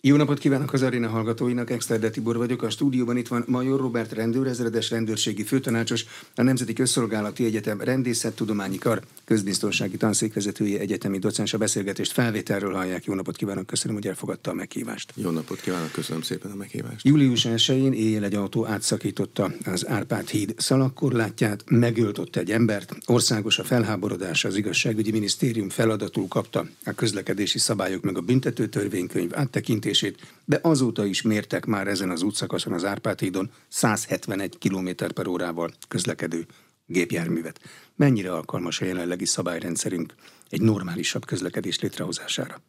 Jó 0.00 0.16
napot 0.16 0.38
kívánok 0.38 0.72
az 0.72 0.82
aréna 0.82 1.08
hallgatóinak, 1.08 1.70
Exterde 1.70 2.10
Tibor 2.10 2.36
vagyok. 2.36 2.62
A 2.62 2.70
stúdióban 2.70 3.16
itt 3.16 3.28
van 3.28 3.44
Major 3.46 3.80
Robert 3.80 4.12
rendőrezredes 4.12 4.90
rendőrségi 4.90 5.42
főtanácsos, 5.42 6.04
a 6.34 6.42
Nemzeti 6.42 6.72
Közszolgálati 6.72 7.44
Egyetem 7.44 7.80
Rendészettudományi 7.80 8.78
Kar 8.78 9.02
közbiztonsági 9.24 9.96
tanszékvezetője, 9.96 10.78
egyetemi 10.78 11.18
docens 11.18 11.54
a 11.54 11.58
beszélgetést 11.58 12.12
felvételről 12.12 12.74
hallják. 12.74 13.04
Jó 13.04 13.14
napot 13.14 13.36
kívánok, 13.36 13.66
köszönöm, 13.66 13.96
hogy 13.96 14.06
elfogadta 14.06 14.50
a 14.50 14.54
meghívást. 14.54 15.12
Jó 15.16 15.30
napot 15.30 15.60
kívánok, 15.60 15.92
köszönöm 15.92 16.22
szépen 16.22 16.50
a 16.50 16.54
meghívást. 16.54 17.06
Július 17.06 17.46
1-én 17.48 17.92
éjjel 17.92 18.24
egy 18.24 18.34
autó 18.34 18.66
átszakította 18.66 19.52
az 19.64 19.88
Árpád 19.88 20.28
híd 20.28 20.54
szalagkorlátját, 20.56 21.64
megölt 21.66 22.18
ott 22.18 22.36
egy 22.36 22.50
embert, 22.50 22.96
országos 23.06 23.58
a 23.58 23.64
felháborodás, 23.64 24.44
az 24.44 24.56
igazságügyi 24.56 25.10
minisztérium 25.10 25.68
feladatul 25.68 26.28
kapta 26.28 26.66
a 26.84 26.92
közlekedési 26.92 27.58
szabályok 27.58 28.02
meg 28.02 28.16
a 28.16 28.20
büntető 28.20 28.66
törvénykönyv 28.66 29.30
áttekintés 29.34 29.86
mérését, 29.88 30.34
de 30.44 30.58
azóta 30.62 31.04
is 31.04 31.22
mértek 31.22 31.66
már 31.66 31.86
ezen 31.86 32.10
az 32.10 32.22
útszakaszon 32.22 32.72
az 32.72 32.84
Árpád 32.84 33.20
hídon 33.20 33.50
171 33.68 34.58
km 34.58 34.88
per 35.14 35.26
órával 35.26 35.70
közlekedő 35.88 36.46
gépjárművet. 36.86 37.60
Mennyire 37.96 38.32
alkalmas 38.32 38.80
a 38.80 38.84
jelenlegi 38.84 39.26
szabályrendszerünk 39.26 40.14
egy 40.50 40.60
normálisabb 40.60 41.24
közlekedés 41.24 41.80
létrehozására? 41.80 42.60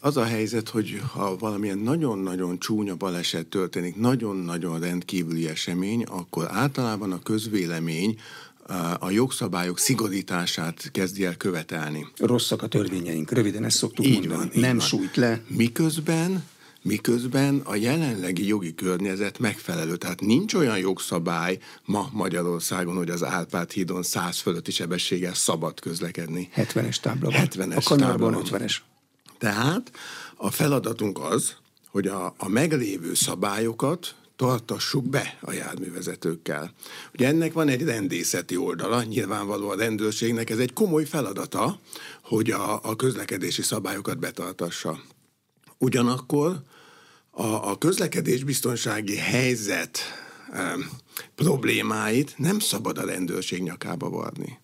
Az 0.00 0.16
a 0.16 0.24
helyzet, 0.24 0.68
hogy 0.68 1.00
ha 1.12 1.36
valamilyen 1.36 1.78
nagyon-nagyon 1.78 2.58
csúnya 2.58 2.96
baleset 2.96 3.46
történik, 3.46 3.96
nagyon-nagyon 3.96 4.80
rendkívüli 4.80 5.48
esemény, 5.48 6.02
akkor 6.02 6.46
általában 6.50 7.12
a 7.12 7.22
közvélemény 7.22 8.18
a 8.98 9.10
jogszabályok 9.10 9.78
szigorítását 9.78 10.90
kezdi 10.92 11.24
el 11.24 11.36
követelni. 11.36 12.06
Rosszak 12.16 12.62
a 12.62 12.66
törvényeink, 12.66 13.30
röviden 13.30 13.64
ezt 13.64 13.76
szoktuk 13.76 14.06
így 14.06 14.12
mondani. 14.12 14.36
Van, 14.36 14.50
így 14.54 14.60
Nem 14.60 14.76
van. 14.76 14.86
sújt 14.86 15.16
le. 15.16 15.40
Miközben 15.46 16.44
miközben 16.82 17.60
a 17.64 17.74
jelenlegi 17.74 18.46
jogi 18.46 18.74
környezet 18.74 19.38
megfelelő. 19.38 19.96
Tehát 19.96 20.20
nincs 20.20 20.54
olyan 20.54 20.78
jogszabály 20.78 21.58
ma 21.84 22.08
Magyarországon, 22.12 22.96
hogy 22.96 23.10
az 23.10 23.22
Árpád 23.24 23.70
hídon 23.70 24.02
100 24.02 24.38
fölötti 24.38 24.70
sebességgel 24.70 25.34
szabad 25.34 25.80
közlekedni. 25.80 26.50
70-es 26.56 26.96
tábla 26.96 27.30
70-es 27.32 27.76
a 27.76 27.82
kanyarban 27.82 28.42
50-es. 28.44 28.76
Tehát 29.38 29.92
a 30.36 30.50
feladatunk 30.50 31.18
az, 31.22 31.54
hogy 31.90 32.06
a, 32.06 32.34
a 32.38 32.48
meglévő 32.48 33.14
szabályokat 33.14 34.14
tartassuk 34.40 35.08
be 35.08 35.38
a 35.40 35.52
járművezetőkkel. 35.52 36.72
Ugye 37.14 37.26
ennek 37.26 37.52
van 37.52 37.68
egy 37.68 37.82
rendészeti 37.82 38.56
oldala, 38.56 39.02
nyilvánvaló 39.02 39.68
a 39.68 39.76
rendőrségnek 39.76 40.50
ez 40.50 40.58
egy 40.58 40.72
komoly 40.72 41.04
feladata, 41.04 41.80
hogy 42.22 42.50
a, 42.50 42.80
a 42.82 42.96
közlekedési 42.96 43.62
szabályokat 43.62 44.18
betartassa. 44.18 45.00
Ugyanakkor 45.78 46.62
a, 47.30 47.70
a 47.70 47.78
közlekedésbiztonsági 47.78 49.16
helyzet 49.16 49.98
e, 50.52 50.74
problémáit 51.34 52.34
nem 52.36 52.58
szabad 52.58 52.98
a 52.98 53.06
rendőrség 53.06 53.62
nyakába 53.62 54.10
varni. 54.10 54.58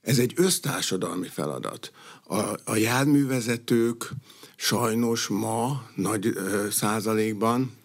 Ez 0.00 0.18
egy 0.18 0.32
össztársadalmi 0.36 1.28
feladat. 1.28 1.92
A, 2.24 2.40
a 2.64 2.76
járművezetők 2.76 4.10
sajnos 4.56 5.26
ma 5.26 5.86
nagy 5.94 6.26
ö, 6.26 6.66
százalékban 6.70 7.84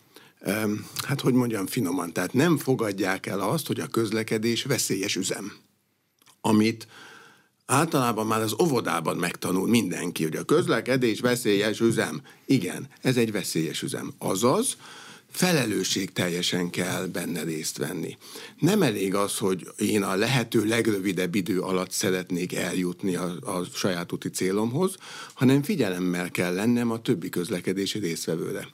hát 1.04 1.22
hogy 1.22 1.34
mondjam 1.34 1.68
finoman, 1.68 2.14
tehát 2.14 2.34
nem 2.34 2.58
fogadják 2.58 3.26
el 3.26 3.40
azt, 3.40 3.68
hogy 3.68 3.80
a 3.80 3.88
közlekedés 3.88 4.64
veszélyes 4.64 5.16
üzem, 5.16 5.54
amit 6.42 6.88
általában 7.66 8.28
már 8.28 8.42
az 8.42 8.56
óvodában 8.62 9.18
megtanul 9.18 9.68
mindenki, 9.68 10.24
hogy 10.24 10.36
a 10.36 10.44
közlekedés 10.44 11.20
veszélyes 11.20 11.80
üzem. 11.80 12.22
Igen, 12.46 12.88
ez 13.02 13.18
egy 13.18 13.32
veszélyes 13.32 13.82
üzem. 13.82 14.14
Azaz, 14.18 14.78
felelősség 15.32 16.12
teljesen 16.12 16.70
kell 16.70 17.06
benne 17.06 17.44
részt 17.44 17.78
venni. 17.78 18.18
Nem 18.60 18.82
elég 18.82 19.16
az, 19.16 19.38
hogy 19.38 19.68
én 19.78 20.04
a 20.04 20.16
lehető 20.16 20.66
legrövidebb 20.66 21.36
idő 21.36 21.60
alatt 21.60 21.92
szeretnék 21.92 22.54
eljutni 22.56 23.16
a, 23.16 23.36
a 23.42 23.64
saját 23.74 24.12
úti 24.12 24.30
célomhoz, 24.30 24.96
hanem 25.34 25.64
figyelemmel 25.64 26.32
kell 26.32 26.54
lennem 26.54 26.92
a 26.92 27.02
többi 27.02 27.30
közlekedési 27.30 28.00
résztvevőre 28.00 28.68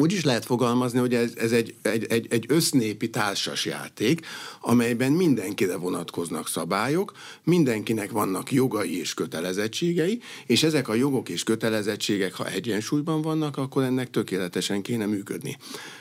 úgy 0.00 0.12
is 0.12 0.24
lehet 0.24 0.44
fogalmazni, 0.44 0.98
hogy 0.98 1.14
ez, 1.14 1.32
ez 1.36 1.52
egy, 1.52 1.74
egy, 1.82 2.04
egy, 2.08 2.26
egy 2.30 2.44
össznépi 2.48 3.10
társas 3.10 3.64
játék, 3.64 4.26
amelyben 4.60 5.12
mindenkire 5.12 5.76
vonatkoznak 5.76 6.48
szabályok, 6.48 7.12
mindenkinek 7.44 8.10
vannak 8.10 8.52
jogai 8.52 8.98
és 8.98 9.14
kötelezettségei, 9.14 10.20
és 10.46 10.62
ezek 10.62 10.88
a 10.88 10.94
jogok 10.94 11.28
és 11.28 11.42
kötelezettségek, 11.42 12.34
ha 12.34 12.48
egyensúlyban 12.48 13.22
vannak, 13.22 13.56
akkor 13.56 13.82
ennek 13.82 14.10
tökéletesen 14.10 14.82
kéne 14.82 15.06
működni. 15.06 15.56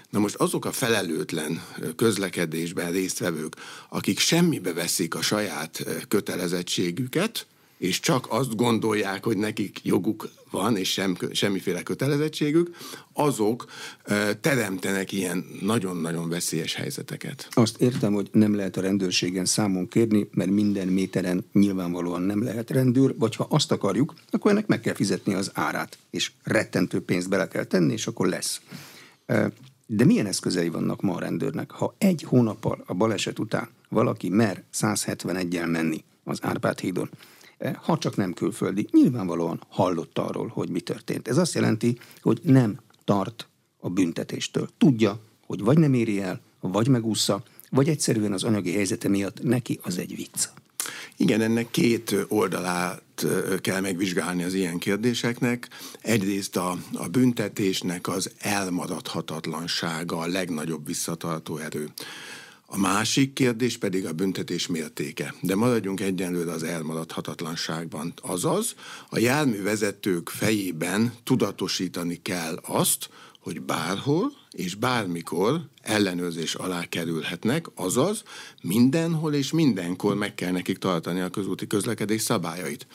Na 0.09 0.19
most 0.19 0.35
azok 0.35 0.65
a 0.65 0.71
felelőtlen 0.71 1.63
közlekedésben 1.95 2.91
résztvevők, 2.91 3.55
akik 3.89 4.19
semmibe 4.19 4.73
veszik 4.73 5.15
a 5.15 5.21
saját 5.21 5.85
kötelezettségüket, 6.07 7.47
és 7.79 7.99
csak 7.99 8.25
azt 8.29 8.55
gondolják, 8.55 9.23
hogy 9.23 9.37
nekik 9.37 9.79
joguk 9.83 10.29
van, 10.51 10.77
és 10.77 10.91
sem, 10.91 11.17
semmiféle 11.31 11.83
kötelezettségük, 11.83 12.75
azok 13.13 13.65
teremtenek 14.41 15.11
ilyen 15.11 15.45
nagyon-nagyon 15.61 16.29
veszélyes 16.29 16.73
helyzeteket. 16.73 17.47
Azt 17.51 17.81
értem, 17.81 18.13
hogy 18.13 18.29
nem 18.31 18.55
lehet 18.55 18.77
a 18.77 18.81
rendőrségen 18.81 19.45
számon 19.45 19.87
kérni, 19.87 20.29
mert 20.31 20.49
minden 20.49 20.87
méteren 20.87 21.45
nyilvánvalóan 21.53 22.21
nem 22.21 22.43
lehet 22.43 22.69
rendőr, 22.69 23.15
vagy 23.17 23.35
ha 23.35 23.47
azt 23.49 23.71
akarjuk, 23.71 24.13
akkor 24.31 24.51
ennek 24.51 24.67
meg 24.67 24.81
kell 24.81 24.93
fizetni 24.93 25.33
az 25.33 25.51
árát, 25.53 25.97
és 26.09 26.31
rettentő 26.43 27.01
pénzt 27.01 27.29
bele 27.29 27.47
kell 27.47 27.63
tenni, 27.63 27.93
és 27.93 28.07
akkor 28.07 28.27
lesz. 28.27 28.61
De 29.85 30.05
milyen 30.05 30.25
eszközei 30.25 30.69
vannak 30.69 31.01
ma 31.01 31.15
a 31.15 31.19
rendőrnek? 31.19 31.71
Ha 31.71 31.95
egy 31.97 32.23
hónappal 32.23 32.83
a 32.85 32.93
baleset 32.93 33.39
után 33.39 33.69
valaki 33.89 34.29
mer 34.29 34.63
171-el 34.73 35.71
menni 35.71 36.03
az 36.23 36.39
Árpád 36.41 36.79
hídon, 36.79 37.09
ha 37.81 37.97
csak 37.97 38.15
nem 38.15 38.33
külföldi, 38.33 38.87
nyilvánvalóan 38.91 39.63
hallott 39.67 40.17
arról, 40.17 40.47
hogy 40.47 40.69
mi 40.69 40.79
történt. 40.79 41.27
Ez 41.27 41.37
azt 41.37 41.53
jelenti, 41.53 41.97
hogy 42.21 42.39
nem 42.43 42.79
tart 43.03 43.47
a 43.79 43.89
büntetéstől. 43.89 44.69
Tudja, 44.77 45.19
hogy 45.45 45.61
vagy 45.61 45.77
nem 45.77 45.93
éri 45.93 46.21
el, 46.21 46.41
vagy 46.59 46.87
megúszza, 46.87 47.43
vagy 47.69 47.89
egyszerűen 47.89 48.33
az 48.33 48.43
anyagi 48.43 48.73
helyzete 48.73 49.09
miatt 49.09 49.43
neki 49.43 49.79
az 49.83 49.97
egy 49.97 50.15
vicc. 50.15 50.47
Igen, 51.17 51.41
ennek 51.41 51.71
két 51.71 52.15
oldalát 52.27 53.25
kell 53.61 53.79
megvizsgálni 53.79 54.43
az 54.43 54.53
ilyen 54.53 54.77
kérdéseknek. 54.77 55.67
Egyrészt 56.01 56.55
a, 56.55 56.77
a 56.93 57.07
büntetésnek 57.07 58.07
az 58.07 58.31
elmaradhatatlansága 58.39 60.17
a 60.17 60.27
legnagyobb 60.27 60.85
visszatartó 60.85 61.57
erő. 61.57 61.89
A 62.71 62.77
másik 62.77 63.33
kérdés 63.33 63.77
pedig 63.77 64.05
a 64.05 64.13
büntetés 64.13 64.67
mértéke. 64.67 65.33
De 65.41 65.55
maradjunk 65.55 65.99
egyenlőre 65.99 66.51
az 66.51 66.63
elmaradhatatlanságban. 66.63 68.13
Azaz, 68.21 68.75
a 69.09 69.19
járművezetők 69.19 70.29
fejében 70.29 71.13
tudatosítani 71.23 72.21
kell 72.21 72.59
azt, 72.61 73.09
hogy 73.39 73.61
bárhol 73.61 74.31
és 74.51 74.75
bármikor 74.75 75.61
ellenőrzés 75.81 76.55
alá 76.55 76.85
kerülhetnek, 76.85 77.65
azaz 77.75 78.23
mindenhol 78.61 79.33
és 79.33 79.51
mindenkor 79.51 80.15
meg 80.15 80.35
kell 80.35 80.51
nekik 80.51 80.77
tartani 80.77 81.19
a 81.19 81.29
közúti 81.29 81.67
közlekedés 81.67 82.21
szabályait. 82.21 82.87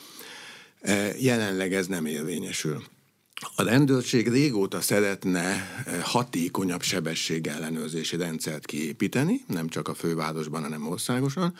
E, 0.81 1.13
jelenleg 1.19 1.73
ez 1.73 1.87
nem 1.87 2.05
érvényesül. 2.05 2.83
A 3.55 3.63
rendőrség 3.63 4.27
régóta 4.27 4.81
szeretne 4.81 5.41
eh, 5.41 6.01
hatékonyabb 6.03 6.81
sebességellenőrzési 6.81 8.17
rendszert 8.17 8.65
kiépíteni, 8.65 9.43
nem 9.47 9.67
csak 9.67 9.87
a 9.87 9.93
fővárosban, 9.93 10.61
hanem 10.61 10.87
országosan. 10.87 11.53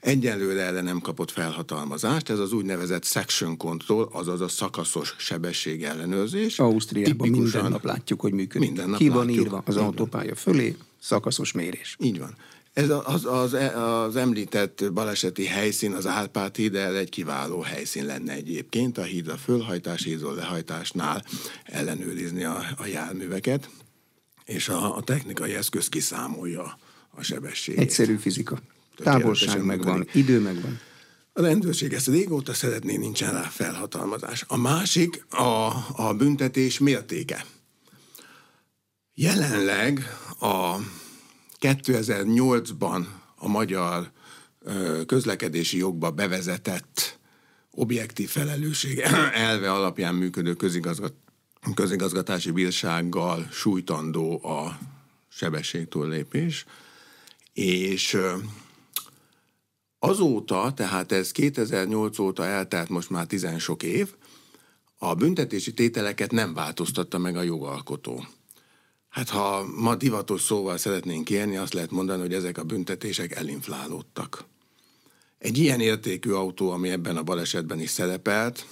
Egyelőre 0.00 0.62
erre 0.62 0.80
nem 0.80 1.00
kapott 1.00 1.30
felhatalmazást, 1.30 2.30
ez 2.30 2.38
az 2.38 2.52
úgynevezett 2.52 3.04
section 3.04 3.56
control, 3.56 4.08
azaz 4.12 4.40
a 4.40 4.48
szakaszos 4.48 5.14
sebességellenőrzés. 5.18 6.58
Ausztriában 6.58 7.28
minden 7.28 7.70
nap 7.70 7.84
látjuk, 7.84 8.20
hogy 8.20 8.32
működik. 8.32 8.68
Minden 8.68 8.88
nap 8.88 8.98
Ki 8.98 9.08
van 9.08 9.26
látjuk. 9.26 9.44
írva 9.44 9.62
az 9.66 9.76
autópálya 9.76 10.34
fölé, 10.34 10.76
szakaszos 11.00 11.52
mérés. 11.52 11.96
Így 12.00 12.18
van. 12.18 12.36
Ez 12.72 12.90
az, 12.90 13.24
az, 13.24 13.52
az 13.74 14.16
említett 14.16 14.92
baleseti 14.92 15.44
helyszín, 15.44 15.92
az 15.92 16.06
Árpád 16.06 16.56
híd, 16.56 16.74
egy 16.74 17.08
kiváló 17.08 17.60
helyszín 17.60 18.06
lenne 18.06 18.32
egyébként 18.32 18.98
a 18.98 19.02
hídra 19.02 19.36
fölhajtás, 19.36 20.02
hídról 20.02 20.34
lehajtásnál 20.34 21.24
ellenőrizni 21.64 22.44
a, 22.44 22.64
a 22.76 22.86
járműveket, 22.86 23.70
és 24.44 24.68
a, 24.68 24.96
a 24.96 25.02
technikai 25.02 25.54
eszköz 25.54 25.88
kiszámolja 25.88 26.78
a 27.10 27.22
sebességet. 27.22 27.80
Egyszerű 27.80 28.16
fizika. 28.16 28.58
Távolság 28.96 29.64
megvan, 29.64 30.08
idő 30.12 30.40
megvan. 30.40 30.80
A 31.32 31.42
rendőrség 31.42 31.92
ezt 31.92 32.06
régóta 32.06 32.54
szeretné, 32.54 32.96
nincsen 32.96 33.32
rá 33.32 33.42
felhatalmazás. 33.42 34.44
A 34.48 34.56
másik 34.56 35.24
a, 35.30 35.72
a 35.96 36.14
büntetés 36.16 36.78
mértéke. 36.78 37.44
Jelenleg 39.14 40.16
a 40.40 40.76
2008-ban 41.60 43.06
a 43.36 43.48
magyar 43.48 44.10
közlekedési 45.06 45.76
jogba 45.76 46.10
bevezetett 46.10 47.18
objektív 47.70 48.28
felelősség 48.28 48.98
elve 49.32 49.72
alapján 49.72 50.14
működő 50.14 50.56
közigazgatási 51.74 52.50
bírsággal 52.50 53.48
sújtandó 53.50 54.44
a 54.44 54.78
sebességtúllépés, 55.28 56.64
és 57.52 58.16
azóta, 59.98 60.72
tehát 60.74 61.12
ez 61.12 61.32
2008 61.32 62.18
óta 62.18 62.44
eltelt 62.44 62.88
most 62.88 63.10
már 63.10 63.26
tizen 63.26 63.58
sok 63.58 63.82
év, 63.82 64.14
a 64.98 65.14
büntetési 65.14 65.74
tételeket 65.74 66.30
nem 66.30 66.54
változtatta 66.54 67.18
meg 67.18 67.36
a 67.36 67.42
jogalkotó. 67.42 68.26
Hát 69.08 69.28
ha 69.28 69.66
ma 69.76 69.94
divatos 69.94 70.42
szóval 70.42 70.76
szeretnénk 70.76 71.30
élni, 71.30 71.56
azt 71.56 71.72
lehet 71.72 71.90
mondani, 71.90 72.20
hogy 72.20 72.34
ezek 72.34 72.58
a 72.58 72.64
büntetések 72.64 73.36
elinflálódtak. 73.36 74.44
Egy 75.38 75.58
ilyen 75.58 75.80
értékű 75.80 76.30
autó, 76.30 76.70
ami 76.70 76.88
ebben 76.88 77.16
a 77.16 77.22
balesetben 77.22 77.80
is 77.80 77.90
szerepelt, 77.90 78.66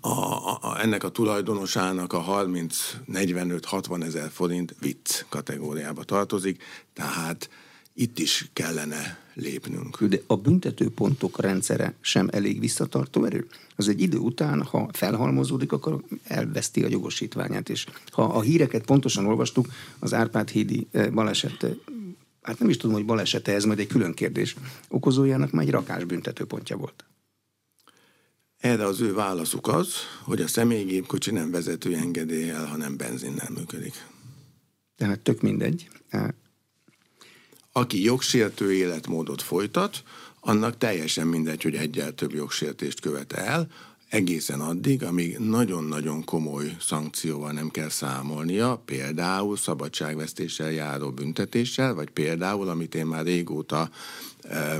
a, 0.00 0.08
a, 0.08 0.80
ennek 0.80 1.04
a 1.04 1.08
tulajdonosának 1.08 2.12
a 2.12 2.24
30-45-60 2.24 4.04
ezer 4.04 4.30
forint 4.30 4.74
vicc 4.80 5.24
kategóriába 5.28 6.04
tartozik, 6.04 6.62
tehát 6.92 7.50
itt 7.94 8.18
is 8.18 8.50
kellene 8.52 9.25
lépnünk. 9.36 10.04
De 10.04 10.20
a 10.26 10.36
büntetőpontok 10.36 11.40
rendszere 11.40 11.94
sem 12.00 12.28
elég 12.32 12.60
visszatartó 12.60 13.24
erő? 13.24 13.46
Az 13.76 13.88
egy 13.88 14.00
idő 14.00 14.18
után, 14.18 14.62
ha 14.62 14.88
felhalmozódik, 14.92 15.72
akkor 15.72 16.02
elveszti 16.24 16.84
a 16.84 16.88
jogosítványát. 16.88 17.68
És 17.68 17.86
ha 18.10 18.22
a 18.22 18.40
híreket 18.40 18.84
pontosan 18.84 19.26
olvastuk, 19.26 19.66
az 19.98 20.14
Árpád 20.14 20.48
hídi 20.48 20.86
eh, 20.90 21.10
baleset 21.10 21.62
eh, 21.62 21.70
hát 22.46 22.58
nem 22.58 22.68
is 22.68 22.76
tudom, 22.76 22.96
hogy 22.96 23.04
balesete, 23.04 23.52
ez 23.52 23.64
majd 23.64 23.78
egy 23.78 23.86
külön 23.86 24.14
kérdés, 24.14 24.56
okozójának 24.88 25.50
már 25.50 25.64
egy 25.64 25.70
rakás 25.70 26.04
büntetőpontja 26.04 26.76
volt. 26.76 27.04
Erre 28.58 28.84
az 28.84 29.00
ő 29.00 29.14
válaszuk 29.14 29.68
az, 29.68 29.94
hogy 30.22 30.40
a 30.40 30.46
személygépkocsi 30.46 31.30
nem 31.30 31.50
vezető 31.50 31.94
engedéllyel, 31.94 32.66
hanem 32.66 32.96
benzinnel 32.96 33.50
működik. 33.54 34.06
Tehát 34.96 35.20
tök 35.20 35.40
mindegy. 35.40 35.88
Aki 37.76 38.02
jogsértő 38.02 38.72
életmódot 38.72 39.42
folytat, 39.42 40.02
annak 40.40 40.78
teljesen 40.78 41.26
mindegy, 41.26 41.62
hogy 41.62 41.74
egyel 41.74 42.12
több 42.12 42.34
jogsértést 42.34 43.00
követ 43.00 43.32
el, 43.32 43.68
egészen 44.08 44.60
addig, 44.60 45.02
amíg 45.02 45.38
nagyon-nagyon 45.38 46.24
komoly 46.24 46.76
szankcióval 46.80 47.52
nem 47.52 47.70
kell 47.70 47.88
számolnia, 47.88 48.82
például 48.84 49.56
szabadságvesztéssel 49.56 50.70
járó 50.70 51.10
büntetéssel, 51.10 51.94
vagy 51.94 52.10
például, 52.10 52.68
amit 52.68 52.94
én 52.94 53.06
már 53.06 53.24
régóta, 53.24 53.90
eh, 54.40 54.76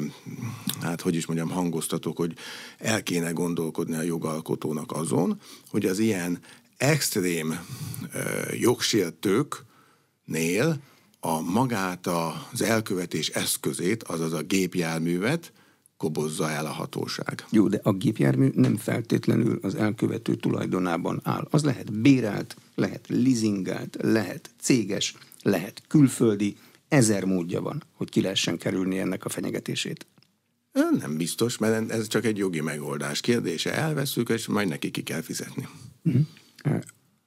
hát 0.81 1.01
hogy 1.01 1.15
is 1.15 1.27
mondjam, 1.27 1.51
hangoztatok, 1.51 2.17
hogy 2.17 2.35
el 2.79 3.03
kéne 3.03 3.31
gondolkodni 3.31 3.97
a 3.97 4.03
jogalkotónak 4.03 4.93
azon, 4.93 5.41
hogy 5.71 5.87
az 5.87 5.99
ilyen 5.99 6.39
extrém 6.77 7.61
eh, 8.13 8.61
jogsértőknél 8.61 10.81
a 11.27 11.41
magát 11.41 12.07
az 12.53 12.63
elkövetés 12.63 13.29
eszközét, 13.29 14.03
azaz 14.03 14.33
a 14.33 14.43
gépjárművet 14.43 15.53
kobozza 15.97 16.51
el 16.51 16.67
a 16.67 16.71
hatóság. 16.71 17.45
Jó, 17.51 17.69
de 17.69 17.81
a 17.83 17.93
gépjármű 17.93 18.51
nem 18.55 18.77
feltétlenül 18.77 19.59
az 19.63 19.75
elkövető 19.75 20.35
tulajdonában 20.35 21.21
áll. 21.23 21.49
Az 21.51 21.65
lehet 21.65 21.93
bérelt, 21.93 22.57
lehet 22.75 23.07
leasingelt, 23.09 23.97
lehet 24.01 24.51
céges, 24.61 25.15
lehet 25.43 25.83
külföldi, 25.89 26.57
ezer 26.89 27.25
módja 27.25 27.61
van, 27.61 27.83
hogy 27.93 28.11
ki 28.11 28.21
lehessen 28.21 28.59
kerülni 28.59 28.99
ennek 28.99 29.25
a 29.25 29.29
fenyegetését. 29.29 30.07
Nem 30.99 31.17
biztos, 31.17 31.59
mert 31.59 31.91
ez 31.91 32.09
csak 32.09 32.25
egy 32.25 32.37
jogi 32.37 32.61
megoldás 32.61 33.21
kérdése. 33.21 33.75
Elveszük, 33.75 34.29
és 34.29 34.47
majd 34.47 34.69
neki 34.69 34.91
ki 34.91 35.03
kell 35.03 35.21
fizetni. 35.21 35.69
Uh-huh. 36.03 36.83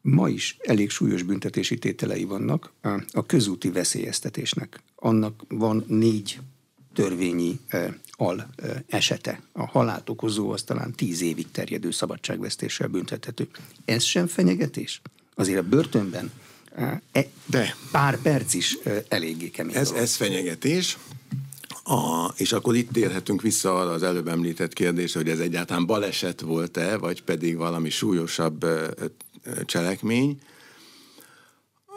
Ma 0.10 0.30
is 0.30 0.58
elég 0.60 0.90
súlyos 0.90 1.24
büntetési 1.24 1.78
tételei 1.78 2.24
vannak 2.24 2.72
a 3.12 3.26
közúti 3.26 3.70
veszélyeztetésnek. 3.70 4.82
Annak 4.96 5.44
van 5.48 5.84
négy 5.88 6.40
törvényi 6.94 7.60
al 8.12 8.50
esete. 8.88 9.42
A 9.52 9.66
halált 9.66 10.10
okozó 10.10 10.52
az 10.52 10.64
talán 10.64 10.92
tíz 10.92 11.22
évig 11.22 11.52
terjedő 11.52 11.92
szabadságvesztéssel 11.92 12.88
büntethető. 12.88 13.48
Ez 13.86 14.04
sem 14.04 14.28
fenyegetés? 14.28 15.02
Azért 15.36 15.60
a 15.60 15.64
börtönben 15.64 16.32
e, 16.76 17.02
De. 17.46 17.76
pár 17.92 18.22
perc 18.22 18.54
is 18.54 18.78
eléggé 19.08 19.50
kemény. 19.50 19.76
Ez, 19.76 19.92
ez 19.92 20.16
fenyegetés. 20.16 20.98
A, 21.84 22.34
és 22.36 22.52
akkor 22.52 22.76
itt 22.76 22.92
térhetünk 22.92 23.42
vissza 23.42 23.80
arra 23.80 23.92
az 23.92 24.04
előbb 24.04 24.28
említett 24.28 24.74
kérdésre, 24.74 25.20
hogy 25.20 25.30
ez 25.30 25.40
egyáltalán 25.40 25.86
baleset 25.86 26.42
volt-e, 26.42 26.98
vagy 26.98 27.24
pedig 27.24 27.58
valami 27.58 27.90
súlyosabb 27.90 28.66
cselekmény. 29.66 30.40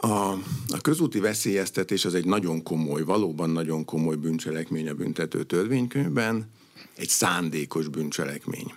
A, 0.01 0.31
a 0.67 0.81
közúti 0.81 1.19
veszélyeztetés 1.19 2.05
az 2.05 2.13
egy 2.13 2.25
nagyon 2.25 2.63
komoly, 2.63 3.03
valóban 3.03 3.49
nagyon 3.49 3.85
komoly 3.85 4.15
bűncselekmény 4.15 4.89
a 4.89 4.93
büntető 4.93 5.43
törvénykönyvben, 5.43 6.49
egy 6.95 7.09
szándékos 7.09 7.87
bűncselekmény. 7.87 8.73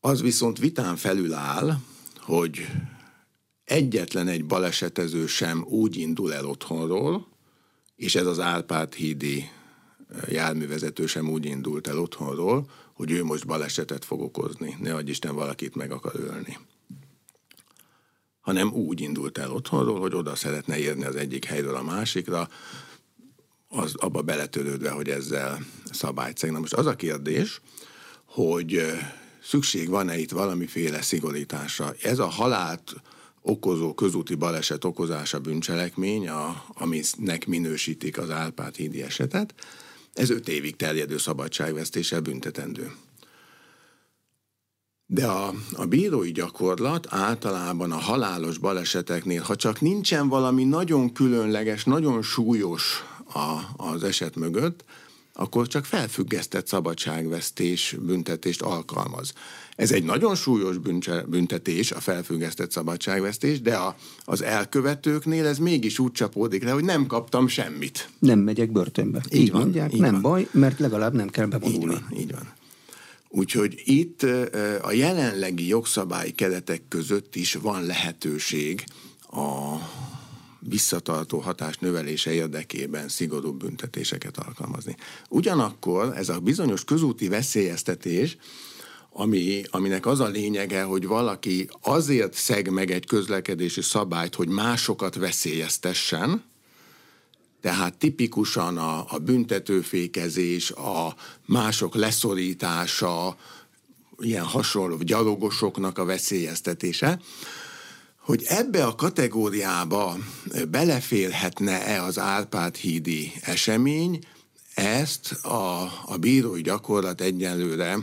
Az 0.00 0.20
viszont 0.22 0.58
vitán 0.58 0.96
felül 0.96 1.32
áll, 1.32 1.76
hogy 2.16 2.66
egyetlen 3.64 4.28
egy 4.28 4.44
balesetező 4.44 5.26
sem 5.26 5.64
úgy 5.68 5.96
indul 5.96 6.34
el 6.34 6.46
otthonról, 6.46 7.26
és 7.96 8.14
ez 8.14 8.26
az 8.26 8.38
Árpád 8.38 8.94
hídi 8.94 9.50
járművezető 10.28 11.06
sem 11.06 11.28
úgy 11.28 11.44
indult 11.44 11.88
el 11.88 11.98
otthonról, 11.98 12.70
hogy 12.92 13.10
ő 13.10 13.24
most 13.24 13.46
balesetet 13.46 14.04
fog 14.04 14.20
okozni. 14.20 14.76
Ne 14.80 14.94
adj 14.94 15.10
Isten, 15.10 15.34
valakit 15.34 15.74
meg 15.74 15.90
akar 15.92 16.14
ölni 16.14 16.58
hanem 18.40 18.72
úgy 18.72 19.00
indult 19.00 19.38
el 19.38 19.52
otthonról, 19.52 20.00
hogy 20.00 20.14
oda 20.14 20.34
szeretne 20.34 20.78
érni 20.78 21.04
az 21.04 21.16
egyik 21.16 21.44
helyről 21.44 21.74
a 21.74 21.82
másikra, 21.82 22.48
az 23.68 23.94
abba 23.96 24.22
beletörődve, 24.22 24.90
hogy 24.90 25.08
ezzel 25.08 25.58
szabályt. 25.92 26.50
Na 26.50 26.58
most 26.58 26.74
az 26.74 26.86
a 26.86 26.96
kérdés, 26.96 27.60
hogy 28.24 28.82
szükség 29.42 29.88
van-e 29.88 30.18
itt 30.18 30.30
valamiféle 30.30 31.02
szigorításra. 31.02 31.94
Ez 32.02 32.18
a 32.18 32.26
halált 32.26 32.94
okozó 33.42 33.94
közúti 33.94 34.34
baleset 34.34 34.84
okozása 34.84 35.38
bűncselekmény, 35.38 36.28
a, 36.28 36.64
aminek 36.68 37.46
minősítik 37.46 38.18
az 38.18 38.30
Árpád 38.30 38.74
hídi 38.74 39.02
esetet, 39.02 39.54
ez 40.14 40.30
öt 40.30 40.48
évig 40.48 40.76
terjedő 40.76 41.18
szabadságvesztéssel 41.18 42.20
büntetendő. 42.20 42.92
De 45.12 45.26
a, 45.26 45.54
a 45.72 45.84
bírói 45.84 46.32
gyakorlat 46.32 47.06
általában 47.10 47.92
a 47.92 47.96
halálos 47.96 48.58
baleseteknél, 48.58 49.42
ha 49.42 49.56
csak 49.56 49.80
nincsen 49.80 50.28
valami 50.28 50.64
nagyon 50.64 51.12
különleges, 51.12 51.84
nagyon 51.84 52.22
súlyos 52.22 53.04
a, 53.34 53.58
az 53.76 54.02
eset 54.02 54.36
mögött, 54.36 54.84
akkor 55.32 55.66
csak 55.66 55.84
felfüggesztett 55.84 56.66
szabadságvesztés 56.66 57.96
büntetést 58.00 58.62
alkalmaz. 58.62 59.32
Ez 59.76 59.92
egy 59.92 60.04
nagyon 60.04 60.34
súlyos 60.34 60.76
büntetés, 61.28 61.92
a 61.92 62.00
felfüggesztett 62.00 62.70
szabadságvesztés, 62.70 63.60
de 63.60 63.74
a, 63.74 63.96
az 64.24 64.42
elkövetőknél 64.42 65.46
ez 65.46 65.58
mégis 65.58 65.98
úgy 65.98 66.12
csapódik 66.12 66.64
le, 66.64 66.70
hogy 66.70 66.84
nem 66.84 67.06
kaptam 67.06 67.48
semmit. 67.48 68.08
Nem 68.18 68.38
megyek 68.38 68.72
börtönbe. 68.72 69.22
Így, 69.30 69.40
így 69.40 69.50
van, 69.50 69.60
mondják, 69.60 69.94
így 69.94 70.00
nem 70.00 70.12
van. 70.12 70.22
baj, 70.22 70.48
mert 70.50 70.78
legalább 70.78 71.14
nem 71.14 71.28
kell 71.28 71.46
bevonulni. 71.46 71.94
Így 71.94 72.00
van, 72.08 72.18
így 72.18 72.32
van. 72.32 72.58
Úgyhogy 73.32 73.82
itt 73.84 74.22
a 74.82 74.92
jelenlegi 74.92 75.66
jogszabályi 75.68 76.30
keretek 76.30 76.82
között 76.88 77.36
is 77.36 77.54
van 77.54 77.84
lehetőség 77.84 78.84
a 79.30 79.76
visszatartó 80.58 81.38
hatás 81.38 81.78
növelése 81.78 82.32
érdekében 82.32 83.08
szigorúbb 83.08 83.58
büntetéseket 83.58 84.36
alkalmazni. 84.36 84.96
Ugyanakkor 85.28 86.16
ez 86.16 86.28
a 86.28 86.38
bizonyos 86.38 86.84
közúti 86.84 87.28
veszélyeztetés, 87.28 88.36
ami, 89.12 89.62
aminek 89.70 90.06
az 90.06 90.20
a 90.20 90.28
lényege, 90.28 90.82
hogy 90.82 91.06
valaki 91.06 91.68
azért 91.80 92.34
szeg 92.34 92.70
meg 92.70 92.90
egy 92.90 93.06
közlekedési 93.06 93.82
szabályt, 93.82 94.34
hogy 94.34 94.48
másokat 94.48 95.14
veszélyeztessen, 95.14 96.49
tehát 97.60 97.96
tipikusan 97.96 98.78
a, 98.78 99.04
a 99.08 99.18
büntetőfékezés, 99.18 100.70
a 100.70 101.14
mások 101.46 101.94
leszorítása, 101.94 103.36
ilyen 104.18 104.44
hasonló 104.44 104.96
gyalogosoknak 104.96 105.98
a 105.98 106.04
veszélyeztetése, 106.04 107.20
hogy 108.18 108.44
ebbe 108.46 108.84
a 108.84 108.94
kategóriába 108.94 110.16
beleférhetne-e 110.68 112.02
az 112.02 112.18
Árpád 112.18 112.76
hídi 112.76 113.32
esemény, 113.40 114.18
ezt 114.74 115.32
a, 115.32 115.82
a 116.04 116.16
bírói 116.20 116.60
gyakorlat 116.60 117.20
egyenlőre 117.20 117.98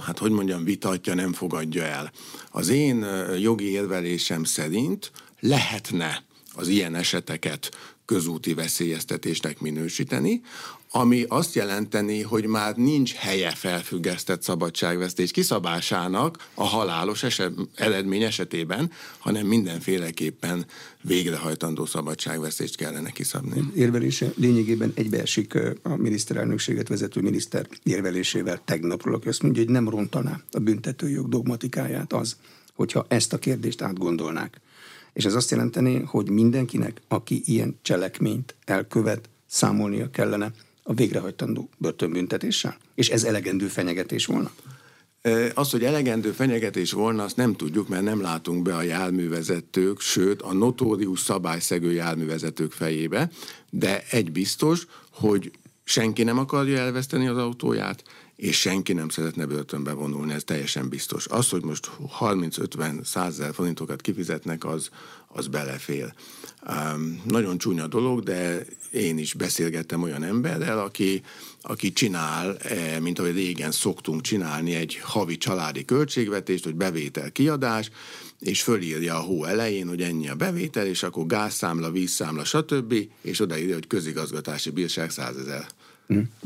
hát 0.00 0.18
hogy 0.18 0.30
mondjam, 0.30 0.64
vitatja, 0.64 1.14
nem 1.14 1.32
fogadja 1.32 1.84
el. 1.84 2.12
Az 2.50 2.68
én 2.68 3.06
jogi 3.38 3.70
érvelésem 3.70 4.44
szerint 4.44 5.12
lehetne 5.40 6.24
az 6.54 6.68
ilyen 6.68 6.94
eseteket 6.94 7.70
közúti 8.08 8.54
veszélyeztetésnek 8.54 9.60
minősíteni, 9.60 10.40
ami 10.90 11.24
azt 11.28 11.54
jelenteni, 11.54 12.22
hogy 12.22 12.46
már 12.46 12.76
nincs 12.76 13.12
helye 13.12 13.50
felfüggesztett 13.50 14.42
szabadságvesztés 14.42 15.30
kiszabásának 15.30 16.48
a 16.54 16.64
halálos 16.64 17.22
eset, 17.22 17.52
eredmény 17.74 18.22
esetében, 18.22 18.90
hanem 19.18 19.46
mindenféleképpen 19.46 20.66
végrehajtandó 21.02 21.86
szabadságvesztést 21.86 22.76
kellene 22.76 23.10
kiszabni. 23.10 23.62
Érvelése 23.74 24.32
lényegében 24.36 24.92
egybeesik 24.94 25.54
a 25.82 25.96
miniszterelnökséget 25.96 26.88
vezető 26.88 27.20
miniszter 27.20 27.68
érvelésével 27.82 28.60
tegnapról, 28.64 29.14
aki 29.14 29.28
azt 29.28 29.42
mondja, 29.42 29.62
hogy 29.62 29.72
nem 29.72 29.88
rontaná 29.88 30.40
a 30.50 30.58
büntetőjog 30.58 31.28
dogmatikáját 31.28 32.12
az, 32.12 32.36
hogyha 32.74 33.06
ezt 33.08 33.32
a 33.32 33.38
kérdést 33.38 33.82
átgondolnák. 33.82 34.60
És 35.18 35.24
ez 35.24 35.34
azt 35.34 35.50
jelenteni, 35.50 36.02
hogy 36.06 36.30
mindenkinek, 36.30 37.00
aki 37.08 37.42
ilyen 37.44 37.78
cselekményt 37.82 38.54
elkövet, 38.64 39.28
számolnia 39.46 40.10
kellene 40.10 40.52
a 40.82 40.94
végrehajtandó 40.94 41.68
börtönbüntetéssel? 41.76 42.76
És 42.94 43.08
ez 43.08 43.24
elegendő 43.24 43.66
fenyegetés 43.66 44.26
volna? 44.26 44.50
Az, 45.54 45.70
hogy 45.70 45.84
elegendő 45.84 46.30
fenyegetés 46.30 46.92
volna, 46.92 47.22
azt 47.22 47.36
nem 47.36 47.54
tudjuk, 47.54 47.88
mert 47.88 48.02
nem 48.02 48.20
látunk 48.20 48.62
be 48.62 48.76
a 48.76 48.82
járművezetők, 48.82 50.00
sőt 50.00 50.42
a 50.42 50.52
notórius 50.52 51.20
szabályszegő 51.20 51.92
járművezetők 51.92 52.72
fejébe, 52.72 53.30
de 53.70 54.02
egy 54.10 54.32
biztos, 54.32 54.86
hogy 55.10 55.50
senki 55.84 56.22
nem 56.22 56.38
akarja 56.38 56.78
elveszteni 56.78 57.26
az 57.26 57.36
autóját, 57.36 58.02
és 58.38 58.60
senki 58.60 58.92
nem 58.92 59.08
szeretne 59.08 59.46
börtönbe 59.46 59.92
vonulni, 59.92 60.32
ez 60.32 60.44
teljesen 60.44 60.88
biztos. 60.88 61.26
Az, 61.26 61.48
hogy 61.48 61.62
most 61.62 61.90
30-50 62.20 63.04
100 63.04 63.42
forintokat 63.52 64.00
kifizetnek, 64.00 64.64
az, 64.64 64.90
az 65.28 65.46
belefél. 65.46 66.14
Um, 66.68 67.22
nagyon 67.24 67.58
csúnya 67.58 67.86
dolog, 67.86 68.22
de 68.22 68.66
én 68.90 69.18
is 69.18 69.34
beszélgettem 69.34 70.02
olyan 70.02 70.22
emberrel, 70.22 70.78
aki, 70.78 71.22
aki 71.62 71.92
csinál, 71.92 72.56
eh, 72.56 73.00
mint 73.00 73.18
ahogy 73.18 73.34
régen 73.34 73.70
szoktunk 73.70 74.20
csinálni, 74.20 74.74
egy 74.74 74.98
havi 75.02 75.36
családi 75.36 75.84
költségvetést, 75.84 76.64
hogy 76.64 76.74
bevétel 76.74 77.32
kiadás, 77.32 77.90
és 78.40 78.62
fölírja 78.62 79.16
a 79.16 79.20
hó 79.20 79.44
elején, 79.44 79.88
hogy 79.88 80.02
ennyi 80.02 80.28
a 80.28 80.34
bevétel, 80.34 80.86
és 80.86 81.02
akkor 81.02 81.26
gázszámla, 81.26 81.90
vízszámla, 81.90 82.44
stb., 82.44 82.94
és 83.22 83.40
odaírja, 83.40 83.74
hogy 83.74 83.86
közigazgatási 83.86 84.70
bírság 84.70 85.10
100 85.10 85.36
ezer. 85.36 85.66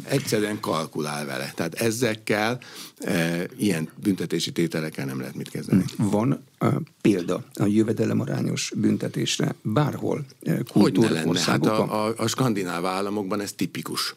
Egyszerűen 0.04 0.61
kalkulál 0.61 1.26
vele. 1.26 1.52
Tehát 1.54 1.75
ezekkel 1.75 2.61
e, 2.99 3.47
ilyen 3.57 3.88
büntetési 4.02 4.52
tételekkel 4.52 5.04
nem 5.04 5.19
lehet 5.19 5.35
mit 5.35 5.50
kezdeni. 5.50 5.85
Van 5.97 6.45
a 6.59 6.66
példa 7.00 7.45
a 7.54 7.66
jövedelemarányos 7.66 8.73
büntetésre 8.76 9.54
bárhol 9.62 10.25
e, 10.42 10.62
lenne? 10.95 11.40
Hát 11.40 11.66
a, 11.66 12.07
a, 12.07 12.14
a 12.16 12.26
skandináv 12.26 12.85
államokban 12.85 13.40
ez 13.40 13.52
tipikus. 13.52 14.14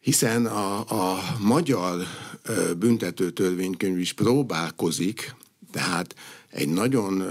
Hiszen 0.00 0.46
a, 0.46 0.78
a 0.78 1.36
magyar 1.38 2.00
e, 2.42 2.74
büntető 2.74 3.30
törvénykönyv 3.30 3.98
is 3.98 4.12
próbálkozik, 4.12 5.34
tehát 5.72 6.14
egy 6.50 6.68
nagyon 6.68 7.22
e, 7.22 7.26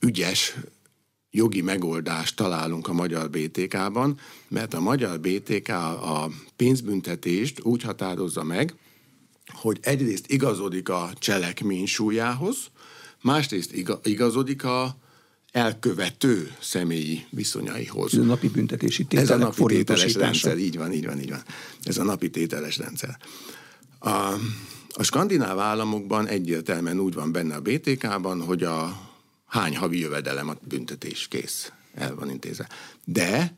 ügyes 0.00 0.56
jogi 1.30 1.60
megoldást 1.60 2.36
találunk 2.36 2.88
a 2.88 2.92
magyar 2.92 3.30
BTK-ban, 3.30 4.18
mert 4.48 4.74
a 4.74 4.80
magyar 4.80 5.20
BTK 5.20 5.68
a 5.68 6.30
pénzbüntetést 6.56 7.60
úgy 7.62 7.82
határozza 7.82 8.42
meg, 8.42 8.74
hogy 9.46 9.78
egyrészt 9.80 10.30
igazodik 10.30 10.88
a 10.88 11.10
cselekmény 11.18 11.86
súlyához, 11.86 12.56
másrészt 13.22 13.72
igazodik 14.02 14.64
a 14.64 14.96
elkövető 15.52 16.56
személyi 16.60 17.24
viszonyaihoz. 17.30 18.14
Ez 18.14 18.20
a 18.20 18.24
napi 18.24 18.48
büntetési 18.48 19.04
tételek 19.04 19.30
Ez 19.30 19.36
a 19.36 19.38
napi 19.38 19.64
tételes 19.64 20.14
rendszer, 20.14 20.58
így 20.58 20.76
van, 20.76 20.92
így 20.92 21.06
van, 21.06 21.20
így 21.20 21.30
van. 21.30 21.42
Ez 21.82 21.98
a 21.98 22.04
napi 22.04 22.30
tételes 22.30 22.78
rendszer. 22.78 23.18
A, 23.98 24.08
a 24.90 25.02
skandináv 25.02 25.58
államokban 25.58 26.26
egyértelműen 26.26 27.00
úgy 27.00 27.14
van 27.14 27.32
benne 27.32 27.54
a 27.54 27.60
BTK-ban, 27.60 28.42
hogy 28.42 28.62
a 28.62 29.07
hány 29.48 29.76
havi 29.76 29.98
jövedelem 29.98 30.48
a 30.48 30.56
büntetés 30.68 31.28
kész, 31.28 31.72
el 31.94 32.14
van 32.14 32.30
intézve. 32.30 32.68
De 33.04 33.56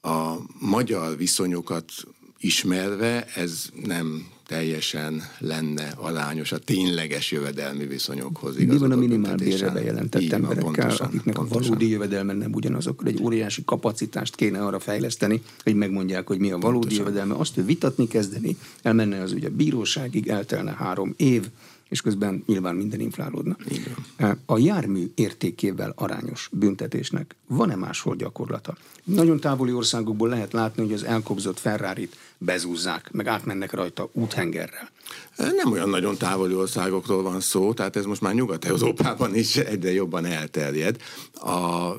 a 0.00 0.34
magyar 0.60 1.16
viszonyokat 1.16 1.92
ismerve 2.38 3.26
ez 3.34 3.68
nem 3.84 4.26
teljesen 4.46 5.22
lenne 5.38 5.92
arányos 5.96 6.52
a 6.52 6.58
tényleges 6.58 7.30
jövedelmi 7.30 7.86
viszonyokhoz. 7.86 8.56
Mi 8.56 8.78
van 8.78 8.92
a 8.92 8.96
minimálbérre 8.96 9.70
bejelentett 9.70 10.32
emberekkel, 10.32 10.62
pontosan, 10.64 11.06
akiknek 11.06 11.34
pontosan. 11.34 11.62
a 11.62 11.64
valódi 11.64 11.90
jövedelme 11.90 12.32
nem 12.32 12.52
ugyanazok, 12.52 13.02
egy 13.06 13.22
óriási 13.22 13.62
kapacitást 13.64 14.36
kéne 14.36 14.64
arra 14.64 14.78
fejleszteni, 14.78 15.42
hogy 15.62 15.74
megmondják, 15.74 16.26
hogy 16.26 16.38
mi 16.38 16.50
a 16.50 16.58
valódi 16.58 16.78
pontosan. 16.78 17.04
jövedelme, 17.04 17.34
azt 17.34 17.54
vitatni 17.64 18.06
kezdeni, 18.06 18.56
elmenne 18.82 19.20
az 19.20 19.32
ugye 19.32 19.48
bíróságig, 19.48 20.28
eltelne 20.28 20.72
három 20.72 21.14
év, 21.16 21.48
és 21.88 22.00
közben 22.00 22.42
nyilván 22.46 22.74
minden 22.74 23.00
inflálódna. 23.00 23.56
Igen. 23.68 24.38
A 24.46 24.58
jármű 24.58 25.10
értékével 25.14 25.92
arányos 25.96 26.48
büntetésnek 26.52 27.36
van-e 27.46 27.76
máshol 27.76 28.16
gyakorlata? 28.16 28.76
Nagyon 29.04 29.40
távoli 29.40 29.72
országokból 29.72 30.28
lehet 30.28 30.52
látni, 30.52 30.82
hogy 30.82 30.92
az 30.92 31.02
elkobzott 31.02 31.58
ferrari 31.58 32.08
bezúzzák, 32.38 33.10
meg 33.12 33.26
átmennek 33.26 33.72
rajta 33.72 34.10
úthengerrel. 34.12 34.90
Nem 35.36 35.72
olyan 35.72 35.88
nagyon 35.88 36.16
távoli 36.16 36.54
országokról 36.54 37.22
van 37.22 37.40
szó, 37.40 37.72
tehát 37.72 37.96
ez 37.96 38.04
most 38.04 38.20
már 38.20 38.34
Nyugat-Európában 38.34 39.34
is 39.34 39.56
egyre 39.56 39.92
jobban 39.92 40.24
elterjed. 40.24 40.96
A 41.32 41.90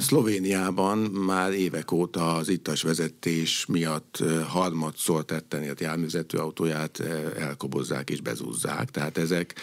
Szlovéniában 0.00 0.98
már 0.98 1.52
évek 1.52 1.92
óta 1.92 2.34
az 2.34 2.48
ittas 2.48 2.82
vezetés 2.82 3.66
miatt 3.66 4.22
harmadszor 4.48 5.24
tetten 5.24 5.62
ért 5.62 5.80
járműzető 5.80 6.38
autóját 6.38 7.02
elkobozzák 7.38 8.10
és 8.10 8.20
bezúzzák, 8.20 8.90
tehát 8.90 9.18
ezek 9.18 9.54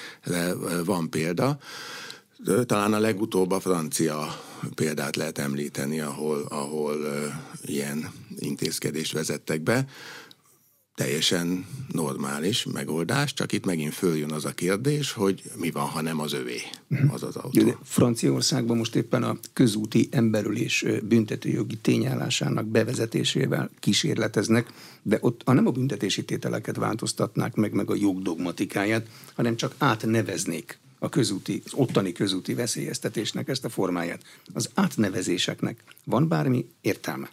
van 0.86 1.10
példa. 1.10 1.58
Talán 2.66 2.94
a 2.94 3.00
legutóbb 3.00 3.52
a 3.52 3.60
francia 3.60 4.42
példát 4.76 5.16
lehet 5.16 5.38
említeni, 5.38 6.00
ahol, 6.00 6.46
ahol 6.50 6.98
ilyen 7.66 8.12
intézkedést 8.40 9.12
vezettek 9.12 9.62
be 9.62 9.88
teljesen 11.00 11.66
normális 11.92 12.66
megoldás, 12.74 13.34
csak 13.34 13.52
itt 13.52 13.66
megint 13.66 13.94
följön 13.94 14.32
az 14.32 14.46
a 14.46 14.52
kérdés, 14.52 15.12
hogy 15.12 15.42
mi 15.56 15.72
van, 15.72 15.86
ha 15.86 16.02
nem 16.02 16.20
az 16.20 16.34
övé 16.34 16.62
mhm. 16.88 17.14
az 17.14 17.24
az 17.24 17.36
autó. 17.36 17.64
De 17.64 17.78
Franciaországban 17.84 18.78
most 18.78 18.96
éppen 18.96 19.24
a 19.24 19.38
közúti 19.54 20.08
emberülés 20.12 20.86
büntetőjogi 21.04 21.76
tényállásának 21.76 22.66
bevezetésével 22.66 23.70
kísérleteznek, 23.80 24.74
de 25.02 25.18
ott 25.22 25.42
a 25.46 25.54
nem 25.54 25.68
a 25.68 25.72
büntetési 25.72 26.26
tételeket 26.26 26.76
változtatnák 26.76 27.56
meg, 27.56 27.74
meg 27.74 27.92
a 27.92 27.96
jogdogmatikáját, 27.96 29.08
hanem 29.36 29.56
csak 29.56 29.76
átneveznék 29.78 30.80
a 31.00 31.10
közúti, 31.10 31.62
az 31.66 31.74
ottani 31.74 32.12
közúti 32.12 32.54
veszélyeztetésnek 32.54 33.48
ezt 33.48 33.66
a 33.66 33.70
formáját. 33.70 34.24
Az 34.54 34.70
átnevezéseknek 34.74 35.84
van 36.04 36.28
bármi 36.28 36.66
értelme? 36.82 37.30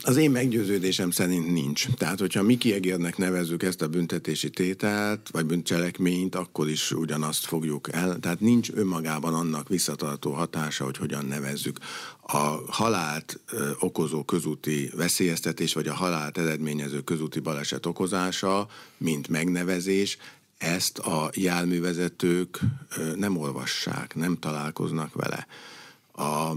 Az 0.00 0.16
én 0.16 0.30
meggyőződésem 0.30 1.10
szerint 1.10 1.52
nincs. 1.52 1.86
Tehát, 1.96 2.18
hogyha 2.18 2.42
mi 2.42 2.56
kiegérnek 2.56 3.16
nevezzük 3.16 3.62
ezt 3.62 3.82
a 3.82 3.88
büntetési 3.88 4.50
tételt, 4.50 5.28
vagy 5.32 5.46
bűncselekményt, 5.46 6.34
akkor 6.34 6.68
is 6.68 6.92
ugyanazt 6.92 7.46
fogjuk 7.46 7.92
el. 7.92 8.18
Tehát 8.18 8.40
nincs 8.40 8.70
önmagában 8.70 9.34
annak 9.34 9.68
visszatartó 9.68 10.32
hatása, 10.32 10.84
hogy 10.84 10.96
hogyan 10.96 11.24
nevezzük. 11.24 11.78
A 12.22 12.38
halált 12.68 13.40
okozó 13.78 14.24
közúti 14.24 14.90
veszélyeztetés, 14.96 15.74
vagy 15.74 15.88
a 15.88 15.94
halált 15.94 16.38
eredményező 16.38 17.00
közúti 17.00 17.40
baleset 17.40 17.86
okozása, 17.86 18.68
mint 18.96 19.28
megnevezés, 19.28 20.18
ezt 20.58 20.98
a 20.98 21.30
járművezetők 21.34 22.60
nem 23.16 23.36
olvassák, 23.36 24.14
nem 24.14 24.38
találkoznak 24.38 25.14
vele. 25.14 25.46
A, 26.12 26.56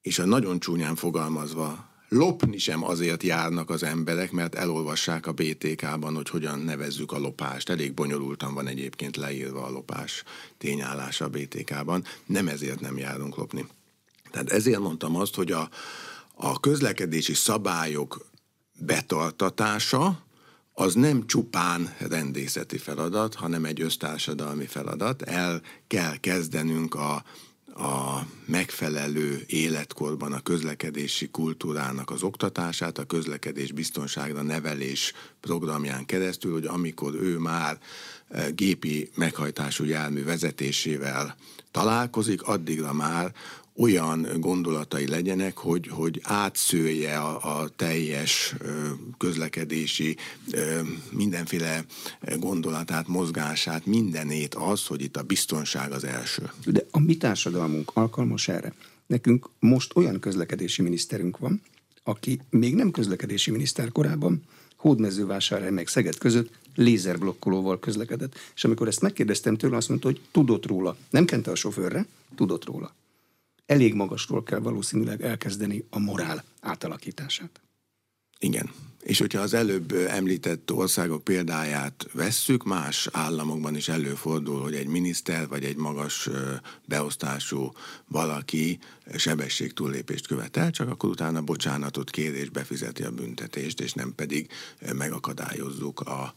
és 0.00 0.18
a 0.18 0.24
nagyon 0.24 0.60
csúnyán 0.60 0.94
fogalmazva 0.94 1.91
lopni 2.12 2.58
sem 2.58 2.84
azért 2.84 3.22
járnak 3.22 3.70
az 3.70 3.82
emberek, 3.82 4.32
mert 4.32 4.54
elolvassák 4.54 5.26
a 5.26 5.32
BTK-ban, 5.32 6.14
hogy 6.14 6.28
hogyan 6.28 6.58
nevezzük 6.58 7.12
a 7.12 7.18
lopást. 7.18 7.68
Elég 7.70 7.94
bonyolultan 7.94 8.54
van 8.54 8.66
egyébként 8.66 9.16
leírva 9.16 9.64
a 9.64 9.70
lopás 9.70 10.24
tényállása 10.58 11.24
a 11.24 11.28
BTK-ban. 11.28 12.04
Nem 12.26 12.48
ezért 12.48 12.80
nem 12.80 12.98
járunk 12.98 13.36
lopni. 13.36 13.66
Tehát 14.30 14.50
ezért 14.50 14.78
mondtam 14.78 15.16
azt, 15.16 15.34
hogy 15.34 15.52
a, 15.52 15.68
a 16.34 16.60
közlekedési 16.60 17.34
szabályok 17.34 18.26
betartatása, 18.78 20.22
az 20.72 20.94
nem 20.94 21.26
csupán 21.26 21.94
rendészeti 21.98 22.78
feladat, 22.78 23.34
hanem 23.34 23.64
egy 23.64 23.80
össztársadalmi 23.80 24.66
feladat. 24.66 25.22
El 25.22 25.62
kell 25.86 26.16
kezdenünk 26.16 26.94
a 26.94 27.24
a 27.74 28.26
megfelelő 28.44 29.42
életkorban 29.46 30.32
a 30.32 30.40
közlekedési 30.40 31.28
kultúrának 31.28 32.10
az 32.10 32.22
oktatását, 32.22 32.98
a 32.98 33.04
közlekedés 33.04 33.72
biztonságra 33.72 34.42
nevelés 34.42 35.12
programján 35.40 36.06
keresztül, 36.06 36.52
hogy 36.52 36.66
amikor 36.66 37.14
ő 37.14 37.38
már 37.38 37.78
e, 38.28 38.50
gépi 38.50 39.10
meghajtású 39.14 39.84
jármű 39.84 40.24
vezetésével 40.24 41.36
találkozik, 41.70 42.42
addigra 42.42 42.92
már 42.92 43.34
olyan 43.82 44.26
gondolatai 44.38 45.08
legyenek, 45.08 45.56
hogy, 45.56 45.88
hogy 45.88 46.20
átszője 46.22 47.18
a, 47.18 47.60
a 47.60 47.68
teljes 47.68 48.54
közlekedési 49.18 50.16
mindenféle 51.10 51.84
gondolatát, 52.38 53.08
mozgását, 53.08 53.86
mindenét 53.86 54.54
az, 54.54 54.86
hogy 54.86 55.02
itt 55.02 55.16
a 55.16 55.22
biztonság 55.22 55.92
az 55.92 56.04
első. 56.04 56.50
De 56.66 56.86
a 56.90 57.00
mi 57.00 57.16
társadalmunk 57.16 57.90
alkalmas 57.94 58.48
erre. 58.48 58.74
Nekünk 59.06 59.48
most 59.58 59.96
olyan 59.96 60.20
közlekedési 60.20 60.82
miniszterünk 60.82 61.38
van, 61.38 61.62
aki 62.02 62.40
még 62.50 62.74
nem 62.74 62.90
közlekedési 62.90 63.50
miniszter 63.50 63.92
korában, 63.92 64.42
Hódmezővásárhely 64.76 65.70
meg 65.70 65.88
Szeged 65.88 66.18
között 66.18 66.50
lézerblokkolóval 66.74 67.78
közlekedett. 67.78 68.34
És 68.54 68.64
amikor 68.64 68.88
ezt 68.88 69.00
megkérdeztem 69.00 69.56
tőle, 69.56 69.76
azt 69.76 69.88
mondta, 69.88 70.06
hogy 70.06 70.20
tudott 70.30 70.66
róla. 70.66 70.96
Nem 71.10 71.24
kente 71.24 71.50
a 71.50 71.54
sofőrre, 71.54 72.06
tudott 72.34 72.64
róla. 72.64 72.94
Elég 73.66 73.94
magasról 73.94 74.42
kell 74.42 74.58
valószínűleg 74.58 75.22
elkezdeni 75.22 75.84
a 75.90 75.98
morál 75.98 76.44
átalakítását. 76.60 77.60
Igen. 78.38 78.70
És 79.02 79.18
hogyha 79.18 79.40
az 79.40 79.54
előbb 79.54 79.92
említett 79.92 80.72
országok 80.72 81.24
példáját 81.24 82.06
vesszük, 82.12 82.64
más 82.64 83.08
államokban 83.12 83.76
is 83.76 83.88
előfordul, 83.88 84.60
hogy 84.60 84.74
egy 84.74 84.86
miniszter 84.86 85.48
vagy 85.48 85.64
egy 85.64 85.76
magas 85.76 86.28
beosztású 86.84 87.72
valaki 88.08 88.78
sebesség 89.16 89.72
túllépést 89.72 90.26
követel, 90.26 90.70
csak 90.70 90.88
akkor 90.88 91.10
utána 91.10 91.42
bocsánatot 91.42 92.10
kér 92.10 92.34
és 92.34 92.48
befizeti 92.48 93.02
a 93.02 93.10
büntetést, 93.10 93.80
és 93.80 93.92
nem 93.92 94.14
pedig 94.14 94.50
megakadályozzuk 94.92 96.00
a, 96.00 96.34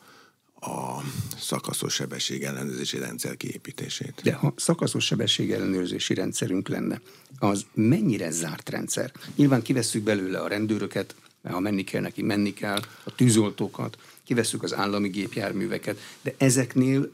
a 0.66 1.04
szakaszos 1.40 1.94
sebességellenőrzési 1.94 2.98
rendszer 2.98 3.38
kiépítését. 3.38 4.22
De 4.24 4.34
ha 4.34 4.54
szakaszos 4.56 5.06
sebességellenőrzési 5.06 6.14
rendszerünk 6.14 6.68
lenne, 6.68 7.02
az 7.40 7.66
mennyire 7.74 8.32
zárt 8.32 8.70
rendszer? 8.70 9.12
Nyilván 9.36 9.62
kivesszük 9.62 10.04
belőle 10.04 10.40
a 10.40 10.48
rendőröket, 10.48 11.16
ha 11.44 11.60
menni 11.60 11.84
kell 11.84 12.02
neki, 12.02 12.22
menni 12.22 12.54
kell, 12.54 12.80
a 13.04 13.16
tűzoltókat, 13.16 13.98
kivesszük 14.24 14.64
az 14.64 14.74
állami 14.74 15.08
gépjárműveket, 15.08 16.00
de 16.22 16.34
ezeknél 16.38 17.12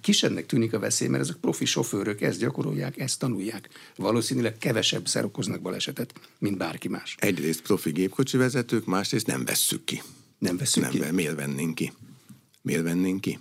kisebbnek 0.00 0.46
tűnik 0.46 0.72
a 0.72 0.78
veszély, 0.78 1.08
mert 1.08 1.22
ezek 1.22 1.36
profi 1.36 1.64
sofőrök 1.64 2.20
ezt 2.20 2.38
gyakorolják, 2.38 2.98
ezt 2.98 3.18
tanulják. 3.18 3.68
Valószínűleg 3.96 4.58
kevesebb 4.58 5.06
szer 5.08 5.24
okoznak 5.24 5.60
balesetet, 5.60 6.12
mint 6.38 6.56
bárki 6.56 6.88
más. 6.88 7.16
Egyrészt 7.18 7.62
profi 7.62 7.90
gépkocsi 7.90 8.36
vezetők, 8.36 8.84
másrészt 8.84 9.26
nem 9.26 9.44
vesszük 9.44 9.84
ki. 9.84 10.02
Nem 10.38 10.56
vesszük 10.56 10.82
nem, 10.82 10.90
ki? 10.90 11.10
Miért 11.10 11.34
vennénk 11.34 11.74
ki? 11.74 11.92
Miért 12.64 12.82
vennénk 12.82 13.20
ki? 13.20 13.38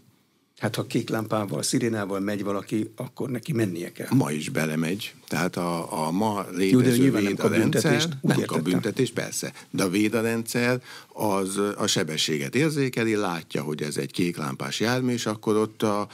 Hát 0.57 0.75
ha 0.75 0.87
kék 0.87 1.09
lámpával, 1.09 1.63
szirénával 1.63 2.19
megy 2.19 2.43
valaki, 2.43 2.91
akkor 2.95 3.29
neki 3.29 3.53
mennie 3.53 3.91
kell. 3.91 4.07
Ma 4.09 4.31
is 4.31 4.49
belemegy. 4.49 5.13
Tehát 5.27 5.55
a, 5.57 6.05
a 6.05 6.11
ma 6.11 6.45
létező 6.51 7.05
Jó, 7.05 7.13
védarendszer 7.13 8.03
nem 8.21 8.41
kap 8.45 8.61
büntetést, 8.61 9.13
persze. 9.13 9.53
De 9.69 9.83
a 9.83 9.89
védarendszer 9.89 10.81
az 11.07 11.57
a 11.77 11.87
sebességet 11.87 12.55
érzékeli, 12.55 13.15
látja, 13.15 13.63
hogy 13.63 13.81
ez 13.81 13.97
egy 13.97 14.11
kék 14.11 14.37
lámpás 14.37 14.79
jármű, 14.79 15.13
és 15.13 15.25
akkor 15.25 15.55
ott 15.55 15.83
a, 15.83 16.07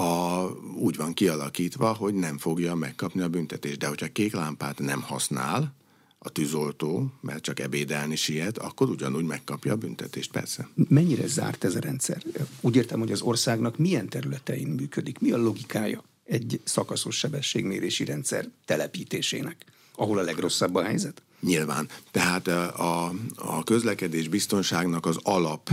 a, 0.00 0.44
úgy 0.76 0.96
van 0.96 1.12
kialakítva, 1.12 1.92
hogy 1.92 2.14
nem 2.14 2.38
fogja 2.38 2.74
megkapni 2.74 3.20
a 3.20 3.28
büntetést. 3.28 3.78
De 3.78 3.86
hogyha 3.86 4.12
kék 4.12 4.32
lámpát 4.32 4.78
nem 4.78 5.02
használ, 5.02 5.74
a 6.26 6.28
tűzoltó, 6.28 7.12
mert 7.20 7.42
csak 7.42 7.60
ebédelni 7.60 8.16
siet, 8.16 8.58
akkor 8.58 8.88
ugyanúgy 8.88 9.24
megkapja 9.24 9.72
a 9.72 9.76
büntetést, 9.76 10.30
persze. 10.30 10.68
Mennyire 10.88 11.26
zárt 11.26 11.64
ez 11.64 11.74
a 11.74 11.80
rendszer? 11.80 12.22
Úgy 12.60 12.76
értem, 12.76 12.98
hogy 12.98 13.12
az 13.12 13.20
országnak 13.20 13.78
milyen 13.78 14.08
területein 14.08 14.68
működik, 14.68 15.18
mi 15.18 15.30
a 15.30 15.36
logikája 15.36 16.04
egy 16.24 16.60
szakaszos 16.64 17.16
sebességmérési 17.16 18.04
rendszer 18.04 18.48
telepítésének, 18.64 19.64
ahol 19.94 20.18
a 20.18 20.22
legrosszabb 20.22 20.74
a 20.74 20.82
helyzet? 20.82 21.22
Nyilván. 21.40 21.88
Tehát 22.10 22.48
a, 22.48 23.12
a 23.34 23.62
közlekedés 23.64 24.28
biztonságnak 24.28 25.06
az 25.06 25.18
alap 25.22 25.70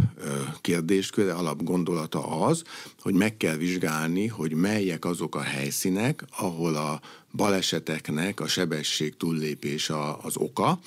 kérdésköre, 0.61 1.33
alap 1.33 1.63
gondolata 1.63 2.27
az, 2.45 2.63
hogy 3.01 3.13
meg 3.13 3.37
kell 3.37 3.55
vizsgálni, 3.55 4.27
hogy 4.27 4.53
melyek 4.53 5.05
azok 5.05 5.35
a 5.35 5.41
helyszínek, 5.41 6.23
ahol 6.37 6.75
a 6.75 7.01
baleseteknek 7.33 8.39
a 8.39 8.47
sebesség 8.47 9.17
túllépés 9.17 9.89
a, 9.89 10.23
az 10.23 10.37
oka, 10.37 10.79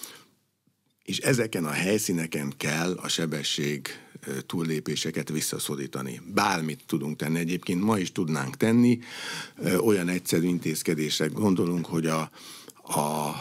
és 1.05 1.19
ezeken 1.19 1.65
a 1.65 1.71
helyszíneken 1.71 2.53
kell 2.57 2.93
a 2.93 3.09
sebesség 3.09 3.89
túllépéseket 4.47 5.29
visszaszorítani. 5.29 6.21
Bármit 6.35 6.83
tudunk 6.87 7.17
tenni, 7.17 7.39
egyébként 7.39 7.83
ma 7.83 7.99
is 7.99 8.13
tudnánk 8.13 8.57
tenni, 8.57 8.99
olyan 9.79 10.09
egyszerű 10.09 10.47
intézkedések 10.47 11.33
gondolunk, 11.33 11.87
hogy 11.87 12.07
a, 12.07 12.31
a 12.83 13.33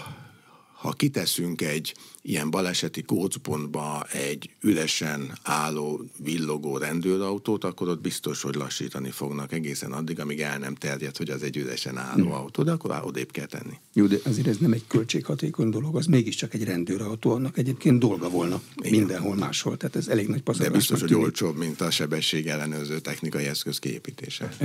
ha 0.84 0.91
kiteszünk 0.91 1.62
egy 1.62 1.96
ilyen 2.22 2.50
baleseti 2.50 3.02
kócpontba 3.02 4.06
egy 4.12 4.50
üresen 4.62 5.38
álló, 5.43 6.04
villogó 6.17 6.78
rendőrautót, 6.78 7.63
akkor 7.63 7.88
ott 7.88 8.02
biztos, 8.02 8.41
hogy 8.41 8.56
lassítani 8.56 9.10
fognak 9.10 9.52
egészen 9.52 9.91
addig, 9.91 10.19
amíg 10.19 10.41
el 10.41 10.58
nem 10.58 10.76
terjed, 10.76 11.17
hogy 11.17 11.30
az 11.30 11.43
egy 11.43 11.58
üresen 11.58 11.98
álló 11.98 12.24
hmm. 12.24 12.32
autó, 12.32 12.63
de 12.63 12.72
akkor 12.72 13.02
odébb 13.04 13.32
kell 13.32 13.46
tenni. 13.46 13.80
Jó, 13.93 14.06
de 14.06 14.17
azért 14.24 14.48
ez 14.48 14.58
nem 14.58 14.72
egy 14.72 14.84
költséghatékony 14.88 15.69
dolog, 15.69 15.96
az 15.96 16.06
mégiscsak 16.06 16.54
egy 16.54 16.63
rendőrautó, 16.63 17.32
annak 17.32 17.58
egyébként 17.58 18.00
dolga 18.00 18.30
volna 18.30 18.62
Igen. 18.76 19.00
mindenhol 19.00 19.36
máshol, 19.36 19.78
tehát 19.78 19.96
ez 19.96 20.08
elég 20.08 20.28
nagy 20.28 20.41
pazarlás. 20.41 20.72
De 20.72 20.78
biztos, 20.78 21.02
hogy 21.02 21.13
olcsóbb, 21.13 21.58
mint 21.58 21.82
a 21.82 21.91
sebesség 21.91 22.48
ellenőrző 22.48 23.00
technikai 23.00 23.46
eszköz 23.46 23.80
kiépítése. 23.80 24.56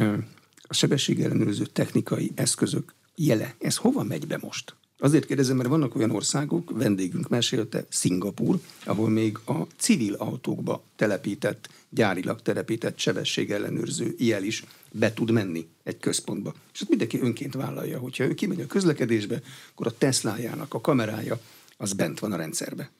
A 0.63 0.75
sebesség 0.75 1.21
ellenőrző 1.21 1.67
technikai 1.67 2.31
eszközök 2.35 2.95
jele, 3.15 3.55
ez 3.59 3.77
hova 3.77 4.03
megy 4.03 4.27
be 4.27 4.39
most? 4.41 4.75
Azért 5.01 5.27
kérdezem, 5.27 5.57
mert 5.57 5.69
vannak 5.69 5.97
olyan 5.97 6.11
országok, 6.11 6.71
vendégünk 6.71 7.29
mesélte, 7.29 7.87
Szingapur, 7.89 8.61
ahol 8.85 9.09
még 9.09 9.39
a 9.47 9.63
civil 9.77 10.15
autókba 10.15 10.83
telepített, 10.97 11.69
gyárilag 11.89 12.43
telepített 12.43 12.99
sebességellenőrző 12.99 14.15
jel 14.19 14.43
is 14.43 14.65
be 14.93 15.13
tud 15.13 15.31
menni 15.31 15.69
egy 15.83 15.99
központba. 15.99 16.55
És 16.73 16.81
ezt 16.81 16.89
mindenki 16.89 17.21
önként 17.21 17.55
vállalja, 17.55 17.99
hogyha 17.99 18.25
ő 18.25 18.35
kimegy 18.35 18.61
a 18.61 18.67
közlekedésbe, 18.67 19.41
akkor 19.73 19.87
a 19.87 19.99
Teslájának 19.99 20.75
a 20.75 20.81
kamerája 20.81 21.41
az 21.77 21.93
bent 21.93 22.19
van 22.19 22.33
a 22.33 22.37
rendszerbe. 22.37 22.91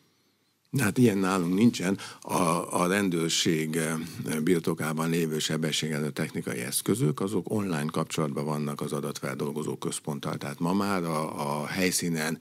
Hát 0.77 0.99
ilyen 0.99 1.19
nálunk 1.19 1.55
nincsen. 1.55 1.99
A, 2.21 2.81
a 2.81 2.87
rendőrség 2.87 3.77
eh, 3.77 3.97
birtokában 4.43 5.11
lévő 5.11 5.39
sebességelő 5.39 6.11
technikai 6.11 6.59
eszközök, 6.59 7.21
azok 7.21 7.51
online 7.51 7.87
kapcsolatban 7.91 8.45
vannak 8.45 8.81
az 8.81 8.93
adatfeldolgozó 8.93 9.77
központtal. 9.77 10.37
Tehát 10.37 10.59
ma 10.59 10.73
már 10.73 11.03
a, 11.03 11.61
a 11.61 11.67
helyszínen 11.67 12.39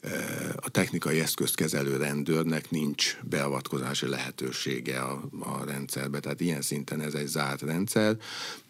eh, 0.00 0.12
a 0.56 0.68
technikai 0.68 1.20
eszközt 1.20 1.54
kezelő 1.54 1.96
rendőrnek 1.96 2.70
nincs 2.70 3.18
beavatkozási 3.22 4.06
lehetősége 4.06 5.00
a, 5.00 5.28
a 5.40 5.64
rendszerbe. 5.64 6.20
Tehát 6.20 6.40
ilyen 6.40 6.62
szinten 6.62 7.00
ez 7.00 7.14
egy 7.14 7.26
zárt 7.26 7.62
rendszer. 7.62 8.16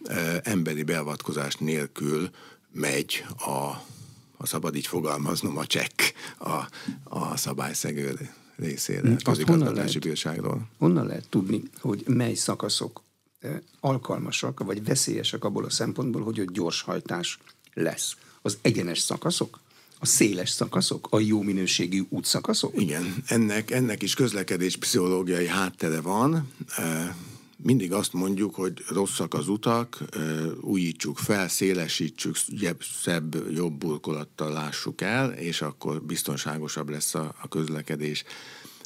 Eh, 0.05 0.38
emberi 0.43 0.83
beavatkozás 0.83 1.55
nélkül 1.55 2.31
megy 2.73 3.25
a, 3.38 3.85
a 4.37 4.47
szabad 4.47 4.77
így 4.77 4.87
fogalmaznom, 4.87 5.59
a 5.59 5.67
csekk 5.67 6.01
a, 6.38 6.69
a 7.05 7.37
szabályszegő 7.37 8.31
részére, 8.57 9.15
a 9.25 9.31
közigazgatási 9.31 9.99
bírságról. 9.99 10.69
Honnan 10.79 11.07
lehet 11.07 11.29
tudni, 11.29 11.62
hogy 11.81 12.05
mely 12.07 12.35
szakaszok 12.35 13.03
eh, 13.41 13.59
alkalmasak, 13.81 14.65
vagy 14.65 14.85
veszélyesek 14.85 15.45
abból 15.45 15.65
a 15.65 15.71
szempontból, 15.71 16.23
hogy 16.23 16.41
ott 16.41 16.53
gyorshajtás 16.53 17.38
lesz? 17.75 18.17
Az 18.43 18.59
egyenes 18.62 18.99
szakaszok? 18.99 19.61
A 19.99 20.07
széles 20.07 20.51
szakaszok? 20.51 21.07
A 21.11 21.21
jó 21.21 21.43
minőségű 21.43 22.03
útszakaszok? 22.09 22.81
Igen, 22.81 23.15
ennek, 23.27 23.71
ennek 23.71 24.03
is 24.03 24.15
közlekedés 24.15 24.77
pszichológiai 24.77 25.47
háttere 25.47 26.01
van. 26.01 26.53
Mindig 27.62 27.92
azt 27.92 28.12
mondjuk, 28.12 28.55
hogy 28.55 28.72
rosszak 28.88 29.35
az 29.35 29.48
utak, 29.48 30.03
újítsuk 30.61 31.18
fel, 31.18 31.48
szélesítsük, 31.48 32.37
szebb, 33.03 33.37
jobb 33.55 33.72
burkolattal 33.72 34.53
lássuk 34.53 35.01
el, 35.01 35.33
és 35.33 35.62
akkor 35.62 36.03
biztonságosabb 36.03 36.88
lesz 36.88 37.14
a, 37.14 37.35
a 37.42 37.48
közlekedés. 37.48 38.25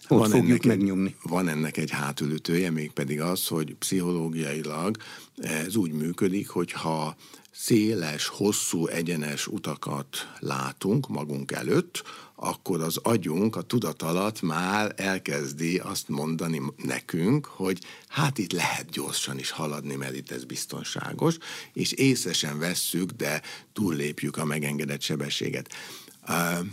Ott 0.08 0.18
van 0.18 0.30
fogjuk 0.30 0.64
ennek 0.64 0.78
megnyomni. 0.78 1.08
Egy, 1.08 1.30
van 1.30 1.48
ennek 1.48 1.76
egy 1.76 1.90
hátulütője, 1.90 2.70
mégpedig 2.70 3.20
az, 3.20 3.46
hogy 3.46 3.74
pszichológiailag 3.74 4.96
ez 5.36 5.76
úgy 5.76 5.92
működik, 5.92 6.48
hogy 6.48 6.72
ha 6.72 7.16
széles, 7.50 8.26
hosszú, 8.26 8.86
egyenes 8.86 9.46
utakat 9.46 10.06
látunk 10.38 11.08
magunk 11.08 11.52
előtt, 11.52 12.02
akkor 12.36 12.80
az 12.80 12.96
agyunk, 12.96 13.56
a 13.56 13.62
tudat 13.62 14.02
alatt 14.02 14.42
már 14.42 14.92
elkezdi 14.96 15.78
azt 15.78 16.08
mondani 16.08 16.62
nekünk, 16.76 17.46
hogy 17.46 17.78
hát 18.08 18.38
itt 18.38 18.52
lehet 18.52 18.90
gyorsan 18.90 19.38
is 19.38 19.50
haladni, 19.50 19.94
mert 19.94 20.14
itt 20.14 20.30
ez 20.30 20.44
biztonságos, 20.44 21.36
és 21.72 21.92
észesen 21.92 22.58
vesszük, 22.58 23.10
de 23.10 23.42
túllépjük 23.72 24.36
a 24.36 24.44
megengedett 24.44 25.00
sebességet. 25.00 25.74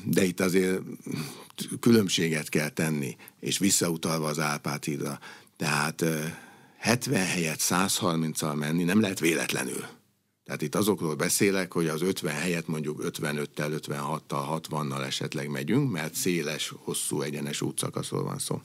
De 0.05 0.23
itt 0.23 0.39
azért 0.39 0.81
különbséget 1.79 2.49
kell 2.49 2.69
tenni, 2.69 3.15
és 3.39 3.57
visszautalva 3.57 4.27
az 4.27 4.39
Árpád-hídra. 4.39 5.19
Tehát 5.57 6.05
70 6.77 7.25
helyett 7.25 7.59
130-al 7.59 8.55
menni 8.55 8.83
nem 8.83 9.01
lehet 9.01 9.19
véletlenül. 9.19 9.85
Tehát 10.45 10.61
itt 10.61 10.75
azokról 10.75 11.15
beszélek, 11.15 11.73
hogy 11.73 11.87
az 11.87 12.01
50 12.01 12.33
helyet 12.33 12.67
mondjuk 12.67 13.01
55-tel, 13.03 13.81
56-tal, 13.87 14.61
60-nal 14.69 15.03
esetleg 15.03 15.49
megyünk, 15.49 15.91
mert 15.91 16.13
széles, 16.13 16.73
hosszú, 16.77 17.21
egyenes 17.21 17.61
útszakaszról 17.61 18.23
van 18.23 18.39
szó. 18.39 18.61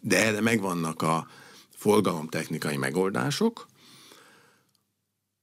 De 0.00 0.24
erre 0.24 0.40
megvannak 0.40 1.02
a 1.02 1.28
forgalomtechnikai 1.76 2.76
megoldások, 2.76 3.66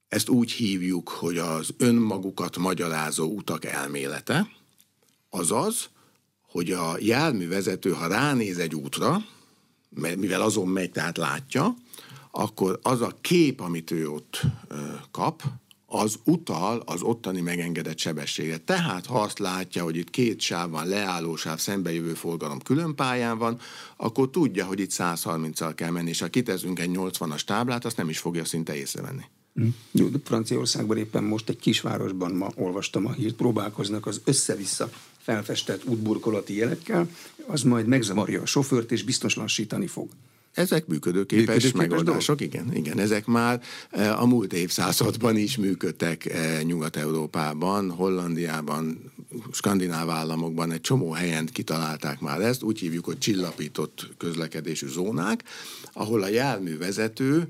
ezt 0.08 0.30
úgy 0.30 0.52
hívjuk, 0.52 1.10
hogy 1.10 1.38
az 1.38 1.74
önmagukat 1.78 2.58
magyarázó 2.58 3.36
utak 3.36 3.66
elmélete, 3.66 4.50
azaz, 5.30 5.90
hogy 6.42 6.72
a 6.72 6.96
járművezető, 7.00 7.92
ha 7.92 8.08
ránéz 8.08 8.58
egy 8.58 8.76
útra, 8.76 9.26
mivel 9.90 10.42
azon 10.42 10.68
megy, 10.68 10.92
tehát 10.92 11.18
látja, 11.18 11.76
akkor 12.36 12.80
az 12.82 13.02
a 13.02 13.18
kép, 13.22 13.60
amit 13.60 13.92
ő 13.92 14.10
ott 14.10 14.42
kap, 15.12 15.44
az 15.86 16.20
utal 16.24 16.84
az 16.86 17.02
ottani 17.02 17.42
megengedett 17.42 17.98
sebességre. 17.98 18.58
Tehát 18.58 19.06
ha 19.06 19.22
azt 19.22 19.40
látja, 19.40 19.84
hogy 19.84 19.96
itt 19.96 20.10
két 20.10 20.40
sáv 20.40 20.70
van, 20.70 20.88
leálló 20.88 21.36
sáv, 21.36 21.60
szembejövő 21.60 22.14
forgalom 22.14 22.60
külön 22.60 22.96
pályán 22.96 23.38
van, 23.38 23.60
akkor 23.98 24.30
tudja, 24.30 24.66
hogy 24.66 24.80
itt 24.80 24.92
130-al 24.94 25.72
kell 25.76 25.92
menni, 25.92 26.10
és 26.10 26.20
ha 26.20 26.28
kitezünk 26.28 26.80
egy 26.80 26.90
80-as 26.94 27.42
táblát, 27.42 27.86
azt 27.86 27.98
nem 27.98 28.10
is 28.10 28.20
fogja 28.20 28.46
szinte 28.46 28.76
észrevenni. 28.76 29.24
Hm. 29.54 29.68
Jó, 29.92 30.08
de 30.08 30.18
Franciaországban 30.24 30.98
éppen 30.98 31.24
most 31.24 31.50
egy 31.50 31.60
kisvárosban 31.60 32.32
ma 32.32 32.50
olvastam 32.56 33.06
a 33.06 33.12
hírt, 33.12 33.36
próbálkoznak 33.36 34.06
az 34.06 34.22
össze-vissza 34.24 34.90
felfestett 35.18 35.86
útburkolati 35.86 36.56
jelekkel, 36.56 37.10
az 37.48 37.62
majd 37.62 37.88
megzavarja 37.88 38.42
a 38.42 38.46
sofőrt 38.46 38.92
és 38.92 39.04
biztos 39.04 39.36
lassítani 39.36 39.88
fog. 39.88 40.10
Ezek 40.54 40.86
működőképes, 40.88 41.46
működőképes 41.46 41.72
megoldások, 41.72 42.38
dolog? 42.38 42.54
igen, 42.54 42.76
igen. 42.76 43.00
Ezek 43.00 43.26
már 43.26 43.62
eh, 43.90 44.22
a 44.22 44.26
múlt 44.26 44.54
évszázadban 44.54 45.38
is 45.38 45.58
működtek 45.58 46.26
eh, 46.26 46.62
Nyugat-Európában, 46.64 47.92
Hollandiában, 47.92 49.12
skandináv 49.52 50.10
államokban 50.10 50.72
egy 50.72 50.82
csomó 50.82 51.12
helyen 51.12 51.46
kitalálták 51.46 52.20
már 52.20 52.42
ezt, 52.42 52.64
úgy 52.64 52.80
hívjuk, 52.80 53.06
hogy 53.06 53.18
csillapított 53.18 54.10
közlekedésű 54.18 54.88
zónák, 54.88 55.44
ahol 55.94 56.22
a 56.22 56.28
járművezető 56.28 57.48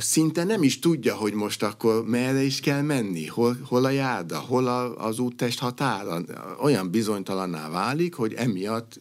szinte 0.00 0.44
nem 0.44 0.62
is 0.62 0.78
tudja, 0.78 1.14
hogy 1.14 1.32
most 1.32 1.62
akkor 1.62 2.04
merre 2.04 2.42
is 2.42 2.60
kell 2.60 2.82
menni, 2.82 3.26
hol, 3.26 3.56
hol 3.64 3.84
a 3.84 3.90
járda, 3.90 4.38
hol 4.38 4.66
a, 4.66 5.06
az 5.06 5.18
úttest 5.18 5.58
határa. 5.58 6.20
Olyan 6.60 6.90
bizonytalanná 6.90 7.68
válik, 7.68 8.14
hogy 8.14 8.34
emiatt 8.34 9.00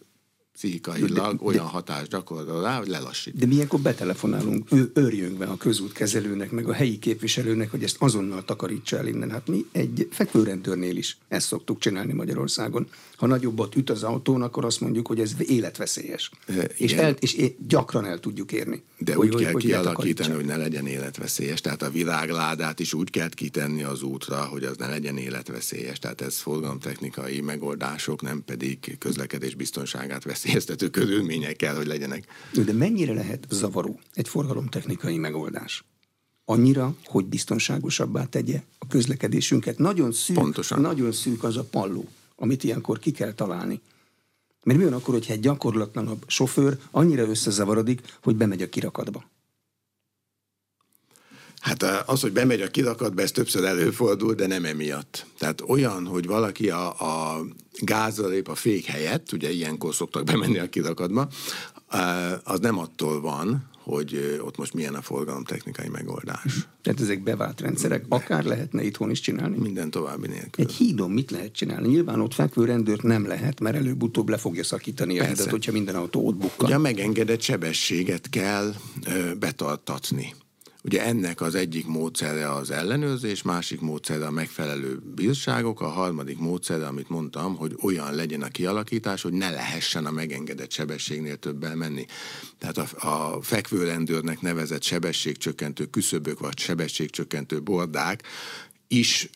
pszichikailag 0.55 1.37
de, 1.37 1.43
olyan 1.45 1.65
hatást 1.65 2.09
gyakorol 2.09 2.61
rá, 2.61 2.77
hogy 2.77 2.87
lelassít. 2.87 3.35
De 3.35 3.45
milyenkor 3.45 3.79
betelefonálunk 3.79 4.71
ő, 4.71 4.91
őrjönkbe 4.93 5.45
a 5.45 5.57
közútkezelőnek, 5.57 6.51
meg 6.51 6.67
a 6.67 6.73
helyi 6.73 6.99
képviselőnek, 6.99 7.71
hogy 7.71 7.83
ezt 7.83 7.95
azonnal 7.99 8.45
takarítsa 8.45 8.97
el 8.97 9.07
innen. 9.07 9.31
Hát 9.31 9.47
mi 9.47 9.65
egy 9.71 10.07
fekvőrendőrnél 10.11 10.97
is 10.97 11.17
ezt 11.27 11.47
szoktuk 11.47 11.79
csinálni 11.79 12.13
Magyarországon. 12.13 12.87
Ha 13.15 13.27
nagyobbat 13.27 13.75
üt 13.75 13.89
az 13.89 14.03
autón, 14.03 14.41
akkor 14.41 14.65
azt 14.65 14.81
mondjuk, 14.81 15.07
hogy 15.07 15.19
ez 15.19 15.31
életveszélyes. 15.39 16.31
E, 16.47 16.53
és, 16.77 16.93
el, 16.93 17.15
és 17.19 17.51
gyakran 17.67 18.05
el 18.05 18.19
tudjuk 18.19 18.51
érni. 18.51 18.83
De 18.97 19.13
hogy, 19.13 19.35
úgy 19.35 19.41
kell 19.41 19.51
hogy, 19.51 19.63
kialakítani, 19.63 20.33
hogy 20.33 20.45
ne 20.45 20.57
legyen 20.57 20.87
életveszélyes. 20.87 21.61
Tehát 21.61 21.81
a 21.81 21.89
virágládát 21.89 22.79
is 22.79 22.93
úgy 22.93 23.09
kell 23.09 23.29
kitenni 23.29 23.83
az 23.83 24.01
útra, 24.01 24.45
hogy 24.45 24.63
az 24.63 24.77
ne 24.77 24.87
legyen 24.87 25.17
életveszélyes. 25.17 25.99
Tehát 25.99 26.21
ez 26.21 26.37
forgalomtechnikai 26.37 27.41
megoldások, 27.41 28.21
nem 28.21 28.43
pedig 28.45 28.97
közlekedés 28.99 29.55
biztonságát 29.55 30.23
veszi 30.23 30.44
veszélyeztető 30.45 30.89
körülmények 30.89 31.55
kell, 31.55 31.75
hogy 31.75 31.87
legyenek. 31.87 32.25
De 32.65 32.73
mennyire 32.73 33.13
lehet 33.13 33.47
zavaró 33.49 33.99
egy 34.13 34.27
forgalomtechnikai 34.27 35.17
megoldás? 35.17 35.83
Annyira, 36.45 36.95
hogy 37.05 37.25
biztonságosabbá 37.25 38.25
tegye 38.25 38.61
a 38.79 38.87
közlekedésünket. 38.87 39.77
Nagyon 39.77 40.11
szűk, 40.11 40.35
Pontosan. 40.35 40.81
nagyon 40.81 41.11
szűk 41.11 41.43
az 41.43 41.57
a 41.57 41.63
palló, 41.63 42.07
amit 42.35 42.63
ilyenkor 42.63 42.99
ki 42.99 43.11
kell 43.11 43.33
találni. 43.33 43.81
Mert 44.63 44.79
mi 44.79 44.85
van 44.85 44.93
akkor, 44.93 45.13
hogyha 45.13 45.33
egy 45.33 45.39
gyakorlatlanabb 45.39 46.23
sofőr 46.27 46.77
annyira 46.91 47.27
összezavarodik, 47.27 48.01
hogy 48.23 48.35
bemegy 48.35 48.61
a 48.61 48.69
kirakatba? 48.69 49.29
Hát 51.65 51.83
az, 52.05 52.21
hogy 52.21 52.31
bemegy 52.31 52.61
a 52.61 52.67
kirakatba, 52.67 53.21
ez 53.21 53.31
többször 53.31 53.63
előfordul, 53.63 54.33
de 54.33 54.47
nem 54.47 54.65
emiatt. 54.65 55.25
Tehát 55.37 55.61
olyan, 55.67 56.05
hogy 56.05 56.25
valaki 56.25 56.69
a, 56.69 56.87
a 56.87 57.45
gázra 57.79 58.27
lép 58.27 58.47
a 58.47 58.55
fék 58.55 58.85
helyett, 58.85 59.31
ugye 59.31 59.51
ilyenkor 59.51 59.95
szoktak 59.95 60.23
bemenni 60.23 60.59
a 60.59 60.69
kirakatba, 60.69 61.27
az 62.43 62.59
nem 62.59 62.77
attól 62.77 63.21
van, 63.21 63.69
hogy 63.83 64.39
ott 64.45 64.57
most 64.57 64.73
milyen 64.73 64.95
a 64.95 65.01
forgalomtechnikai 65.01 65.87
megoldás. 65.87 66.67
Tehát 66.81 67.01
ezek 67.01 67.23
bevált 67.23 67.61
rendszerek, 67.61 68.05
akár 68.09 68.43
lehetne 68.43 68.83
itthon 68.83 69.09
is 69.09 69.19
csinálni? 69.19 69.57
Minden 69.57 69.89
további 69.89 70.27
nélkül. 70.27 70.65
Egy 70.65 70.71
hídon 70.71 71.11
mit 71.11 71.31
lehet 71.31 71.51
csinálni? 71.51 71.87
Nyilván 71.87 72.21
ott 72.21 72.33
fekvő 72.33 72.65
rendőrt 72.65 73.03
nem 73.03 73.27
lehet, 73.27 73.59
mert 73.59 73.75
előbb-utóbb 73.75 74.29
le 74.29 74.37
fogja 74.37 74.63
szakítani 74.63 75.19
a 75.19 75.23
hedet, 75.23 75.49
hogyha 75.49 75.71
minden 75.71 75.95
autó 75.95 76.27
ott 76.27 76.35
bukkan. 76.35 76.65
Ugye 76.65 76.75
a 76.75 76.79
megengedett 76.79 77.41
sebességet 77.41 78.29
kell 78.29 78.73
ö, 79.05 79.33
betartatni. 79.33 80.33
Ugye 80.85 81.03
ennek 81.03 81.41
az 81.41 81.55
egyik 81.55 81.87
módszere 81.87 82.51
az 82.51 82.71
ellenőrzés, 82.71 83.41
másik 83.41 83.81
módszere 83.81 84.25
a 84.25 84.31
megfelelő 84.31 84.99
bírságok, 85.15 85.81
a 85.81 85.87
harmadik 85.87 86.37
módszere, 86.37 86.87
amit 86.87 87.09
mondtam, 87.09 87.55
hogy 87.55 87.75
olyan 87.81 88.15
legyen 88.15 88.41
a 88.41 88.47
kialakítás, 88.47 89.21
hogy 89.21 89.33
ne 89.33 89.49
lehessen 89.49 90.05
a 90.05 90.11
megengedett 90.11 90.71
sebességnél 90.71 91.35
többel 91.37 91.75
menni. 91.75 92.05
Tehát 92.57 92.77
a, 92.77 93.07
a 93.35 93.41
fekvőrendőrnek 93.41 94.41
nevezett 94.41 94.83
sebességcsökkentő 94.83 95.85
küszöbök 95.85 96.39
vagy 96.39 96.59
sebességcsökkentő 96.59 97.61
bordák 97.61 98.23
is 98.87 99.29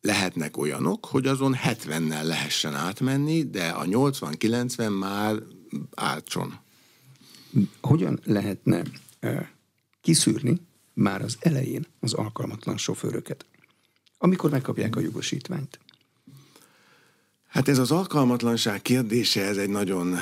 lehetnek 0.00 0.56
olyanok, 0.56 1.06
hogy 1.06 1.26
azon 1.26 1.56
70-nel 1.64 2.24
lehessen 2.24 2.74
átmenni, 2.74 3.42
de 3.42 3.68
a 3.68 3.84
80-90 3.84 4.98
már 4.98 5.34
átson. 5.94 6.54
Hogyan 7.80 8.20
lehetne 8.24 8.82
kiszűrni, 10.00 10.60
már 10.94 11.22
az 11.22 11.36
elején 11.40 11.86
az 12.00 12.12
alkalmatlan 12.12 12.76
sofőröket, 12.76 13.46
amikor 14.18 14.50
megkapják 14.50 14.96
a 14.96 15.00
jogosítványt? 15.00 15.78
Hát 17.52 17.68
ez 17.68 17.78
az 17.78 17.90
alkalmatlanság 17.90 18.82
kérdése, 18.82 19.42
ez 19.42 19.56
egy 19.56 19.68
nagyon, 19.68 20.18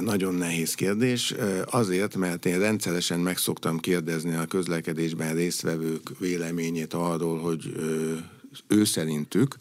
nagyon 0.00 0.34
nehéz 0.34 0.74
kérdés, 0.74 1.34
azért, 1.70 2.16
mert 2.16 2.46
én 2.46 2.58
rendszeresen 2.58 3.20
meg 3.20 3.38
szoktam 3.38 3.78
kérdezni 3.78 4.34
a 4.34 4.46
közlekedésben 4.46 5.34
résztvevők 5.34 6.18
véleményét 6.18 6.94
arról, 6.94 7.38
hogy 7.38 7.74
ő 8.66 8.84
szerintük 8.84 9.56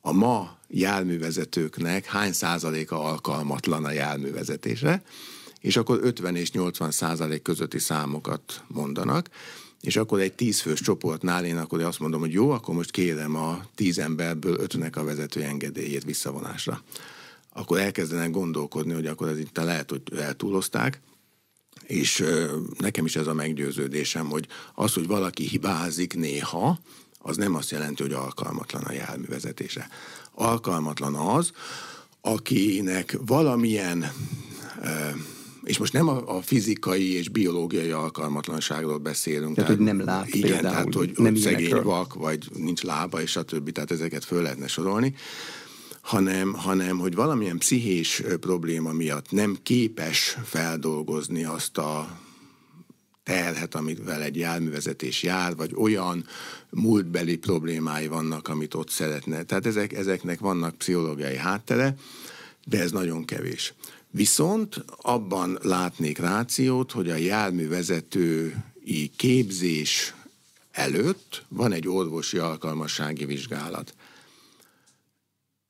a 0.00 0.12
ma 0.12 0.58
járművezetőknek 0.68 2.04
hány 2.04 2.32
százaléka 2.32 3.04
alkalmatlan 3.04 3.84
a 3.84 3.90
járművezetésre, 3.90 5.02
és 5.60 5.76
akkor 5.76 5.98
50 6.02 6.36
és 6.36 6.50
80 6.50 6.90
százalék 6.90 7.42
közötti 7.42 7.78
számokat 7.78 8.64
mondanak 8.66 9.28
és 9.82 9.96
akkor 9.96 10.20
egy 10.20 10.32
tízfős 10.32 10.80
csoportnál 10.80 11.44
én 11.44 11.56
akkor 11.56 11.82
azt 11.82 11.98
mondom, 11.98 12.20
hogy 12.20 12.32
jó, 12.32 12.50
akkor 12.50 12.74
most 12.74 12.90
kérem 12.90 13.36
a 13.36 13.64
tíz 13.74 13.98
emberből 13.98 14.60
ötnek 14.60 14.96
a 14.96 15.04
vezető 15.04 15.42
engedélyét 15.42 16.04
visszavonásra. 16.04 16.82
Akkor 17.52 17.78
elkezdenek 17.78 18.30
gondolkodni, 18.30 18.92
hogy 18.92 19.06
akkor 19.06 19.28
ez 19.28 19.38
itt 19.38 19.56
lehet, 19.56 19.90
hogy 19.90 20.02
eltúlozták, 20.16 21.00
és 21.86 22.24
nekem 22.78 23.04
is 23.04 23.16
ez 23.16 23.26
a 23.26 23.34
meggyőződésem, 23.34 24.26
hogy 24.26 24.46
az, 24.74 24.92
hogy 24.92 25.06
valaki 25.06 25.44
hibázik 25.44 26.14
néha, 26.14 26.78
az 27.18 27.36
nem 27.36 27.54
azt 27.54 27.70
jelenti, 27.70 28.02
hogy 28.02 28.12
alkalmatlan 28.12 28.82
a 28.82 28.92
járművezetése. 28.92 29.88
Alkalmatlan 30.32 31.14
az, 31.14 31.52
akinek 32.20 33.16
valamilyen 33.26 34.12
és 35.62 35.78
most 35.78 35.92
nem 35.92 36.08
a, 36.08 36.36
a 36.36 36.42
fizikai 36.42 37.12
és 37.12 37.28
biológiai 37.28 37.90
alkalmatlanságról 37.90 38.98
beszélünk. 38.98 39.54
Tehát, 39.54 39.70
tehát 39.70 39.76
hogy 39.76 39.96
nem 39.96 40.06
lát 40.06 40.34
Igen, 40.34 40.50
például, 40.50 40.74
tehát 40.74 40.94
hogy, 40.94 41.12
nem 41.16 41.34
szegény 41.34 41.82
vak, 41.82 42.14
vagy 42.14 42.44
nincs 42.56 42.82
lába, 42.82 43.22
és 43.22 43.36
a 43.36 43.42
többi, 43.42 43.72
tehát 43.72 43.90
ezeket 43.90 44.24
föl 44.24 44.42
lehetne 44.42 44.66
sorolni 44.66 45.14
hanem, 46.02 46.52
hanem 46.52 46.98
hogy 46.98 47.14
valamilyen 47.14 47.58
pszichés 47.58 48.22
probléma 48.40 48.92
miatt 48.92 49.30
nem 49.30 49.56
képes 49.62 50.36
feldolgozni 50.44 51.44
azt 51.44 51.78
a 51.78 52.18
terhet, 53.22 53.74
amivel 53.74 54.22
egy 54.22 54.36
járművezetés 54.36 55.22
jár, 55.22 55.56
vagy 55.56 55.72
olyan 55.74 56.26
múltbeli 56.70 57.36
problémái 57.36 58.06
vannak, 58.06 58.48
amit 58.48 58.74
ott 58.74 58.90
szeretne. 58.90 59.42
Tehát 59.42 59.66
ezek, 59.66 59.92
ezeknek 59.92 60.38
vannak 60.38 60.74
pszichológiai 60.74 61.36
háttere, 61.36 61.96
de 62.64 62.80
ez 62.80 62.90
nagyon 62.90 63.24
kevés. 63.24 63.74
Viszont 64.14 64.84
abban 64.96 65.58
látnék 65.62 66.18
rációt, 66.18 66.92
hogy 66.92 67.10
a 67.10 67.14
járművezetői 67.14 69.10
képzés 69.16 70.14
előtt 70.70 71.44
van 71.48 71.72
egy 71.72 71.88
orvosi 71.88 72.38
alkalmassági 72.38 73.24
vizsgálat. 73.24 73.94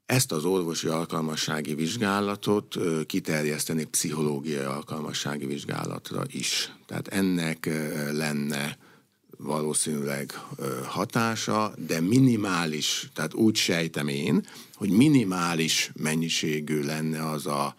Ezt 0.06 0.32
az 0.32 0.44
orvosi 0.44 0.88
alkalmassági 0.88 1.74
vizsgálatot 1.74 2.76
kiterjeszteni 3.06 3.84
pszichológiai 3.84 4.64
alkalmassági 4.64 5.46
vizsgálatra 5.46 6.22
is. 6.30 6.72
Tehát 6.86 7.08
ennek 7.08 7.66
lenne 8.12 8.78
valószínűleg 9.38 10.32
hatása, 10.86 11.74
de 11.86 12.00
minimális, 12.00 13.10
tehát 13.14 13.34
úgy 13.34 13.56
sejtem 13.56 14.08
én, 14.08 14.46
hogy 14.74 14.90
minimális 14.90 15.90
mennyiségű 15.94 16.82
lenne 16.82 17.30
az 17.30 17.46
a 17.46 17.74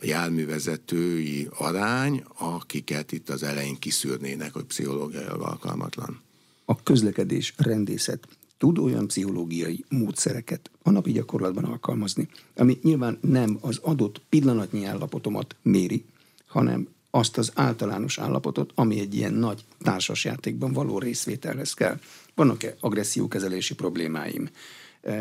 járművezetői 0.00 1.48
arány, 1.58 2.24
akiket 2.38 3.12
itt 3.12 3.28
az 3.28 3.42
elején 3.42 3.78
kiszűrnének, 3.78 4.52
hogy 4.52 4.64
pszichológiailag 4.64 5.40
alkalmatlan. 5.40 6.20
A 6.64 6.82
közlekedés 6.82 7.54
rendészet 7.56 8.28
tud 8.58 8.78
olyan 8.78 9.06
pszichológiai 9.06 9.84
módszereket 9.88 10.70
a 10.82 10.90
napi 10.90 11.12
gyakorlatban 11.12 11.64
alkalmazni, 11.64 12.28
ami 12.56 12.78
nyilván 12.82 13.18
nem 13.20 13.58
az 13.60 13.78
adott 13.82 14.20
pillanatnyi 14.28 14.84
állapotomat 14.84 15.56
méri, 15.62 16.04
hanem 16.46 16.88
azt 17.10 17.38
az 17.38 17.52
általános 17.54 18.18
állapotot, 18.18 18.72
ami 18.74 19.00
egy 19.00 19.14
ilyen 19.14 19.34
nagy 19.34 19.64
társasjátékban 19.82 20.72
való 20.72 20.98
részvételhez 20.98 21.72
kell. 21.74 21.98
Vannak-e 22.34 22.76
agressziókezelési 22.80 23.74
problémáim, 23.74 24.48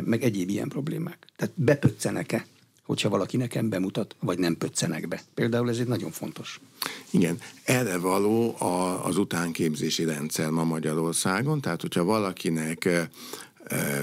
meg 0.02 0.24
egyéb 0.24 0.50
ilyen 0.50 0.70
problémák? 0.70 1.28
Tehát 1.36 1.54
bepöccenek-e, 1.56 2.46
hogyha 2.88 3.10
valaki 3.10 3.38
nekem 3.38 3.70
bemutat, 3.70 4.16
vagy 4.20 4.40
nem 4.40 4.58
pöccenek 4.58 5.08
be? 5.08 5.22
Például 5.34 5.70
ez 5.70 5.78
egy 5.78 5.88
nagyon 5.88 6.12
fontos. 6.12 6.60
Igen, 7.10 7.40
erre 7.64 7.98
való 7.98 8.56
a, 8.62 9.06
az 9.06 9.18
utánképzési 9.18 10.04
rendszer 10.04 10.50
ma 10.50 10.64
Magyarországon, 10.64 11.62
tehát 11.62 11.82
hogyha 11.82 12.04
valakinek 12.04 12.90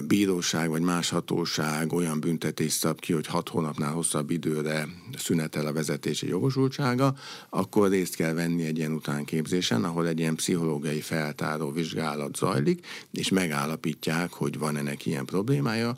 bíróság 0.07 0.69
vagy 0.69 0.83
más 0.83 1.09
hatóság 1.09 1.93
olyan 1.93 2.21
büntetést 2.21 2.79
szab 2.79 3.01
ki, 3.01 3.13
hogy 3.13 3.27
hat 3.27 3.49
hónapnál 3.49 3.93
hosszabb 3.93 4.31
időre 4.31 4.89
szünetel 5.17 5.67
a 5.67 5.73
vezetési 5.73 6.29
jogosultsága, 6.29 7.15
akkor 7.49 7.91
részt 7.91 8.15
kell 8.15 8.33
venni 8.33 8.65
egy 8.65 8.79
ilyen 8.79 8.93
utánképzésen, 8.93 9.85
ahol 9.85 10.09
egy 10.09 10.19
ilyen 10.19 10.35
pszichológiai 10.35 11.01
feltáró 11.01 11.71
vizsgálat 11.71 12.37
zajlik, 12.37 12.87
és 13.13 13.29
megállapítják, 13.29 14.33
hogy 14.33 14.59
van 14.59 14.77
ennek 14.77 15.07
ilyen 15.07 15.25
problémája. 15.25 15.97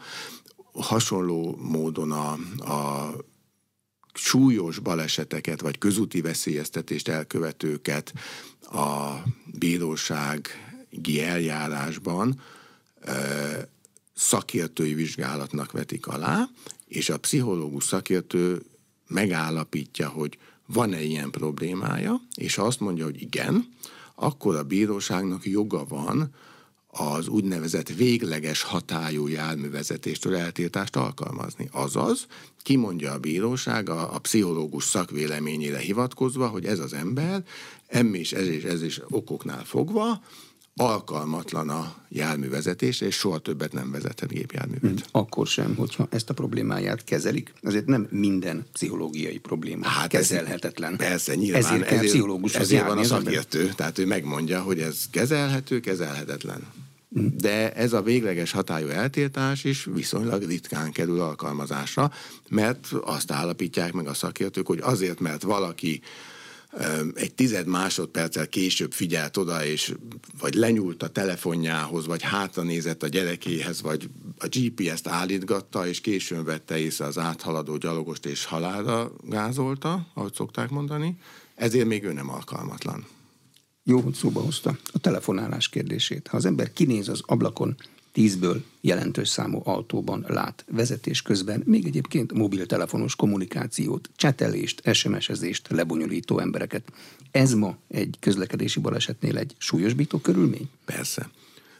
Hasonló 0.80 1.56
módon 1.60 2.12
a, 2.12 2.32
a 2.72 3.10
súlyos 4.14 4.78
baleseteket 4.78 5.60
vagy 5.60 5.78
közúti 5.78 6.20
veszélyeztetést 6.20 7.08
elkövetőket 7.08 8.12
a 8.60 9.14
bírósági 9.58 11.20
eljárásban 11.20 12.40
szakértői 14.14 14.94
vizsgálatnak 14.94 15.72
vetik 15.72 16.06
alá, 16.06 16.48
és 16.86 17.08
a 17.08 17.18
pszichológus 17.18 17.84
szakértő 17.84 18.62
megállapítja, 19.08 20.08
hogy 20.08 20.38
van-e 20.66 21.02
ilyen 21.02 21.30
problémája, 21.30 22.20
és 22.36 22.58
azt 22.58 22.80
mondja, 22.80 23.04
hogy 23.04 23.22
igen, 23.22 23.68
akkor 24.14 24.56
a 24.56 24.62
bíróságnak 24.62 25.46
joga 25.46 25.84
van 25.84 26.34
az 26.96 27.28
úgynevezett 27.28 27.88
végleges 27.88 28.62
hatályú 28.62 29.26
járművezetéstől 29.26 30.36
eltiltást 30.36 30.96
alkalmazni. 30.96 31.68
Azaz, 31.72 32.26
kimondja 32.62 33.12
a 33.12 33.18
bíróság 33.18 33.88
a, 33.88 34.14
a 34.14 34.18
pszichológus 34.18 34.84
szakvéleményére 34.84 35.78
hivatkozva, 35.78 36.48
hogy 36.48 36.64
ez 36.64 36.78
az 36.78 36.92
ember 36.92 37.44
em 37.86 38.14
és 38.14 38.32
ez 38.32 38.46
és 38.46 38.62
ez 38.62 38.82
is 38.82 39.00
okoknál 39.08 39.64
fogva 39.64 40.20
alkalmatlan 40.76 41.68
a 41.68 41.94
járművezetésre, 42.08 43.06
és 43.06 43.14
soha 43.14 43.38
többet 43.38 43.72
nem 43.72 43.90
vezethet 43.90 44.32
gépjárművet. 44.32 44.80
Hmm, 44.80 44.94
akkor 45.10 45.46
sem, 45.46 45.74
hogyha 45.74 46.06
ezt 46.10 46.30
a 46.30 46.34
problémáját 46.34 47.04
kezelik. 47.04 47.52
Azért 47.62 47.86
nem 47.86 48.06
minden 48.10 48.66
pszichológiai 48.72 49.38
probléma 49.38 49.86
hát 49.86 50.08
kezelhetetlen. 50.08 50.92
Ez, 50.92 50.98
persze, 50.98 51.34
nyilván. 51.34 51.64
Ezért, 51.64 51.90
ezért, 51.90 52.04
pszichológus 52.04 52.54
ezért 52.54 52.86
van 52.86 52.98
a 52.98 53.04
szakértő, 53.04 53.72
tehát 53.76 53.98
ő 53.98 54.06
megmondja, 54.06 54.60
hogy 54.60 54.80
ez 54.80 55.04
kezelhető, 55.10 55.80
kezelhetetlen. 55.80 56.60
Hmm. 57.12 57.36
De 57.36 57.72
ez 57.72 57.92
a 57.92 58.02
végleges 58.02 58.52
hatályú 58.52 58.88
eltiltás 58.88 59.64
is 59.64 59.84
viszonylag 59.94 60.42
ritkán 60.42 60.92
kerül 60.92 61.20
alkalmazásra, 61.20 62.12
mert 62.48 62.92
azt 63.04 63.30
állapítják 63.30 63.92
meg 63.92 64.06
a 64.06 64.14
szakértők, 64.14 64.66
hogy 64.66 64.80
azért, 64.82 65.20
mert 65.20 65.42
valaki 65.42 66.00
egy 67.14 67.34
tized 67.34 67.66
másodperccel 67.66 68.48
később 68.48 68.92
figyelt 68.92 69.36
oda, 69.36 69.64
és 69.64 69.94
vagy 70.38 70.54
lenyúlt 70.54 71.02
a 71.02 71.08
telefonjához, 71.08 72.06
vagy 72.06 72.22
hátra 72.22 72.62
nézett 72.62 73.02
a 73.02 73.08
gyerekéhez, 73.08 73.82
vagy 73.82 74.08
a 74.38 74.46
GPS-t 74.46 75.08
állítgatta, 75.08 75.86
és 75.86 76.00
későn 76.00 76.44
vette 76.44 76.78
észre 76.78 77.04
az 77.04 77.18
áthaladó 77.18 77.76
gyalogost, 77.76 78.26
és 78.26 78.44
halálra 78.44 79.12
gázolta, 79.22 80.06
ahogy 80.14 80.34
szokták 80.34 80.70
mondani, 80.70 81.18
ezért 81.54 81.86
még 81.86 82.04
ő 82.04 82.12
nem 82.12 82.30
alkalmatlan. 82.30 83.06
Jó, 83.82 84.00
hogy 84.00 84.14
szóba 84.14 84.40
hozta 84.40 84.78
a 84.92 84.98
telefonálás 84.98 85.68
kérdését. 85.68 86.28
Ha 86.28 86.36
az 86.36 86.44
ember 86.44 86.72
kinéz 86.72 87.08
az 87.08 87.20
ablakon, 87.26 87.76
tízből 88.16 88.62
jelentős 88.80 89.28
számú 89.28 89.60
autóban 89.64 90.24
lát 90.28 90.64
vezetés 90.70 91.22
közben, 91.22 91.62
még 91.66 91.86
egyébként 91.86 92.32
mobiltelefonos 92.32 93.16
kommunikációt, 93.16 94.10
csetelést, 94.16 94.82
SMS-ezést 94.92 95.68
lebonyolító 95.70 96.38
embereket. 96.38 96.82
Ez 97.30 97.54
ma 97.54 97.76
egy 97.88 98.16
közlekedési 98.20 98.80
balesetnél 98.80 99.38
egy 99.38 99.54
súlyosbító 99.58 100.18
körülmény? 100.18 100.68
Persze. 100.84 101.30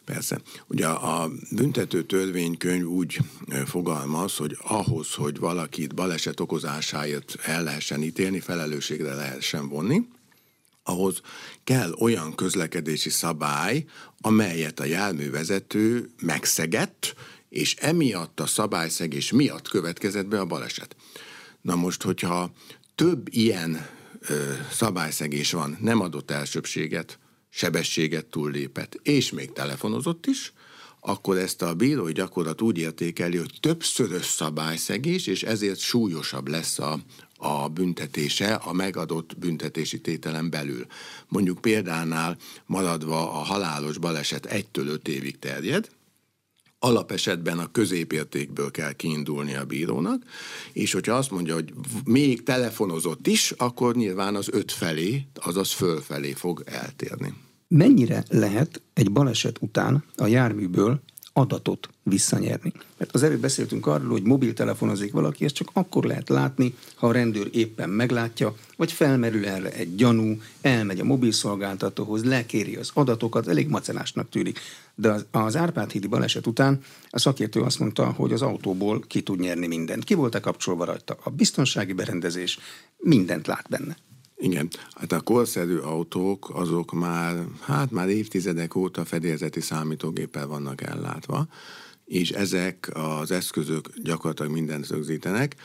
Persze. 0.05 0.41
Ugye 0.67 0.87
a 0.87 1.31
büntető 1.51 2.05
törvénykönyv 2.05 2.87
úgy 2.87 3.19
fogalmaz, 3.67 4.37
hogy 4.37 4.57
ahhoz, 4.63 5.15
hogy 5.15 5.39
valakit 5.39 5.95
baleset 5.95 6.41
okozásáért 6.41 7.37
el 7.43 7.63
lehessen 7.63 8.03
ítélni, 8.03 8.41
felelősségre 8.41 9.15
lehessen 9.15 9.69
vonni, 9.69 10.07
ahhoz 10.87 11.21
kell 11.65 11.93
olyan 11.99 12.35
közlekedési 12.35 13.11
szabály, 13.11 13.85
amelyet 14.21 14.81
a 14.81 14.85
járművezető 14.85 16.11
megszegett, 16.21 17.15
és 17.49 17.75
emiatt 17.75 18.41
a 18.41 18.47
szabályszegés 18.47 19.33
miatt 19.33 19.69
következett 19.69 20.27
be 20.27 20.41
a 20.41 20.47
baleset. 20.47 20.97
Na 21.61 21.75
most, 21.75 22.03
hogyha 22.03 22.53
több 22.95 23.29
ilyen 23.31 23.89
ö, 24.21 24.53
szabályszegés 24.71 25.53
van, 25.53 25.79
nem 25.81 26.01
adott 26.01 26.31
elsőbséget, 26.31 27.19
sebességet 27.51 28.27
túllépett, 28.27 29.01
és 29.03 29.31
még 29.31 29.53
telefonozott 29.53 30.27
is, 30.27 30.53
akkor 31.01 31.37
ezt 31.39 31.63
a 31.63 31.75
bírói 31.75 32.13
gyakorlat 32.13 32.63
úgy 32.63 32.79
értékeli, 32.79 33.37
hogy 33.37 33.59
többszörös 33.61 34.27
szabályszegés, 34.27 35.27
és 35.27 35.43
ezért 35.43 35.79
súlyosabb 35.79 36.49
lesz 36.49 36.79
a, 36.79 37.01
a 37.39 37.69
büntetése 37.69 38.55
a 38.55 38.73
megadott 38.73 39.39
büntetési 39.39 40.01
tételen 40.01 40.51
belül. 40.51 40.87
Mondjuk 41.29 41.61
példánál 41.61 42.37
maradva 42.67 43.33
a 43.33 43.43
halálos 43.45 43.99
baleset 43.99 44.49
1-től 44.51 44.89
5 44.89 45.09
évig 45.09 45.39
terjed, 45.39 45.89
alapesetben 46.79 47.59
a 47.59 47.71
középértékből 47.71 48.71
kell 48.71 48.93
kiindulni 48.93 49.55
a 49.55 49.65
bírónak, 49.65 50.23
és 50.73 50.93
hogyha 50.93 51.15
azt 51.15 51.31
mondja, 51.31 51.55
hogy 51.55 51.73
még 52.05 52.43
telefonozott 52.43 53.27
is, 53.27 53.51
akkor 53.51 53.95
nyilván 53.95 54.35
az 54.35 54.49
öt 54.53 54.73
felé, 54.73 55.27
azaz 55.35 55.73
fölfelé 55.73 56.33
fog 56.33 56.63
eltérni. 56.67 57.35
Mennyire 57.69 58.25
lehet 58.29 58.83
egy 58.95 59.13
baleset 59.13 59.59
után 59.61 60.05
a 60.17 60.27
járműből 60.27 61.01
adatot 61.37 61.89
visszanyerni. 62.03 62.73
Mert 62.97 63.15
az 63.15 63.23
előbb 63.23 63.41
beszéltünk 63.41 63.87
arról, 63.87 64.09
hogy 64.09 64.23
mobiltelefonozik 64.23 65.13
valaki, 65.13 65.45
ezt 65.45 65.55
csak 65.55 65.71
akkor 65.73 66.05
lehet 66.05 66.29
látni, 66.29 66.75
ha 66.95 67.07
a 67.07 67.13
rendőr 67.13 67.49
éppen 67.53 67.91
meglátja, 67.91 68.55
vagy 68.77 68.93
felmerül 68.93 69.47
erre 69.47 69.73
egy 69.73 69.95
gyanú, 69.95 70.41
elmegy 70.61 71.01
a 71.01 71.05
mobilszolgáltatóhoz, 71.05 72.25
lekéri 72.25 72.77
az 72.77 72.91
adatokat, 72.95 73.49
elég 73.49 73.69
macenásnak 73.69 74.29
tűnik. 74.29 74.59
De 74.95 75.11
az, 75.11 75.27
az 75.31 75.57
Árpád-hídi 75.57 76.07
baleset 76.07 76.47
után 76.47 76.81
a 77.11 77.19
szakértő 77.19 77.61
azt 77.61 77.79
mondta, 77.79 78.13
hogy 78.13 78.33
az 78.33 78.43
autóból 78.43 79.01
ki 79.07 79.23
tud 79.23 79.41
nyerni 79.41 79.67
mindent. 79.67 80.05
Ki 80.05 80.15
volt-e 80.15 80.41
kapcsolva 80.41 80.85
rajta? 80.85 81.17
A 81.23 81.31
biztonsági 81.31 81.93
berendezés 81.93 82.59
mindent 82.97 83.47
lát 83.47 83.67
benne. 83.69 83.97
Igen, 84.39 84.69
hát 84.95 85.13
a 85.13 85.21
korszerű 85.21 85.77
autók 85.77 86.51
azok 86.55 86.93
már, 86.93 87.47
hát 87.61 87.91
már 87.91 88.09
évtizedek 88.09 88.75
óta 88.75 89.05
fedélzeti 89.05 89.61
számítógéppel 89.61 90.47
vannak 90.47 90.83
ellátva, 90.83 91.47
és 92.05 92.31
ezek 92.31 92.91
az 92.93 93.31
eszközök 93.31 93.89
gyakorlatilag 94.03 94.53
mindent 94.53 94.89
rögzítenek. 94.89 95.57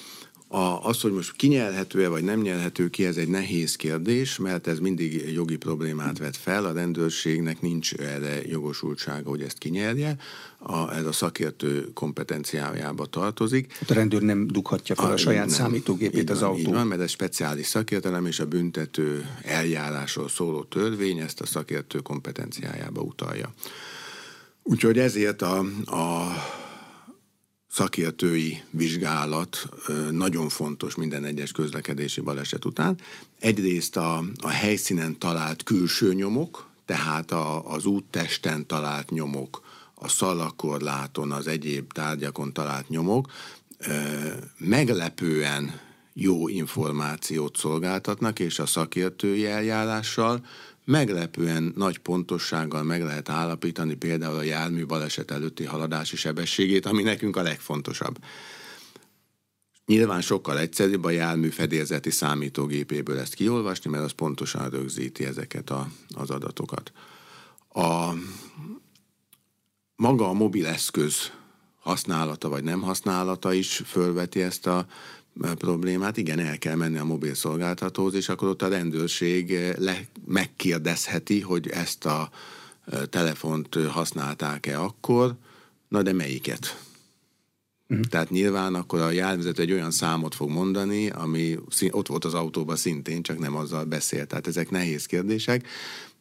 A, 0.54 0.86
az, 0.88 1.02
hogy 1.02 1.12
most 1.12 1.36
kinyelhető-e 1.36 2.08
vagy 2.08 2.24
nem 2.24 2.42
nyelhető 2.42 2.90
ki, 2.90 3.06
ez 3.06 3.18
egy 3.18 3.28
nehéz 3.28 3.76
kérdés, 3.76 4.38
mert 4.38 4.68
ez 4.68 4.80
mindig 4.80 5.32
jogi 5.34 5.56
problémát 5.56 6.18
vet 6.18 6.38
fel, 6.38 6.66
a 6.66 6.72
rendőrségnek 6.72 7.62
nincs 7.62 7.94
erre 7.94 8.48
jogosultsága, 8.48 9.30
hogy 9.30 9.42
ezt 9.42 9.58
kinyerje, 9.58 10.16
a, 10.58 10.96
ez 10.96 11.06
a 11.06 11.12
szakértő 11.12 11.94
kompetenciájába 11.94 13.06
tartozik. 13.06 13.74
Hát 13.74 13.90
a 13.90 13.94
rendőr 13.94 14.22
nem 14.22 14.48
dughatja 14.48 14.96
fel 14.96 15.10
a, 15.10 15.14
a 15.14 15.18
saját 15.18 15.46
nem, 15.46 15.56
számítógépét 15.56 16.30
az 16.30 16.42
autó. 16.42 16.60
Így 16.60 16.70
van, 16.70 16.88
mert 16.88 17.02
ez 17.02 17.10
speciális 17.10 17.66
szakértelem, 17.66 18.26
és 18.26 18.40
a 18.40 18.46
büntető 18.46 19.26
eljárásról 19.44 20.30
szóló 20.30 20.64
törvény 20.64 21.18
ezt 21.18 21.42
a 21.42 21.46
szakértő 21.46 22.00
kompetenciájába 22.00 23.02
utalja. 23.02 23.54
Úgyhogy 24.64 25.00
ezért 25.00 25.42
a, 25.42 25.60
a 25.86 26.32
szakértői 27.72 28.64
vizsgálat 28.70 29.70
nagyon 30.12 30.50
fontos 30.50 30.96
minden 30.96 31.26
egyes 31.26 31.52
közlekedési 31.52 32.22
baleset 32.22 32.66
után. 32.66 32.98
Egyrészt 33.40 33.98
a, 33.98 34.24
a 34.42 34.50
helyszínen 34.50 35.20
talált 35.20 35.64
külső 35.64 36.14
nyomok, 36.14 36.70
tehát 36.86 37.32
a, 37.32 37.72
az 37.72 37.86
úttesten 37.86 38.68
talált 38.68 39.10
nyomok, 39.10 39.62
a 39.94 40.08
szalakorláton, 40.08 41.32
az 41.32 41.48
egyéb 41.48 41.94
tárgyakon 41.94 42.54
talált 42.54 42.90
nyomok 42.90 43.32
meglepően 44.58 45.80
jó 46.14 46.48
információt 46.48 47.58
szolgáltatnak, 47.58 48.40
és 48.40 48.60
a 48.60 48.66
szakértői 48.66 49.46
eljárással 49.46 50.46
meglepően 50.86 51.74
nagy 51.76 51.98
pontossággal 51.98 52.84
meg 52.84 53.04
lehet 53.04 53.30
állapítani 53.30 53.94
például 53.94 54.38
a 54.38 54.42
jármű 54.42 54.86
baleset 54.86 55.32
előtti 55.32 55.66
haladási 55.66 56.16
sebességét, 56.16 56.86
ami 56.86 57.04
nekünk 57.04 57.36
a 57.36 57.42
legfontosabb. 57.42 58.18
Nyilván 59.86 60.22
sokkal 60.22 60.60
egyszerűbb 60.60 61.04
a 61.04 61.10
jármű 61.10 61.50
fedélzeti 61.50 62.10
számítógépéből 62.10 63.20
ezt 63.20 63.34
kiolvasni, 63.34 63.90
mert 63.90 64.04
az 64.04 64.12
pontosan 64.12 64.70
rögzíti 64.70 65.26
ezeket 65.26 65.70
a, 65.70 65.88
az 66.16 66.30
adatokat. 66.30 66.92
A, 67.70 68.14
maga 69.96 70.30
a 70.30 70.34
mobil 70.34 70.68
eszköz 70.68 71.32
használata 71.80 72.50
vagy 72.50 72.64
nem 72.64 72.82
használata 72.82 73.54
is 73.54 73.82
fölveti 73.86 74.42
ezt 74.42 74.68
a 74.68 74.86
problémát, 75.58 76.18
igen, 76.18 76.40
el 76.40 76.58
kell 76.58 76.76
menni 76.76 76.98
a 76.98 77.06
mobil 77.06 77.34
szolgáltatóhoz, 77.34 78.14
és 78.14 78.30
akkor 78.30 78.48
ott 78.48 78.62
a 78.62 78.68
rendőrség 78.68 79.74
le, 79.78 80.02
megkérdezheti, 80.26 81.40
hogy 81.40 81.68
ezt 81.68 82.06
a 82.06 82.30
telefont 83.10 83.76
használták-e 83.76 84.82
akkor, 84.82 85.36
na 85.88 86.02
de 86.02 86.14
melyiket? 86.14 86.80
Uh-huh. 87.88 88.06
Tehát 88.06 88.30
nyilván 88.30 88.76
akkor 88.76 89.00
a 89.00 89.12
járvezető 89.12 89.62
egy 89.62 89.72
olyan 89.72 89.92
számot 89.92 90.36
fog 90.36 90.50
mondani, 90.50 91.10
ami 91.10 91.58
ott 91.90 92.08
volt 92.08 92.26
az 92.26 92.34
autóban 92.34 92.76
szintén, 92.76 93.22
csak 93.22 93.40
nem 93.40 93.56
azzal 93.56 93.84
beszélt. 93.84 94.28
Tehát 94.28 94.48
ezek 94.48 94.70
nehéz 94.70 95.06
kérdések. 95.06 95.68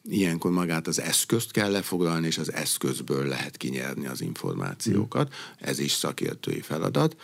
Ilyenkor 0.04 0.50
magát 0.50 0.87
az 0.87 1.00
eszközt 1.00 1.50
kell 1.50 1.70
lefoglalni, 1.70 2.26
és 2.26 2.38
az 2.38 2.52
eszközből 2.52 3.26
lehet 3.26 3.56
kinyerni 3.56 4.06
az 4.06 4.20
információkat. 4.20 5.28
Uh-huh. 5.28 5.68
Ez 5.68 5.78
is 5.78 5.92
szakértői 5.92 6.61
feladat. 6.61 7.16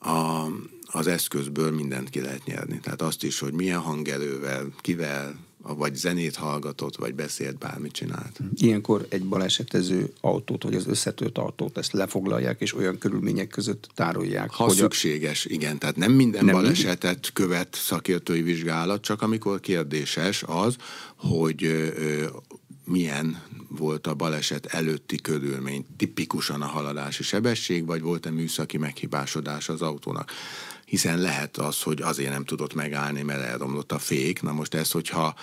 A, 0.00 0.46
az 0.92 1.06
eszközből 1.06 1.70
mindent 1.70 2.10
ki 2.10 2.20
lehet 2.20 2.44
nyerni. 2.44 2.80
Tehát 2.80 3.02
azt 3.02 3.22
is, 3.22 3.38
hogy 3.38 3.52
milyen 3.52 3.78
hangerővel, 3.78 4.72
kivel, 4.80 5.34
vagy 5.62 5.94
zenét 5.94 6.36
hallgatott, 6.36 6.96
vagy 6.96 7.14
beszélt, 7.14 7.58
bármit 7.58 7.92
csinált. 7.92 8.40
Ilyenkor 8.54 9.06
egy 9.08 9.24
balesetező 9.24 10.12
autót, 10.20 10.62
vagy 10.62 10.74
az 10.74 10.86
összetört 10.86 11.38
autót, 11.38 11.78
ezt 11.78 11.92
lefoglalják, 11.92 12.60
és 12.60 12.74
olyan 12.74 12.98
körülmények 12.98 13.48
között 13.48 13.88
tárolják. 13.94 14.50
Ha 14.50 14.64
hogy 14.64 14.74
szükséges, 14.74 15.46
a... 15.46 15.48
igen. 15.50 15.78
Tehát 15.78 15.96
nem 15.96 16.12
minden 16.12 16.44
nem 16.44 16.54
balesetet 16.54 17.02
minden? 17.02 17.30
követ 17.32 17.74
szakértői 17.74 18.42
vizsgálat, 18.42 19.02
csak 19.02 19.22
amikor 19.22 19.60
kérdéses 19.60 20.42
az, 20.46 20.76
hogy 21.16 21.64
ö, 21.64 22.26
milyen 22.84 23.42
volt 23.68 24.06
a 24.06 24.14
baleset 24.14 24.66
előtti 24.66 25.16
körülmény, 25.16 25.86
tipikusan 25.96 26.62
a 26.62 26.66
haladási 26.66 27.22
sebesség, 27.22 27.86
vagy 27.86 28.00
volt-e 28.00 28.30
műszaki 28.30 28.78
meghibásodás 28.78 29.68
az 29.68 29.82
autónak 29.82 30.32
hiszen 30.90 31.18
lehet 31.18 31.56
az, 31.56 31.82
hogy 31.82 32.02
azért 32.02 32.30
nem 32.30 32.44
tudott 32.44 32.74
megállni, 32.74 33.22
mert 33.22 33.42
elromlott 33.42 33.92
a 33.92 33.98
fék. 33.98 34.42
Na 34.42 34.52
most 34.52 34.74
ez, 34.74 34.90
hogyha 34.90 35.34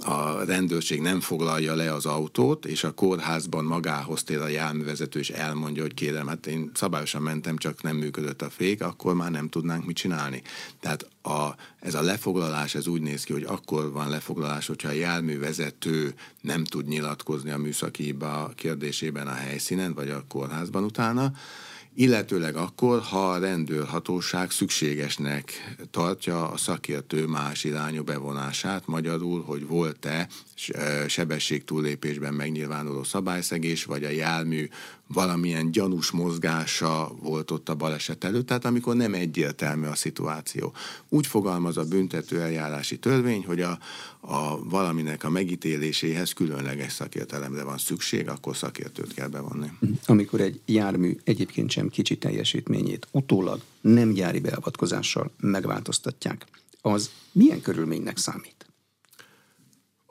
a 0.00 0.44
rendőrség 0.44 1.00
nem 1.00 1.20
foglalja 1.20 1.74
le 1.74 1.92
az 1.92 2.06
autót, 2.06 2.66
és 2.66 2.84
a 2.84 2.94
kórházban 2.94 3.64
magához 3.64 4.22
tér 4.22 4.40
a 4.40 4.48
járművezető, 4.48 5.18
és 5.18 5.30
elmondja, 5.30 5.82
hogy 5.82 5.94
kérem, 5.94 6.26
hát 6.26 6.46
én 6.46 6.70
szabályosan 6.74 7.22
mentem, 7.22 7.56
csak 7.56 7.82
nem 7.82 7.96
működött 7.96 8.42
a 8.42 8.50
fék, 8.50 8.82
akkor 8.82 9.14
már 9.14 9.30
nem 9.30 9.48
tudnánk 9.48 9.86
mit 9.86 9.96
csinálni. 9.96 10.42
Tehát 10.80 11.08
a, 11.22 11.48
ez 11.80 11.94
a 11.94 12.02
lefoglalás, 12.02 12.74
ez 12.74 12.86
úgy 12.86 13.02
néz 13.02 13.24
ki, 13.24 13.32
hogy 13.32 13.44
akkor 13.44 13.92
van 13.92 14.08
lefoglalás, 14.08 14.66
hogyha 14.66 14.88
a 14.88 14.92
járművezető 14.92 16.14
nem 16.40 16.64
tud 16.64 16.86
nyilatkozni 16.86 17.50
a 17.50 17.58
műszaki 17.58 18.02
hiba 18.02 18.52
kérdésében 18.54 19.26
a 19.26 19.34
helyszínen, 19.34 19.94
vagy 19.94 20.10
a 20.10 20.24
kórházban 20.28 20.84
utána, 20.84 21.32
illetőleg 21.94 22.56
akkor, 22.56 23.00
ha 23.00 23.30
a 23.30 23.38
rendőrhatóság 23.38 24.50
szükségesnek 24.50 25.74
tartja 25.90 26.50
a 26.50 26.56
szakértő 26.56 27.26
más 27.26 27.64
irányú 27.64 28.02
bevonását, 28.02 28.86
magyarul, 28.86 29.42
hogy 29.42 29.66
volt-e 29.66 30.28
sebességtúlépésben 31.06 32.34
megnyilvánuló 32.34 33.02
szabályszegés, 33.02 33.84
vagy 33.84 34.04
a 34.04 34.08
jármű 34.08 34.68
valamilyen 35.06 35.70
gyanús 35.70 36.10
mozgása 36.10 37.12
volt 37.22 37.50
ott 37.50 37.68
a 37.68 37.74
baleset 37.74 38.24
előtt, 38.24 38.46
tehát 38.46 38.64
amikor 38.64 38.96
nem 38.96 39.14
egyértelmű 39.14 39.86
a 39.86 39.94
szituáció. 39.94 40.72
Úgy 41.08 41.26
fogalmaz 41.26 41.76
a 41.76 41.84
büntető 41.84 42.40
eljárási 42.40 42.98
törvény, 42.98 43.44
hogy 43.46 43.60
a, 43.60 43.78
a 44.20 44.64
valaminek 44.64 45.24
a 45.24 45.30
megítéléséhez 45.30 46.32
különleges 46.32 46.92
szakértelemre 46.92 47.62
van 47.64 47.78
szükség, 47.78 48.28
akkor 48.28 48.56
szakértőt 48.56 49.14
kell 49.14 49.28
bevonni. 49.28 49.70
Amikor 50.06 50.40
egy 50.40 50.60
jármű 50.66 51.16
egyébként 51.24 51.70
sem 51.70 51.88
kicsi 51.88 52.18
teljesítményét 52.18 53.06
utólag 53.10 53.60
nem 53.80 54.12
gyári 54.12 54.40
beavatkozással 54.40 55.30
megváltoztatják, 55.40 56.46
az 56.80 57.10
milyen 57.32 57.60
körülménynek 57.60 58.16
számít? 58.16 58.63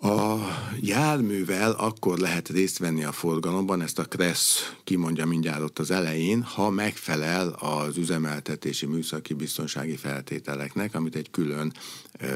A 0.03 0.37
járművel 0.81 1.71
akkor 1.71 2.17
lehet 2.17 2.49
részt 2.49 2.77
venni 2.77 3.03
a 3.03 3.11
forgalomban, 3.11 3.81
ezt 3.81 3.99
a 3.99 4.03
Kressz 4.03 4.73
kimondja 4.83 5.25
mindjárt 5.25 5.61
ott 5.61 5.79
az 5.79 5.91
elején, 5.91 6.41
ha 6.41 6.69
megfelel 6.69 7.47
az 7.49 7.97
üzemeltetési 7.97 8.85
műszaki 8.85 9.33
biztonsági 9.33 9.95
feltételeknek, 9.95 10.95
amit 10.95 11.15
egy 11.15 11.29
külön 11.31 11.73
ö, 12.19 12.27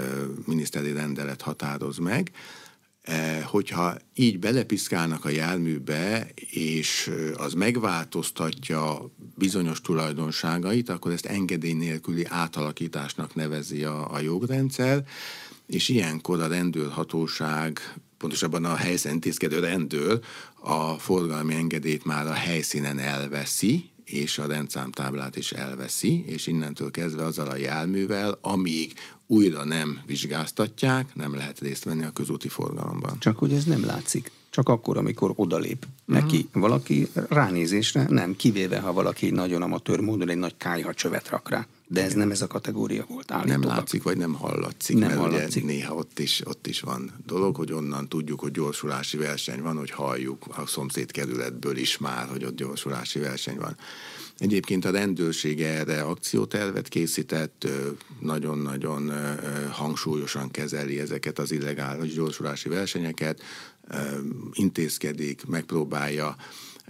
miniszteri 0.45 0.91
rendelet 0.91 1.41
határoz 1.41 1.97
meg. 1.97 2.31
E, 3.01 3.43
hogyha 3.43 3.95
így 4.13 4.39
belepiszkálnak 4.39 5.25
a 5.25 5.29
járműbe, 5.29 6.27
és 6.51 7.11
az 7.37 7.53
megváltoztatja 7.53 9.11
bizonyos 9.35 9.81
tulajdonságait, 9.81 10.89
akkor 10.89 11.11
ezt 11.11 11.25
engedély 11.25 11.73
nélküli 11.73 12.25
átalakításnak 12.29 13.35
nevezi 13.35 13.83
a, 13.83 14.13
a 14.13 14.19
jogrendszer 14.19 15.05
és 15.67 15.89
ilyenkor 15.89 16.41
a 16.41 16.47
rendőrhatóság, 16.47 17.95
pontosabban 18.17 18.65
a 18.65 18.75
helyszínen 18.75 19.13
intézkedő 19.13 19.59
rendőr 19.59 20.19
a 20.61 20.93
forgalmi 20.93 21.53
engedélyt 21.53 22.05
már 22.05 22.27
a 22.27 22.33
helyszínen 22.33 22.99
elveszi, 22.99 23.89
és 24.03 24.37
a 24.37 24.47
rendszámtáblát 24.47 25.35
is 25.35 25.51
elveszi, 25.51 26.23
és 26.25 26.47
innentől 26.47 26.91
kezdve 26.91 27.23
azzal 27.23 27.47
a 27.47 27.55
járművel, 27.55 28.37
amíg 28.41 28.93
újra 29.25 29.63
nem 29.63 29.99
vizsgáztatják, 30.05 31.15
nem 31.15 31.35
lehet 31.35 31.59
részt 31.59 31.83
venni 31.83 32.03
a 32.03 32.11
közúti 32.11 32.47
forgalomban. 32.47 33.19
Csak 33.19 33.37
hogy 33.37 33.53
ez 33.53 33.63
nem 33.63 33.85
látszik. 33.85 34.31
Csak 34.57 34.69
akkor, 34.69 34.97
amikor 34.97 35.33
odalép 35.35 35.85
neki 36.05 36.37
uh-huh. 36.37 36.61
valaki 36.61 37.07
ránézésre, 37.29 38.05
nem, 38.09 38.35
kivéve, 38.35 38.79
ha 38.79 38.93
valaki 38.93 39.29
nagyon 39.29 39.61
amatőr 39.61 39.99
módon 39.99 40.29
egy 40.29 40.37
nagy 40.37 40.57
kájhacsövet 40.57 41.29
rak 41.29 41.49
rá. 41.49 41.67
De 41.87 42.03
ez 42.03 42.13
nem 42.13 42.31
ez 42.31 42.41
a 42.41 42.47
kategória 42.47 43.05
volt 43.09 43.31
állítólag. 43.31 43.59
Nem 43.59 43.69
látszik, 43.69 44.03
vagy 44.03 44.17
nem 44.17 44.33
hallatszik, 44.33 44.97
nem 44.97 45.07
mert 45.07 45.19
hallatszik. 45.19 45.63
ugye 45.63 45.73
néha 45.73 45.95
ott 45.95 46.19
is, 46.19 46.41
ott 46.45 46.67
is 46.67 46.79
van 46.79 47.11
dolog, 47.25 47.55
hogy 47.55 47.71
onnan 47.71 48.07
tudjuk, 48.07 48.39
hogy 48.39 48.51
gyorsulási 48.51 49.17
verseny 49.17 49.61
van, 49.61 49.77
hogy 49.77 49.91
halljuk 49.91 50.45
a 50.47 50.65
szomszéd 50.65 51.11
kerületből 51.11 51.77
is 51.77 51.97
már, 51.97 52.27
hogy 52.27 52.45
ott 52.45 52.55
gyorsulási 52.55 53.19
verseny 53.19 53.57
van. 53.57 53.77
Egyébként 54.37 54.85
a 54.85 54.91
rendőrség 54.91 55.61
erre 55.61 56.01
akciótervet 56.01 56.87
készített, 56.87 57.67
nagyon-nagyon 58.19 59.11
hangsúlyosan 59.71 60.51
kezeli 60.51 60.99
ezeket 60.99 61.39
az 61.39 61.51
illegális 61.51 62.13
gyorsulási 62.13 62.69
versenyeket, 62.69 63.41
intézkedik, 64.53 65.45
megpróbálja 65.45 66.35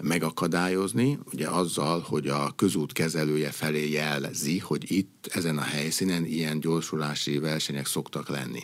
megakadályozni, 0.01 1.19
ugye 1.33 1.47
azzal, 1.47 1.99
hogy 1.99 2.27
a 2.27 2.53
közút 2.55 2.91
kezelője 2.91 3.51
felé 3.51 3.89
jelzi, 3.89 4.59
hogy 4.59 4.91
itt 4.91 5.29
ezen 5.33 5.57
a 5.57 5.61
helyszínen 5.61 6.25
ilyen 6.25 6.59
gyorsulási 6.59 7.39
versenyek 7.39 7.85
szoktak 7.85 8.29
lenni. 8.29 8.61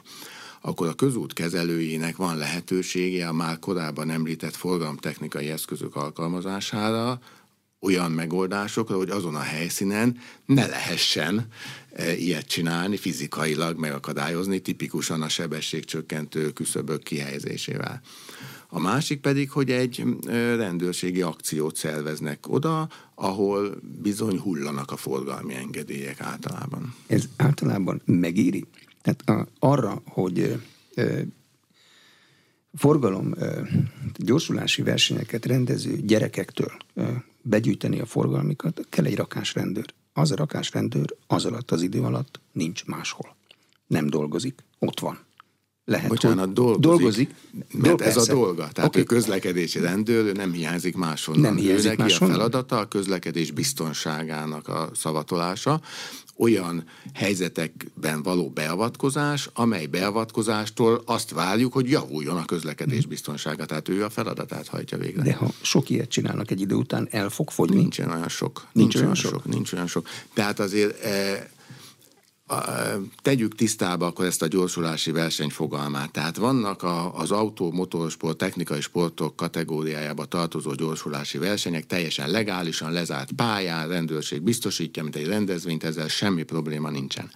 Akkor 0.62 0.88
a 0.88 0.93
közút 0.93 1.34
kezelőjének 1.34 2.15
van 2.15 2.38
lehetősége 2.38 3.28
a 3.28 3.34
már 3.34 3.60
korábban 3.60 4.10
említett 4.10 4.56
forgalomtechnikai 4.56 5.50
eszközök 5.50 5.96
alkalmazására, 5.96 7.19
olyan 7.84 8.12
megoldásokra, 8.12 8.96
hogy 8.98 9.10
azon 9.10 9.36
a 9.36 9.39
helyszínen 9.39 10.17
ne 10.46 10.65
lehessen 10.65 11.48
e, 11.91 12.15
ilyet 12.15 12.48
csinálni, 12.48 12.98
fizikailag 12.98 13.78
megakadályozni, 13.78 14.60
tipikusan 14.60 15.22
a 15.22 15.30
sebességcsökkentő 15.30 16.52
küszöbök 16.52 17.04
kihelyezésével. 17.04 18.02
A 18.67 18.79
másik 18.79 19.21
pedig, 19.21 19.52
hogy 19.52 19.71
egy 19.71 20.04
rendőrségi 20.56 21.21
akciót 21.21 21.75
szerveznek 21.75 22.40
oda, 22.48 22.90
ahol 23.15 23.75
bizony 24.02 24.40
hullanak 24.40 24.92
a 24.92 24.98
forgalmi 24.98 25.54
engedélyek 25.54 26.21
általában. 26.21 26.96
Ez 27.08 27.23
általában 27.38 28.02
megéri? 28.06 28.65
Tehát 29.02 29.50
arra, 29.60 30.02
hogy 30.06 30.60
ö, 30.94 31.19
forgalom, 32.73 33.34
gyorsulási 34.15 34.81
versenyeket 34.81 35.46
rendező 35.46 35.96
gyerekektől 36.02 36.71
begyűjteni 37.44 38.00
a 38.00 38.06
forgalmikat, 38.06 38.85
kell 38.89 39.06
egy 39.06 39.15
rakásrendőr. 39.15 39.94
Az 40.13 40.31
a 40.31 40.35
rakásrendőr 40.35 41.15
az 41.27 41.46
alatt 41.46 41.71
az 41.71 41.81
idő 41.81 42.02
alatt 42.02 42.39
nincs 42.52 42.85
máshol. 42.85 43.35
Nem 43.87 44.10
dolgozik, 44.10 44.63
ott 44.79 45.00
van 45.00 45.19
lehet, 45.85 46.08
Bocsánat, 46.08 46.54
dolgozik. 46.54 46.81
dolgozik. 46.81 47.35
Mert 47.71 48.02
ez 48.02 48.13
persze. 48.13 48.31
a 48.31 48.35
dolga. 48.35 48.67
Tehát 48.67 48.89
okay. 48.89 49.02
ő 49.02 49.04
közlekedési 49.04 49.79
rendőr, 49.79 50.35
nem 50.35 50.52
hiányzik 50.52 50.96
máshonnan. 50.96 51.41
Nem 51.41 51.56
hiányzik 51.56 51.85
ő 51.85 51.89
neki 51.89 52.02
máshonnan. 52.02 52.35
a 52.35 52.37
feladata 52.37 52.77
a 52.77 52.85
közlekedés 52.85 53.52
biztonságának 53.52 54.67
a 54.67 54.89
szavatolása, 54.94 55.81
olyan 56.38 56.84
helyzetekben 57.13 58.23
való 58.23 58.50
beavatkozás, 58.50 59.50
amely 59.54 59.86
beavatkozástól 59.86 61.02
azt 61.06 61.31
várjuk, 61.31 61.73
hogy 61.73 61.90
javuljon 61.90 62.38
a 62.38 62.46
közlekedés 62.46 63.06
biztonsága. 63.06 63.65
Tehát 63.65 63.90
ő 63.90 64.04
a 64.04 64.10
feladatát 64.10 64.67
hajtja 64.67 64.98
végre. 64.98 65.21
De 65.21 65.34
ha 65.34 65.52
sok 65.62 65.90
ilyet 65.90 66.10
csinálnak 66.10 66.52
egy 66.52 66.62
idő 66.62 66.75
után, 66.75 67.08
el 67.12 67.29
fog 67.29 67.50
fogyni? 67.50 67.75
Nincsen 67.75 68.12
olyan 68.12 68.29
sok. 68.29 68.67
Nincs, 68.71 68.94
nincs 68.94 69.04
olyan 69.04 69.15
sok. 69.15 69.31
sok. 69.31 69.46
Nincs 69.46 69.73
olyan 69.73 69.88
sok. 69.88 70.08
Tehát 70.34 70.60
azért 70.60 71.04
e, 71.04 71.50
tegyük 73.21 73.56
tisztába 73.56 74.06
akkor 74.06 74.25
ezt 74.25 74.41
a 74.41 74.48
gyorsulási 74.48 75.12
verseny 75.12 75.50
fogalmát. 75.50 76.12
Tehát 76.12 76.37
vannak 76.37 76.83
a, 76.83 77.15
az 77.15 77.31
autó, 77.31 77.71
motorsport, 77.71 78.37
technikai 78.37 78.81
sportok 78.81 79.35
kategóriájába 79.35 80.25
tartozó 80.25 80.73
gyorsulási 80.73 81.37
versenyek, 81.37 81.85
teljesen 81.85 82.29
legálisan 82.29 82.91
lezárt 82.91 83.31
pályán, 83.31 83.87
rendőrség 83.87 84.41
biztosítja, 84.41 85.04
mint 85.04 85.15
egy 85.15 85.27
rendezvényt, 85.27 85.83
ezzel 85.83 86.08
semmi 86.08 86.44
probléma 86.44 86.89
nincsen. 86.89 87.31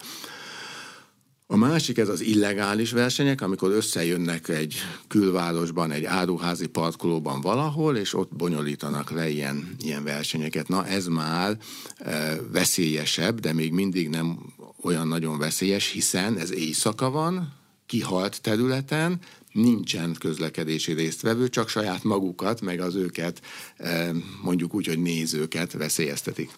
A 1.50 1.56
másik 1.56 1.98
ez 1.98 2.08
az 2.08 2.20
illegális 2.20 2.90
versenyek, 2.90 3.40
amikor 3.40 3.70
összejönnek 3.70 4.48
egy 4.48 4.74
külvárosban, 5.06 5.90
egy 5.90 6.04
áruházi 6.04 6.66
parkolóban 6.66 7.40
valahol, 7.40 7.96
és 7.96 8.14
ott 8.14 8.36
bonyolítanak 8.36 9.10
le 9.10 9.28
ilyen, 9.28 9.74
ilyen 9.78 10.04
versenyeket. 10.04 10.68
Na 10.68 10.86
ez 10.86 11.06
már 11.06 11.58
e, 11.96 12.40
veszélyesebb, 12.52 13.40
de 13.40 13.52
még 13.52 13.72
mindig 13.72 14.08
nem 14.08 14.38
olyan 14.82 15.08
nagyon 15.08 15.38
veszélyes, 15.38 15.90
hiszen 15.90 16.38
ez 16.38 16.52
éjszaka 16.52 17.10
van, 17.10 17.52
kihalt 17.86 18.40
területen, 18.40 19.20
nincsen 19.52 20.16
közlekedési 20.18 20.92
résztvevő, 20.92 21.48
csak 21.48 21.68
saját 21.68 22.02
magukat, 22.02 22.60
meg 22.60 22.80
az 22.80 22.94
őket, 22.94 23.42
e, 23.76 24.12
mondjuk 24.42 24.74
úgy, 24.74 24.86
hogy 24.86 24.98
nézőket 24.98 25.72
veszélyeztetik. 25.72 26.50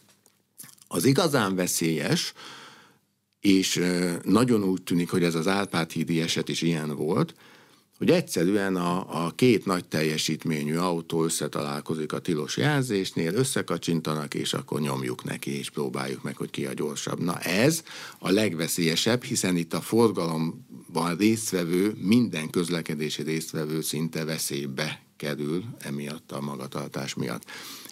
Az 0.88 1.04
igazán 1.04 1.54
veszélyes, 1.54 2.32
és 3.40 3.84
nagyon 4.22 4.64
úgy 4.64 4.82
tűnik, 4.82 5.10
hogy 5.10 5.22
ez 5.22 5.34
az 5.34 5.46
Árpád 5.46 5.90
hídi 5.90 6.20
eset 6.20 6.48
is 6.48 6.62
ilyen 6.62 6.96
volt, 6.96 7.34
hogy 8.00 8.10
egyszerűen 8.10 8.76
a, 8.76 9.24
a 9.24 9.30
két 9.30 9.64
nagy 9.64 9.84
teljesítményű 9.84 10.76
autó 10.76 11.24
összetalálkozik 11.24 12.12
a 12.12 12.18
tilos 12.18 12.56
jelzésnél, 12.56 13.34
összekacsintanak, 13.34 14.34
és 14.34 14.52
akkor 14.52 14.80
nyomjuk 14.80 15.24
neki, 15.24 15.58
és 15.58 15.70
próbáljuk 15.70 16.22
meg, 16.22 16.36
hogy 16.36 16.50
ki 16.50 16.66
a 16.66 16.72
gyorsabb. 16.72 17.20
Na 17.20 17.38
ez 17.38 17.82
a 18.18 18.30
legveszélyesebb, 18.30 19.22
hiszen 19.22 19.56
itt 19.56 19.74
a 19.74 19.80
forgalomban 19.80 21.16
résztvevő, 21.18 21.94
minden 21.96 22.50
közlekedési 22.50 23.22
résztvevő 23.22 23.80
szinte 23.80 24.24
veszélybe 24.24 25.02
kerül 25.16 25.64
emiatt 25.78 26.32
a 26.32 26.40
magatartás 26.40 27.14
miatt. 27.14 27.44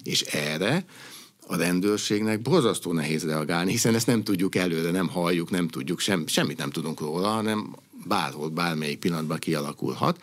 És 0.02 0.22
erre 0.22 0.84
a 1.50 1.56
rendőrségnek 1.56 2.42
borzasztó 2.42 2.92
nehéz 2.92 3.24
reagálni, 3.24 3.70
hiszen 3.70 3.94
ezt 3.94 4.06
nem 4.06 4.22
tudjuk 4.22 4.54
előre, 4.54 4.90
nem 4.90 5.08
halljuk, 5.08 5.50
nem 5.50 5.68
tudjuk, 5.68 6.00
sem, 6.00 6.26
semmit 6.26 6.58
nem 6.58 6.70
tudunk 6.70 7.00
róla, 7.00 7.28
hanem 7.28 7.74
bárhol, 8.06 8.48
bármelyik 8.48 8.98
pillanatban 8.98 9.38
kialakulhat. 9.38 10.22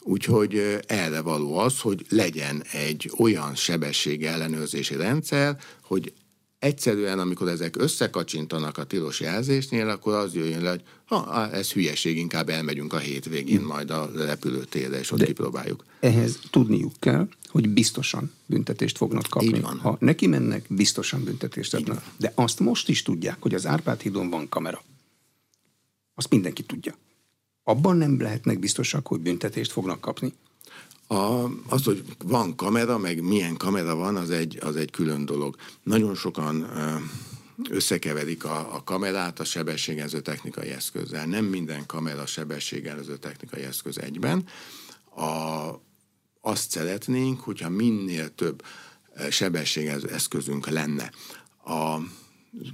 Úgyhogy 0.00 0.78
erre 0.86 1.20
való 1.20 1.58
az, 1.58 1.80
hogy 1.80 2.04
legyen 2.08 2.62
egy 2.72 3.10
olyan 3.18 3.54
sebesség 3.54 4.24
ellenőrzési 4.24 4.96
rendszer, 4.96 5.56
hogy 5.82 6.12
egyszerűen, 6.58 7.18
amikor 7.18 7.48
ezek 7.48 7.76
összekacsintanak 7.76 8.78
a 8.78 8.84
tilos 8.84 9.20
jelzésnél, 9.20 9.88
akkor 9.88 10.14
az 10.14 10.34
jöjjön 10.34 10.62
le, 10.62 10.70
hogy 10.70 10.82
ha, 11.04 11.50
ez 11.50 11.72
hülyeség, 11.72 12.18
inkább 12.18 12.48
elmegyünk 12.48 12.92
a 12.92 12.98
hétvégén 12.98 13.60
majd 13.60 13.90
a 13.90 14.10
repülőtérre, 14.16 14.98
és 14.98 15.10
ott 15.10 15.18
De 15.18 15.24
kipróbáljuk. 15.24 15.84
Ehhez 16.00 16.38
tudniuk 16.50 16.92
kell, 16.98 17.28
hogy 17.52 17.68
biztosan 17.68 18.32
büntetést 18.46 18.96
fognak 18.96 19.26
kapni. 19.30 19.48
Így 19.48 19.60
van. 19.60 19.78
Ha 19.78 19.96
neki 20.00 20.26
mennek, 20.26 20.66
biztosan 20.68 21.24
büntetést 21.24 21.74
adnak. 21.74 22.04
De 22.16 22.32
azt 22.34 22.60
most 22.60 22.88
is 22.88 23.02
tudják, 23.02 23.36
hogy 23.40 23.54
az 23.54 23.66
Árpád 23.66 24.00
hídon 24.00 24.30
van 24.30 24.48
kamera. 24.48 24.82
Azt 26.14 26.30
mindenki 26.30 26.62
tudja. 26.62 26.94
Abban 27.62 27.96
nem 27.96 28.20
lehetnek 28.20 28.58
biztosak, 28.58 29.06
hogy 29.06 29.20
büntetést 29.20 29.72
fognak 29.72 30.00
kapni. 30.00 30.32
A, 31.06 31.44
az, 31.68 31.84
hogy 31.84 32.04
van 32.24 32.56
kamera, 32.56 32.98
meg 32.98 33.22
milyen 33.22 33.56
kamera 33.56 33.94
van, 33.94 34.16
az 34.16 34.30
egy, 34.30 34.58
az 34.62 34.76
egy 34.76 34.90
külön 34.90 35.24
dolog. 35.24 35.56
Nagyon 35.82 36.14
sokan 36.14 36.70
összekeverik 37.70 38.44
a, 38.44 38.74
a 38.74 38.84
kamerát 38.84 39.40
a 39.40 39.44
sebességező 39.44 40.20
technikai 40.20 40.68
eszközzel. 40.68 41.26
Nem 41.26 41.44
minden 41.44 41.86
kamera 41.86 42.26
sebességező 42.26 43.16
technikai 43.16 43.62
eszköz 43.62 43.98
egyben. 43.98 44.44
A, 45.14 45.70
azt 46.44 46.70
szeretnénk, 46.70 47.40
hogyha 47.40 47.68
minél 47.68 48.34
több 48.34 48.62
sebességező 49.30 50.08
eszközünk 50.08 50.68
lenne. 50.68 51.10
A 51.64 51.96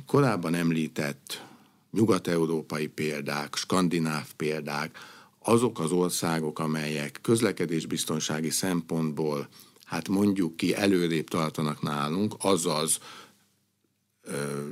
korábban 0.07 0.55
említett 0.55 1.43
nyugat-európai 1.91 2.87
példák, 2.87 3.55
skandináv 3.55 4.33
példák, 4.37 4.99
azok 5.39 5.81
az 5.81 5.93
országok, 5.93 6.59
amelyek 6.59 7.19
közlekedésbiztonsági 7.23 8.51
szempontból, 8.51 9.49
hát 9.85 10.09
mondjuk 10.09 10.57
ki, 10.57 10.75
előrébb 10.75 11.29
tartanak 11.29 11.83
nálunk, 11.83 12.35
azaz 12.39 12.99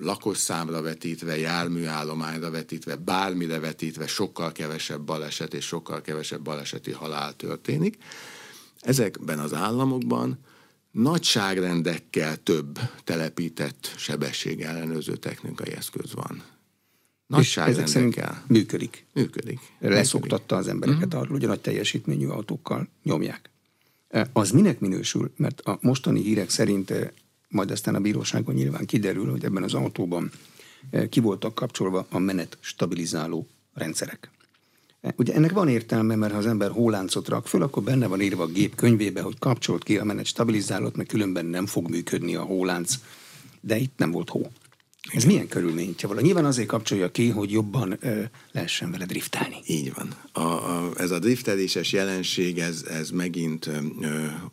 lakosszámra 0.01 0.83
vetítve, 0.83 1.39
járműállományra 1.39 2.51
vetítve, 2.51 2.97
bármire 2.97 3.59
vetítve 3.59 4.07
sokkal 4.07 4.53
kevesebb 4.53 5.01
baleset 5.01 5.55
és 5.55 5.65
sokkal 5.65 6.01
kevesebb 6.01 6.41
baleseti 6.41 6.91
halál 6.91 7.35
történik. 7.37 7.99
Ezekben 8.87 9.39
az 9.39 9.55
államokban 9.55 10.39
nagyságrendekkel 10.91 12.37
több 12.37 12.79
telepített 13.05 13.95
sebességellenőrző 13.97 15.17
technikai 15.17 15.73
eszköz 15.73 16.15
van. 16.15 16.43
Nagyságrendekkel. 17.27 18.45
Működik. 18.47 19.07
Működik. 19.13 19.59
Leszoktatta 19.79 20.57
az 20.57 20.69
embereket 20.69 21.15
mm. 21.15 21.19
arról, 21.19 21.33
hogy 21.33 21.45
a 21.45 21.49
nagy 21.49 21.61
teljesítményű 21.61 22.27
autókkal 22.27 22.89
nyomják. 23.03 23.51
E, 24.09 24.31
az 24.33 24.51
minek 24.51 24.81
minősül? 24.81 25.33
Mert 25.37 25.61
a 25.61 25.79
mostani 25.81 26.23
hírek 26.23 26.51
szerint, 26.51 26.91
e, 26.91 27.13
majd 27.49 27.71
aztán 27.71 27.95
a 27.95 28.01
bíróságon 28.01 28.55
nyilván 28.55 28.87
kiderül, 28.87 29.31
hogy 29.31 29.45
ebben 29.45 29.63
az 29.63 29.75
autóban 29.75 30.31
e, 30.91 31.09
ki 31.09 31.21
voltak 31.21 31.55
kapcsolva 31.55 32.07
a 32.11 32.19
menet 32.19 32.59
stabilizáló 32.61 33.47
rendszerek. 33.75 34.31
Ugye 35.17 35.35
ennek 35.35 35.53
van 35.53 35.69
értelme, 35.69 36.17
mert 36.17 36.33
ha 36.33 36.39
az 36.39 36.47
ember 36.47 36.71
hóláncot 36.71 37.29
rak 37.29 37.47
föl, 37.47 37.63
akkor 37.63 37.83
benne 37.83 38.07
van 38.07 38.21
írva 38.21 38.43
a 38.43 38.47
gép 38.47 38.75
könyvébe, 38.75 39.21
hogy 39.21 39.39
kapcsolt 39.39 39.83
ki 39.83 39.99
a 39.99 40.05
menet 40.05 40.25
stabilizálót, 40.25 40.97
mert 40.97 41.09
különben 41.09 41.47
nem 41.47 41.67
fog 41.67 41.91
működni 41.91 42.35
a 42.35 42.43
hólánc. 42.43 42.95
De 43.61 43.77
itt 43.77 43.93
nem 43.97 44.11
volt 44.11 44.31
hó. 44.31 44.51
Ez 45.13 45.25
milyen 45.25 45.49
körülményt 45.49 46.01
vala? 46.01 46.21
Nyilván 46.21 46.45
azért 46.45 46.69
kapcsolja 46.69 47.11
ki, 47.11 47.29
hogy 47.29 47.51
jobban 47.51 47.97
ö, 48.01 48.23
lehessen 48.53 48.91
vele 48.91 49.07
driftálni. 49.07 49.57
Így 49.67 49.93
van. 49.95 50.15
A, 50.33 50.41
a, 50.41 50.91
ez 50.97 51.11
a 51.11 51.19
drifteléses 51.19 51.93
jelenség, 51.93 52.59
ez, 52.59 52.85
ez 52.89 53.11
megint 53.11 53.67
ö, 53.67 53.77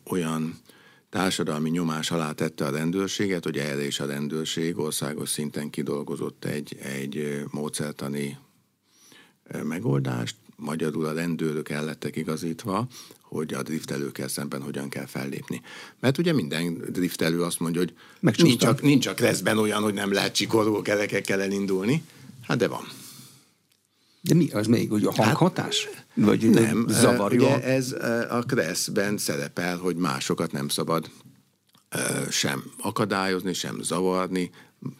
olyan 0.04 0.58
társadalmi 1.10 1.70
nyomás 1.70 2.10
alá 2.10 2.32
tette 2.32 2.64
a 2.64 2.70
rendőrséget, 2.70 3.44
hogy 3.44 3.58
erre 3.58 3.86
is 3.86 4.00
a 4.00 4.06
rendőrség 4.06 4.78
országos 4.78 5.28
szinten 5.28 5.70
kidolgozott 5.70 6.44
egy, 6.44 6.76
egy 6.82 7.44
módszertani 7.50 8.38
megoldást, 9.62 10.36
magyarul 10.56 11.04
a 11.04 11.12
rendőrök 11.12 11.68
el 11.68 11.84
lettek 11.84 12.16
igazítva, 12.16 12.86
hogy 13.20 13.54
a 13.54 13.62
driftelőkkel 13.62 14.28
szemben 14.28 14.62
hogyan 14.62 14.88
kell 14.88 15.06
fellépni. 15.06 15.62
Mert 16.00 16.18
ugye 16.18 16.32
minden 16.32 16.84
driftelő 16.92 17.42
azt 17.42 17.60
mondja, 17.60 17.80
hogy 17.80 17.94
nincs 18.36 18.64
a, 18.64 18.74
nincs 18.82 19.06
a 19.06 19.14
kreszben 19.14 19.58
olyan, 19.58 19.82
hogy 19.82 19.94
nem 19.94 20.12
lehet 20.12 20.34
csikorgó 20.34 20.82
kerekekkel 20.82 21.40
elindulni. 21.40 22.02
Hát 22.42 22.56
de 22.58 22.68
van. 22.68 22.88
De 24.20 24.34
mi 24.34 24.50
az 24.50 24.66
még, 24.66 24.90
hogy 24.90 25.04
a 25.04 25.12
hát, 25.14 25.24
hanghatás? 25.24 25.88
Hát, 25.94 26.04
Vagy 26.14 26.50
nem, 26.50 26.86
zavarja? 26.88 27.46
Ugye 27.46 27.62
ez 27.62 27.92
a 28.30 28.42
kreszben 28.46 29.18
szerepel, 29.18 29.76
hogy 29.76 29.96
másokat 29.96 30.52
nem 30.52 30.68
szabad 30.68 31.10
sem 32.30 32.64
akadályozni, 32.78 33.52
sem 33.52 33.82
zavarni, 33.82 34.50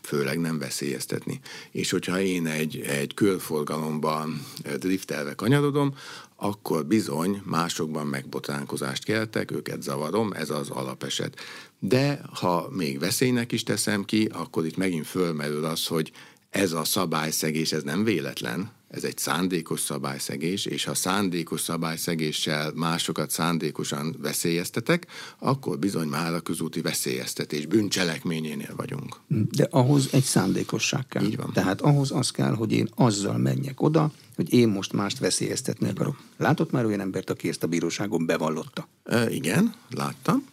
főleg 0.03 0.41
nem 0.41 0.59
veszélyeztetni. 0.59 1.41
És 1.70 1.91
hogyha 1.91 2.20
én 2.20 2.47
egy, 2.47 2.80
egy 2.80 3.14
körforgalomban 3.14 4.47
driftelve 4.78 5.35
kanyarodom, 5.35 5.95
akkor 6.37 6.87
bizony 6.87 7.43
másokban 7.45 8.07
megbotránkozást 8.07 9.05
keltek, 9.05 9.51
őket 9.51 9.82
zavarom, 9.82 10.32
ez 10.32 10.51
az 10.51 10.70
alapeset. 10.70 11.41
De 11.78 12.20
ha 12.32 12.68
még 12.70 12.99
veszélynek 12.99 13.53
is 13.53 13.62
teszem 13.62 14.05
ki, 14.05 14.28
akkor 14.32 14.66
itt 14.66 14.76
megint 14.76 15.07
fölmerül 15.07 15.64
az, 15.64 15.87
hogy 15.87 16.12
ez 16.51 16.72
a 16.72 16.85
szabályszegés, 16.85 17.72
ez 17.72 17.82
nem 17.82 18.05
véletlen, 18.05 18.70
ez 18.95 19.05
egy 19.05 19.19
szándékos 19.19 19.81
szabályszegés, 19.81 20.67
és 20.67 20.85
ha 20.85 20.95
szándékos 20.95 21.61
szabályszegéssel 21.61 22.73
másokat 22.75 23.31
szándékosan 23.31 24.17
veszélyeztetek, 24.19 25.07
akkor 25.39 25.79
bizony 25.79 26.09
már 26.09 26.35
a 26.35 26.41
közúti 26.41 26.81
veszélyeztetés 26.81 27.67
bűncselekményénél 27.67 28.75
vagyunk. 28.77 29.17
De 29.51 29.69
ahhoz 29.71 30.09
egy 30.13 30.23
szándékosság 30.23 31.07
kell. 31.07 31.25
Így 31.25 31.37
van. 31.37 31.53
Tehát 31.53 31.81
ahhoz 31.81 32.11
az 32.11 32.31
kell, 32.31 32.55
hogy 32.55 32.73
én 32.73 32.89
azzal 32.95 33.39
menjek 33.39 33.83
oda, 33.83 34.13
hogy 34.37 34.53
én 34.53 34.69
most 34.69 34.93
mást 34.93 35.19
veszélyeztetni 35.19 35.89
akarok. 35.89 36.17
Látott 36.37 36.71
már 36.71 36.85
olyan 36.85 37.01
embert, 37.01 37.31
aki 37.31 37.49
ezt 37.49 37.63
a 37.63 37.67
bíróságon 37.67 38.27
bevallotta? 38.27 38.89
E, 39.05 39.31
igen, 39.31 39.75
láttam. 39.91 40.45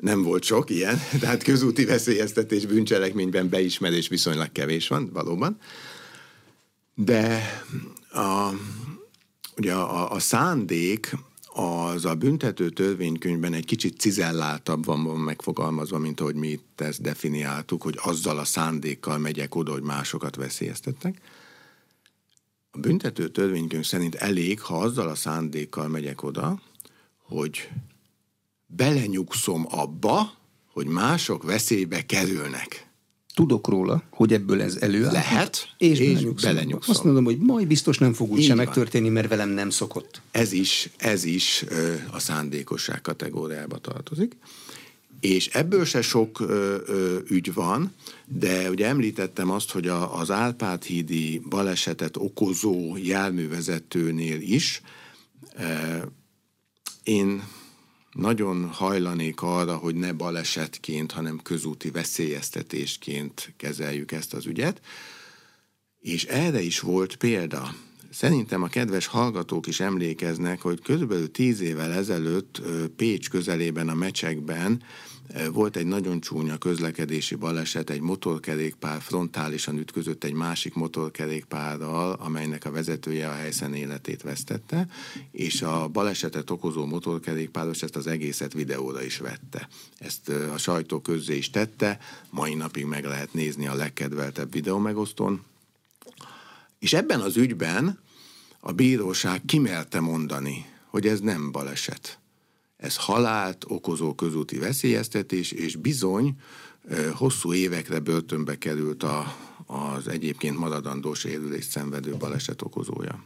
Nem 0.00 0.22
volt 0.22 0.42
sok 0.42 0.70
ilyen, 0.70 1.00
tehát 1.20 1.42
közúti 1.42 1.84
veszélyeztetés 1.84 2.66
bűncselekményben 2.66 3.48
beismerés 3.48 4.08
viszonylag 4.08 4.52
kevés 4.52 4.88
van, 4.88 5.10
valóban. 5.12 5.58
De 6.98 7.42
a, 8.10 8.50
ugye 9.56 9.74
a, 9.74 10.12
a 10.12 10.18
szándék 10.18 11.16
az 11.52 12.04
a 12.04 12.14
büntető 12.14 12.70
törvénykönyvben 12.70 13.52
egy 13.52 13.64
kicsit 13.64 14.00
cizelláltabban 14.00 15.04
van 15.04 15.20
megfogalmazva, 15.20 15.98
mint 15.98 16.20
ahogy 16.20 16.34
mi 16.34 16.48
itt 16.48 16.80
ezt 16.80 17.00
definiáltuk, 17.00 17.82
hogy 17.82 17.98
azzal 18.02 18.38
a 18.38 18.44
szándékkal 18.44 19.18
megyek 19.18 19.54
oda, 19.54 19.72
hogy 19.72 19.82
másokat 19.82 20.36
veszélyeztettek. 20.36 21.20
A 22.70 22.78
büntető 22.78 23.28
törvénykönyv 23.28 23.84
szerint 23.84 24.14
elég, 24.14 24.60
ha 24.60 24.78
azzal 24.78 25.08
a 25.08 25.14
szándékkal 25.14 25.88
megyek 25.88 26.22
oda, 26.22 26.60
hogy 27.22 27.68
belenyugszom 28.66 29.66
abba, 29.70 30.32
hogy 30.72 30.86
mások 30.86 31.42
veszélybe 31.42 32.06
kerülnek. 32.06 32.85
Tudok 33.36 33.68
róla, 33.68 34.02
hogy 34.10 34.32
ebből 34.32 34.62
ez 34.62 34.76
előáll. 34.76 35.12
Lehet, 35.12 35.74
és, 35.78 35.98
és 35.98 35.98
belenyugszom. 35.98 36.52
belenyugszom. 36.52 36.94
Azt 36.94 37.04
mondom, 37.04 37.24
hogy 37.24 37.38
majd 37.38 37.66
biztos 37.66 37.98
nem 37.98 38.12
fog 38.12 38.30
úgy 38.30 38.46
van. 38.48 38.56
megtörténni, 38.56 39.08
mert 39.08 39.28
velem 39.28 39.48
nem 39.48 39.70
szokott. 39.70 40.20
Ez 40.30 40.52
is, 40.52 40.90
ez 40.96 41.24
is 41.24 41.64
ö, 41.68 41.94
a 42.10 42.18
szándékosság 42.18 43.00
kategóriába 43.00 43.78
tartozik. 43.78 44.36
És 45.20 45.46
ebből 45.46 45.84
se 45.84 46.02
sok 46.02 46.40
ö, 46.40 46.76
ö, 46.86 47.18
ügy 47.28 47.54
van, 47.54 47.94
de 48.24 48.70
ugye 48.70 48.86
említettem 48.86 49.50
azt, 49.50 49.70
hogy 49.70 49.88
a, 49.88 50.18
az 50.18 50.30
Árpád-hídi 50.30 51.42
balesetet 51.48 52.16
okozó 52.16 52.96
járművezetőnél 52.96 54.40
is 54.40 54.82
ö, 55.58 55.96
én 57.02 57.42
nagyon 58.16 58.68
hajlanék 58.68 59.42
arra, 59.42 59.76
hogy 59.76 59.94
ne 59.94 60.12
balesetként, 60.12 61.12
hanem 61.12 61.40
közúti 61.42 61.90
veszélyeztetésként 61.90 63.52
kezeljük 63.56 64.12
ezt 64.12 64.34
az 64.34 64.46
ügyet. 64.46 64.80
És 66.00 66.24
erre 66.24 66.60
is 66.60 66.80
volt 66.80 67.16
példa. 67.16 67.74
Szerintem 68.16 68.62
a 68.62 68.66
kedves 68.66 69.06
hallgatók 69.06 69.66
is 69.66 69.80
emlékeznek, 69.80 70.60
hogy 70.60 70.80
körülbelül 70.82 71.30
tíz 71.30 71.60
évvel 71.60 71.92
ezelőtt 71.92 72.62
Pécs 72.96 73.30
közelében 73.30 73.88
a 73.88 73.94
Mecsekben 73.94 74.82
volt 75.52 75.76
egy 75.76 75.86
nagyon 75.86 76.20
csúnya 76.20 76.58
közlekedési 76.58 77.34
baleset, 77.34 77.90
egy 77.90 78.00
motorkerékpár 78.00 79.00
frontálisan 79.00 79.78
ütközött 79.78 80.24
egy 80.24 80.32
másik 80.32 80.74
motorkerékpárral, 80.74 82.12
amelynek 82.12 82.64
a 82.64 82.70
vezetője 82.70 83.28
a 83.28 83.34
helyszínen 83.34 83.74
életét 83.74 84.22
vesztette, 84.22 84.88
és 85.30 85.62
a 85.62 85.88
balesetet 85.88 86.50
okozó 86.50 86.86
motorkerékpáros 86.86 87.82
ezt 87.82 87.96
az 87.96 88.06
egészet 88.06 88.52
videóra 88.52 89.02
is 89.02 89.18
vette. 89.18 89.68
Ezt 89.98 90.28
a 90.28 90.58
sajtó 90.58 91.00
közzé 91.00 91.36
is 91.36 91.50
tette, 91.50 91.98
mai 92.30 92.54
napig 92.54 92.84
meg 92.84 93.04
lehet 93.04 93.32
nézni 93.32 93.66
a 93.66 93.74
legkedveltebb 93.74 94.52
videómegosztón, 94.52 95.42
és 96.78 96.92
ebben 96.92 97.20
az 97.20 97.36
ügyben 97.36 98.04
a 98.66 98.72
bíróság 98.72 99.42
kimerte 99.44 100.00
mondani, 100.00 100.66
hogy 100.86 101.06
ez 101.06 101.20
nem 101.20 101.52
baleset. 101.52 102.18
Ez 102.76 102.96
halált 102.96 103.64
okozó 103.68 104.14
közúti 104.14 104.58
veszélyeztetés, 104.58 105.52
és 105.52 105.76
bizony 105.76 106.34
hosszú 107.14 107.52
évekre 107.52 107.98
börtönbe 107.98 108.58
került 108.58 109.02
a, 109.02 109.36
az 109.66 110.08
egyébként 110.08 110.58
maradandó 110.58 111.14
sérülést 111.14 111.70
szenvedő 111.70 112.14
baleset 112.16 112.62
okozója. 112.62 113.24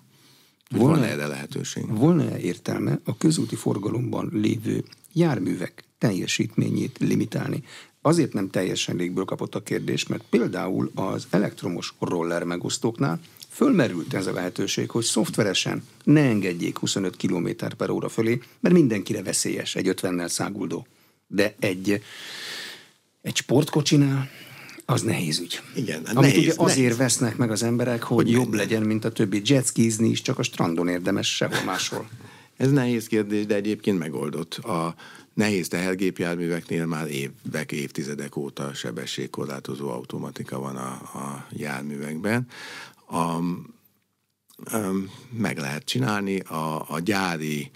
Volna, 0.68 0.86
Volna- 0.86 1.00
van 1.00 1.08
erre 1.08 1.26
lehetőség? 1.26 1.88
Volna-e 1.88 2.38
értelme 2.38 3.00
a 3.04 3.16
közúti 3.16 3.56
forgalomban 3.56 4.28
lévő 4.32 4.84
járművek 5.12 5.84
teljesítményét 5.98 6.98
limitálni? 6.98 7.62
Azért 8.02 8.32
nem 8.32 8.50
teljesen 8.50 8.96
légből 8.96 9.24
kapott 9.24 9.54
a 9.54 9.62
kérdés, 9.62 10.06
mert 10.06 10.24
például 10.30 10.90
az 10.94 11.26
elektromos 11.30 11.94
roller 11.98 12.44
megosztóknál 12.44 13.20
fölmerült 13.50 14.14
ez 14.14 14.26
a 14.26 14.32
lehetőség, 14.32 14.90
hogy 14.90 15.04
szoftveresen 15.04 15.82
ne 16.04 16.20
engedjék 16.20 16.78
25 16.78 17.16
km 17.16 17.48
per 17.76 17.90
óra 17.90 18.08
fölé, 18.08 18.40
mert 18.60 18.74
mindenkire 18.74 19.22
veszélyes 19.22 19.74
egy 19.74 19.94
50-nel 19.96 20.28
száguldó. 20.28 20.86
De 21.26 21.54
egy, 21.58 22.02
egy 23.22 23.36
sportkocsinál 23.36 24.30
az 24.90 25.02
nehéz 25.02 25.38
ügy. 25.38 25.60
Igen, 25.74 26.02
Amit 26.04 26.14
nehéz, 26.14 26.38
ugye 26.38 26.52
azért 26.56 26.78
nehéz. 26.78 26.96
vesznek 26.96 27.36
meg 27.36 27.50
az 27.50 27.62
emberek, 27.62 28.02
hogy, 28.02 28.24
Hogy 28.24 28.30
jobb 28.30 28.54
legyen, 28.54 28.82
mint 28.82 29.04
a 29.04 29.12
többi. 29.12 29.42
Jetskizni 29.44 30.08
is 30.08 30.22
csak 30.22 30.38
a 30.38 30.42
strandon 30.42 30.88
érdemes, 30.88 31.36
sehol 31.36 31.64
máshol. 31.64 32.08
Ez 32.56 32.70
nehéz 32.70 33.06
kérdés, 33.06 33.46
de 33.46 33.54
egyébként 33.54 33.98
megoldott. 33.98 34.54
A 34.54 34.94
nehéz 35.34 35.68
tehergépjárműveknél 35.68 36.86
már 36.86 37.06
évek, 37.08 37.72
évtizedek 37.72 38.36
óta 38.36 38.74
sebességkorlátozó 38.74 39.90
automatika 39.90 40.58
van 40.58 40.76
a, 40.76 40.88
a 41.18 41.46
járművekben. 41.50 42.46
A, 43.10 43.40
meg 45.30 45.58
lehet 45.58 45.84
csinálni, 45.84 46.40
a, 46.40 46.90
a 46.90 46.98
gyári 46.98 47.70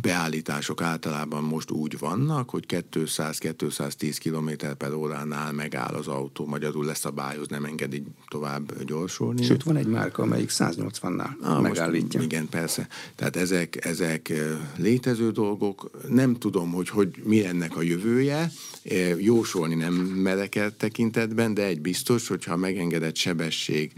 beállítások 0.00 0.82
általában 0.82 1.44
most 1.44 1.70
úgy 1.70 1.98
vannak, 1.98 2.50
hogy 2.50 2.64
200-210 2.68 4.16
km 4.22 4.66
per 4.78 4.92
óránál 4.92 5.52
megáll 5.52 5.94
az 5.94 6.06
autó, 6.06 6.46
magyarul 6.46 6.84
leszabályoz, 6.84 7.48
nem 7.48 7.64
engedi 7.64 8.02
tovább 8.28 8.82
gyorsulni. 8.84 9.42
Sőt, 9.42 9.62
van 9.62 9.76
egy 9.76 9.86
márka, 9.86 10.22
amelyik 10.22 10.50
180-nál 10.52 11.28
Ah, 11.42 11.60
megállítja. 11.62 12.20
Most, 12.20 12.32
igen, 12.32 12.48
persze. 12.48 12.88
Tehát 13.14 13.36
ezek, 13.36 13.84
ezek 13.84 14.28
ö, 14.28 14.54
létező 14.76 15.30
dolgok. 15.30 15.90
Nem 16.08 16.34
tudom, 16.34 16.72
hogy, 16.72 16.88
hogy 16.88 17.08
mi 17.24 17.46
ennek 17.46 17.76
a 17.76 17.82
jövője. 17.82 18.50
Ö, 18.82 18.94
Jósolni 19.18 19.74
nem 19.74 19.94
merek 19.94 20.54
el 20.54 20.76
tekintetben, 20.76 21.54
de 21.54 21.64
egy 21.64 21.80
biztos, 21.80 22.28
hogyha 22.28 22.56
megengedett 22.56 23.16
sebesség 23.16 23.92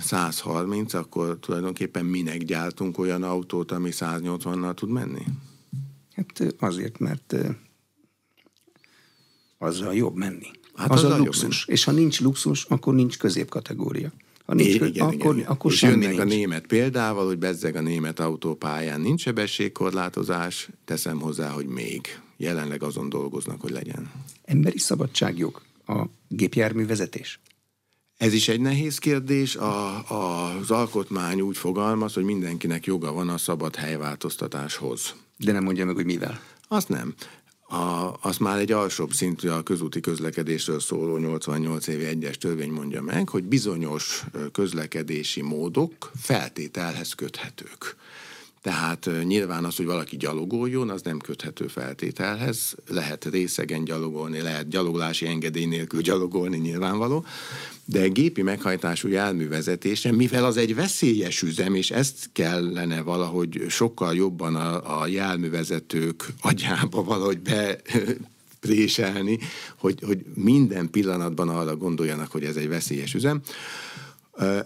130, 0.00 0.94
akkor 0.94 1.38
tulajdonképpen 1.40 2.04
minek 2.04 2.38
gyártunk 2.38 2.98
olyan 2.98 3.22
autót, 3.22 3.72
ami 3.72 3.90
180-nal 3.92 4.74
tud 4.74 4.90
menni? 4.90 5.22
Hát 6.14 6.54
azért, 6.58 6.98
mert 6.98 7.34
azzal 9.58 9.94
jobb 9.94 10.16
menni. 10.16 10.50
Hát 10.74 10.90
az 10.90 11.04
azzal 11.04 11.12
a 11.12 11.16
luxus. 11.16 11.66
És 11.66 11.84
ha 11.84 11.92
nincs 11.92 12.20
luxus, 12.20 12.64
akkor 12.64 12.94
nincs 12.94 13.18
középkategória. 13.18 14.12
Ha 14.46 14.54
nincs, 14.54 14.74
Igen, 14.74 14.88
igen, 14.88 15.06
akkor, 15.06 15.36
igen. 15.36 15.48
akkor 15.48 15.72
és 15.72 15.82
jönnek 15.82 16.08
nincs. 16.08 16.20
a 16.20 16.24
német 16.24 16.66
példával, 16.66 17.26
hogy 17.26 17.38
bezzeg 17.38 17.76
a 17.76 17.80
német 17.80 18.20
autópályán 18.20 19.00
nincs 19.00 19.20
sebességkorlátozás, 19.20 20.68
teszem 20.84 21.20
hozzá, 21.20 21.50
hogy 21.50 21.66
még. 21.66 22.20
Jelenleg 22.36 22.82
azon 22.82 23.08
dolgoznak, 23.08 23.60
hogy 23.60 23.70
legyen. 23.70 24.10
Emberi 24.44 24.78
szabadságjog 24.78 25.62
a 25.86 26.04
gépjárművezetés. 26.28 27.40
Ez 28.16 28.32
is 28.32 28.48
egy 28.48 28.60
nehéz 28.60 28.98
kérdés. 28.98 29.56
A, 29.56 30.04
a, 30.10 30.56
az 30.56 30.70
alkotmány 30.70 31.40
úgy 31.40 31.56
fogalmaz, 31.56 32.14
hogy 32.14 32.24
mindenkinek 32.24 32.84
joga 32.84 33.12
van 33.12 33.28
a 33.28 33.38
szabad 33.38 33.76
helyváltoztatáshoz. 33.76 35.14
De 35.36 35.52
nem 35.52 35.64
mondja 35.64 35.84
meg, 35.84 35.94
hogy 35.94 36.04
mivel. 36.04 36.40
Azt 36.68 36.88
nem. 36.88 37.14
A, 37.68 38.14
azt 38.20 38.40
már 38.40 38.58
egy 38.58 38.72
alsóbb 38.72 39.12
szintű 39.12 39.48
a 39.48 39.62
közúti 39.62 40.00
közlekedésről 40.00 40.80
szóló 40.80 41.16
88 41.16 41.86
évi 41.86 42.04
egyes 42.04 42.38
törvény 42.38 42.70
mondja 42.70 43.02
meg, 43.02 43.28
hogy 43.28 43.44
bizonyos 43.44 44.24
közlekedési 44.52 45.42
módok 45.42 46.10
feltételhez 46.22 47.12
köthetők. 47.12 47.96
Tehát 48.66 49.10
nyilván 49.24 49.64
az, 49.64 49.76
hogy 49.76 49.86
valaki 49.86 50.16
gyalogoljon, 50.16 50.90
az 50.90 51.02
nem 51.02 51.18
köthető 51.18 51.66
feltételhez. 51.66 52.74
Lehet 52.88 53.24
részegen 53.24 53.84
gyalogolni, 53.84 54.40
lehet 54.40 54.68
gyaloglási 54.68 55.26
engedély 55.26 55.64
nélkül 55.64 56.00
gyalogolni 56.00 56.56
nyilvánvaló, 56.56 57.24
de 57.84 58.08
gépi 58.08 58.42
meghajtású 58.42 59.08
járművezetése, 59.08 60.12
mivel 60.12 60.44
az 60.44 60.56
egy 60.56 60.74
veszélyes 60.74 61.42
üzem, 61.42 61.74
és 61.74 61.90
ezt 61.90 62.30
kellene 62.32 63.02
valahogy 63.02 63.64
sokkal 63.68 64.14
jobban 64.14 64.56
a, 64.56 65.00
a 65.00 65.06
járművezetők 65.06 66.32
agyába 66.40 67.02
valahogy 67.02 67.38
be 67.38 67.80
préselni, 68.60 69.38
hogy, 69.76 69.98
hogy 70.06 70.24
minden 70.34 70.90
pillanatban 70.90 71.48
arra 71.48 71.76
gondoljanak, 71.76 72.30
hogy 72.30 72.44
ez 72.44 72.56
egy 72.56 72.68
veszélyes 72.68 73.14
üzem. 73.14 73.40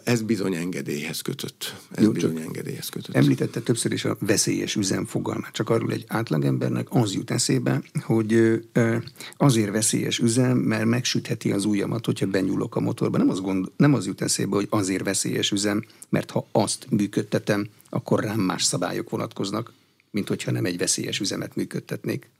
Ez 0.04 0.22
bizony 0.22 0.54
engedélyhez 0.54 1.20
kötött. 1.20 1.76
Ez 1.90 2.04
Jó, 2.04 2.12
bizony 2.12 2.38
engedélyhez 2.38 2.88
kötött. 2.88 3.14
Említette 3.14 3.60
többször 3.60 3.92
is 3.92 4.04
a 4.04 4.16
veszélyes 4.20 4.74
üzem 4.76 5.04
fogalmát. 5.06 5.52
Csak 5.52 5.70
arról 5.70 5.92
egy 5.92 6.04
átlagembernek 6.08 6.86
az 6.90 7.14
jut 7.14 7.30
eszébe, 7.30 7.82
hogy 8.00 8.60
azért 9.36 9.70
veszélyes 9.70 10.18
üzem, 10.18 10.58
mert 10.58 10.84
megsütheti 10.84 11.52
az 11.52 11.64
ujjamat, 11.64 12.06
hogyha 12.06 12.26
benyúlok 12.26 12.76
a 12.76 12.80
motorba. 12.80 13.18
Nem 13.18 13.30
az, 13.30 13.40
gond, 13.40 13.70
nem 13.76 13.94
az 13.94 14.06
jut 14.06 14.20
eszébe, 14.20 14.54
hogy 14.54 14.66
azért 14.70 15.04
veszélyes 15.04 15.50
üzem, 15.50 15.84
mert 16.08 16.30
ha 16.30 16.46
azt 16.52 16.86
működtetem, 16.90 17.68
akkor 17.90 18.24
rám 18.24 18.40
más 18.40 18.62
szabályok 18.62 19.10
vonatkoznak, 19.10 19.72
mint 20.10 20.28
hogyha 20.28 20.50
nem 20.50 20.64
egy 20.64 20.78
veszélyes 20.78 21.20
üzemet 21.20 21.56
működtetnék. 21.56 22.30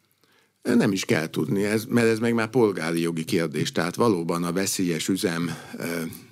Nem 0.63 0.93
is 0.93 1.05
kell 1.05 1.31
tudni, 1.31 1.65
ez, 1.65 1.85
mert 1.85 2.07
ez 2.07 2.19
meg 2.19 2.35
már 2.35 2.51
polgári 2.51 3.01
jogi 3.01 3.25
kérdés. 3.25 3.73
Tehát 3.73 3.95
valóban 3.95 4.45
a 4.45 4.53
veszélyes 4.53 5.09
üzem 5.09 5.51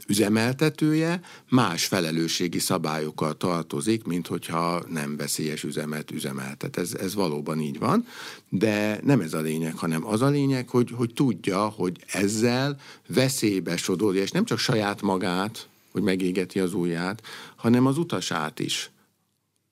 üzemeltetője 0.08 1.20
más 1.48 1.86
felelősségi 1.86 2.58
szabályokkal 2.58 3.36
tartozik, 3.36 4.04
mint 4.04 4.26
hogyha 4.26 4.82
nem 4.88 5.16
veszélyes 5.16 5.62
üzemet 5.62 6.10
üzemeltet. 6.10 6.76
Ez, 6.76 6.94
ez 6.94 7.14
valóban 7.14 7.60
így 7.60 7.78
van, 7.78 8.06
de 8.48 9.00
nem 9.02 9.20
ez 9.20 9.34
a 9.34 9.40
lényeg, 9.40 9.76
hanem 9.76 10.06
az 10.06 10.22
a 10.22 10.28
lényeg, 10.28 10.68
hogy, 10.68 10.90
hogy 10.90 11.12
tudja, 11.12 11.64
hogy 11.64 12.04
ezzel 12.06 12.80
veszélybe 13.06 13.76
sodorja, 13.76 14.22
és 14.22 14.30
nem 14.30 14.44
csak 14.44 14.58
saját 14.58 15.02
magát, 15.02 15.68
hogy 15.92 16.02
megégeti 16.02 16.60
az 16.60 16.74
ujját, 16.74 17.22
hanem 17.56 17.86
az 17.86 17.98
utasát 17.98 18.58
is. 18.58 18.90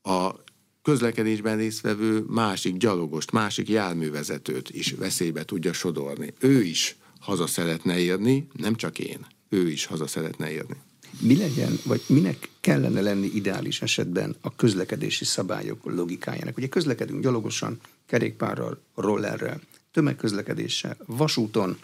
A 0.03 0.31
közlekedésben 0.87 1.57
résztvevő 1.57 2.25
másik 2.29 2.77
gyalogost, 2.77 3.33
másik 3.33 3.69
járművezetőt 3.69 4.71
is 4.71 4.93
veszélybe 4.93 5.45
tudja 5.45 5.73
sodorni. 5.73 6.33
Ő 6.39 6.63
is 6.63 6.97
haza 7.21 7.47
szeretne 7.47 7.99
érni, 7.99 8.49
nem 8.53 8.75
csak 8.75 8.99
én 8.99 9.27
ő 9.49 9.71
is 9.71 9.85
haza 9.87 10.07
szeretne 10.07 10.51
érni. 10.51 10.77
Mi 11.21 11.37
legyen, 11.37 11.79
vagy 11.85 12.03
minek 12.07 12.49
kellene 12.61 13.01
lenni 13.01 13.27
ideális 13.35 13.83
esetben 13.83 14.37
a 14.41 14.57
közlekedési 14.57 15.25
szabályok 15.25 15.85
logikájának? 15.85 16.57
Ugye 16.57 16.69
közlekedünk 16.69 17.23
gyalogosan, 17.23 17.81
kerékpárral, 18.07 18.81
rollerrel, 18.95 19.61
tömegközlekedéssel, 19.93 20.97
vasúton, 21.07 21.79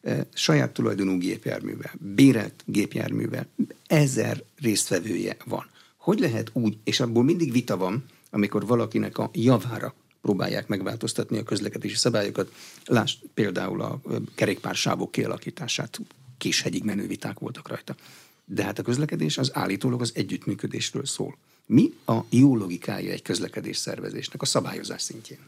eh, 0.00 0.20
saját 0.34 0.72
tulajdonú 0.72 1.18
gépjárművel, 1.18 1.92
bérelt 2.14 2.62
gépjárművel, 2.64 3.46
ezer 3.86 4.42
résztvevője 4.60 5.36
van. 5.44 5.66
Hogy 5.96 6.18
lehet 6.18 6.50
úgy, 6.52 6.76
és 6.84 7.00
abból 7.00 7.24
mindig 7.24 7.52
vita 7.52 7.76
van, 7.76 8.04
amikor 8.30 8.66
valakinek 8.66 9.18
a 9.18 9.30
javára 9.32 9.94
próbálják 10.20 10.68
megváltoztatni 10.68 11.38
a 11.38 11.42
közlekedési 11.42 11.96
szabályokat. 11.96 12.52
Lásd 12.84 13.18
például 13.34 13.80
a 13.80 14.00
kerékpársávok 14.34 15.12
kialakítását 15.12 16.00
késhegyig 16.38 16.84
menő 16.84 17.06
viták 17.06 17.38
voltak 17.38 17.68
rajta. 17.68 17.94
De 18.44 18.64
hát 18.64 18.78
a 18.78 18.82
közlekedés 18.82 19.38
az 19.38 19.50
állítólag 19.54 20.00
az 20.00 20.12
együttműködésről 20.14 21.06
szól. 21.06 21.36
Mi 21.66 21.92
a 22.06 22.18
jó 22.28 22.56
logikája 22.56 23.12
egy 23.12 23.22
közlekedés 23.22 23.76
szervezésnek 23.76 24.42
a 24.42 24.46
szabályozás 24.46 25.02
szintjén? 25.02 25.38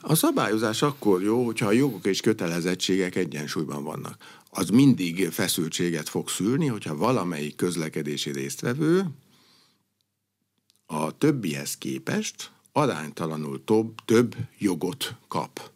A 0.00 0.14
szabályozás 0.14 0.82
akkor 0.82 1.22
jó, 1.22 1.44
hogyha 1.44 1.66
a 1.66 1.72
jogok 1.72 2.06
és 2.06 2.20
kötelezettségek 2.20 3.16
egyensúlyban 3.16 3.84
vannak. 3.84 4.16
Az 4.50 4.68
mindig 4.68 5.28
feszültséget 5.30 6.08
fog 6.08 6.28
szülni, 6.28 6.66
hogyha 6.66 6.96
valamelyik 6.96 7.56
közlekedési 7.56 8.32
résztvevő 8.32 9.04
a 10.90 11.18
többihez 11.18 11.76
képest 11.76 12.50
aránytalanul 12.72 13.64
több, 13.64 13.94
több 14.04 14.36
jogot 14.58 15.14
kap. 15.28 15.70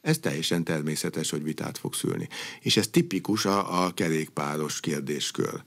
Ez 0.00 0.18
teljesen 0.18 0.64
természetes, 0.64 1.30
hogy 1.30 1.42
vitát 1.42 1.78
fog 1.78 1.94
szülni. 1.94 2.28
És 2.60 2.76
ez 2.76 2.88
tipikus 2.88 3.44
a, 3.44 3.84
a 3.84 3.94
kerékpáros 3.94 4.80
kérdéskör. 4.80 5.62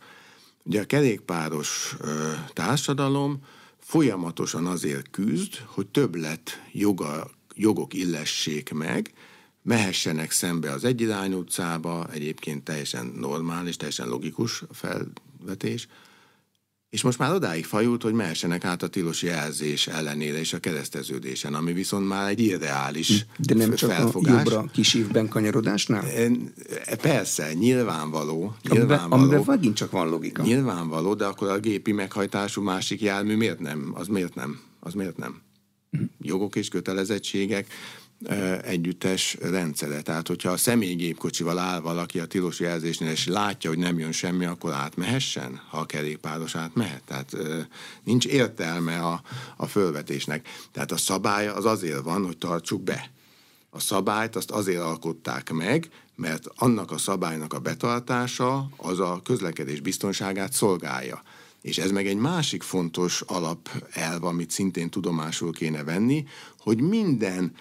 Ugye 0.64 0.82
a 0.82 0.86
kerékpáros 0.86 1.96
ö, 2.00 2.32
társadalom 2.54 3.40
folyamatosan 3.80 4.66
azért 4.66 5.10
küzd, 5.10 5.56
hogy 5.66 5.88
többlet 5.88 6.64
joga, 6.72 7.30
jogok 7.56 7.94
illessék 7.94 8.72
meg, 8.74 9.14
mehessenek 9.62 10.32
szembe 10.32 10.72
az 10.72 10.84
egyirányú 10.84 11.38
utcába, 11.38 12.08
egyébként 12.12 12.64
teljesen 12.64 13.06
normális, 13.06 13.78
teljesen 13.78 14.08
logikus 14.08 14.64
felvetés, 14.72 15.88
és 16.92 17.02
most 17.02 17.18
már 17.18 17.34
odáig 17.34 17.66
fajult, 17.66 18.04
hogy 18.04 18.14
mehessenek 18.14 18.66
át 18.66 18.84
a 18.84 18.88
tilosi 18.88 19.26
jelzés 19.26 19.88
ellenére 19.88 20.40
és 20.40 20.54
a 20.54 20.60
kereszteződésen, 20.60 21.54
ami 21.54 21.74
viszont 21.74 22.08
már 22.08 22.30
egy 22.30 22.40
irreális 22.40 23.26
De 23.38 23.54
nem 23.54 23.74
csak 23.74 23.92
felfogás. 23.92 24.34
a 24.34 24.38
jobbra 24.38 24.66
kis 24.72 24.94
évben 24.94 25.28
kanyarodásnál? 25.28 26.06
Persze, 27.02 27.54
nyilvánvaló. 27.54 28.56
nyilvánvaló 28.70 29.24
amiben 29.24 29.44
megint 29.46 29.76
csak 29.76 29.92
van 29.92 30.10
logika. 30.10 30.44
Nyilvánvaló, 30.44 31.14
de 31.14 31.26
akkor 31.26 31.50
a 31.50 31.60
gépi 31.60 31.92
meghajtású 31.92 32.62
másik 32.62 33.02
jármű 33.02 33.36
miért 33.36 33.60
nem? 33.60 33.92
Az 33.94 34.08
miért 34.08 34.36
nem? 34.36 34.60
Az 34.80 34.94
miért 34.94 35.18
nem? 35.18 35.42
Hm. 35.92 36.04
Jogok 36.22 36.56
és 36.56 36.68
kötelezettségek 36.68 37.68
együttes 38.64 39.38
rendszere. 39.42 40.02
Tehát, 40.02 40.28
hogyha 40.28 40.52
a 40.52 40.58
személygépkocsival 40.58 41.60
áll 41.60 41.80
valaki 41.80 42.20
a 42.20 42.26
tilos 42.26 42.60
jelzésnél, 42.60 43.10
és 43.10 43.28
látja, 43.28 43.70
hogy 43.70 43.80
nem 43.80 44.00
jön 44.00 44.12
semmi, 44.12 44.46
akkor 44.46 44.74
átmehessen, 44.74 45.62
ha 45.70 45.78
a 45.78 45.86
kerékpáros 45.86 46.56
átmehet. 46.56 47.04
Tehát 47.04 47.38
nincs 48.04 48.26
értelme 48.26 49.00
a, 49.00 49.22
a 49.58 49.66
fölvetésnek. 49.66 50.48
Tehát 50.72 50.92
a 50.92 50.98
szabály 50.98 51.48
az 51.48 51.66
azért 51.66 52.02
van, 52.02 52.26
hogy 52.26 52.38
tartsuk 52.38 52.84
be. 52.84 53.12
A 53.70 53.80
szabályt 53.80 54.36
azt 54.36 54.52
azért 54.52 54.82
alkották 54.82 55.52
meg, 55.52 55.90
mert 56.16 56.48
annak 56.56 56.92
a 56.92 56.98
szabálynak 56.98 57.54
a 57.54 57.60
betartása 57.60 58.70
az 58.78 59.00
a 59.00 59.22
közlekedés 59.24 59.80
biztonságát 59.80 60.54
szolgálja. 60.54 61.22
És 61.62 61.78
ez 61.78 61.92
meg 61.92 62.08
egy 62.08 62.18
másik 62.18 62.64
fontos 62.64 63.22
alapelv, 63.22 64.24
amit 64.24 64.52
szintén 64.52 64.90
tudomásul 64.90 65.52
kéne 65.52 65.84
venni, 65.84 66.26
hogy 66.58 66.82
minden 66.82 67.54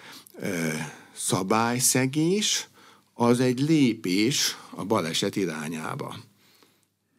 szabályszegés 1.15 2.67
az 3.13 3.39
egy 3.39 3.59
lépés 3.59 4.57
a 4.69 4.83
baleset 4.83 5.35
irányába. 5.35 6.15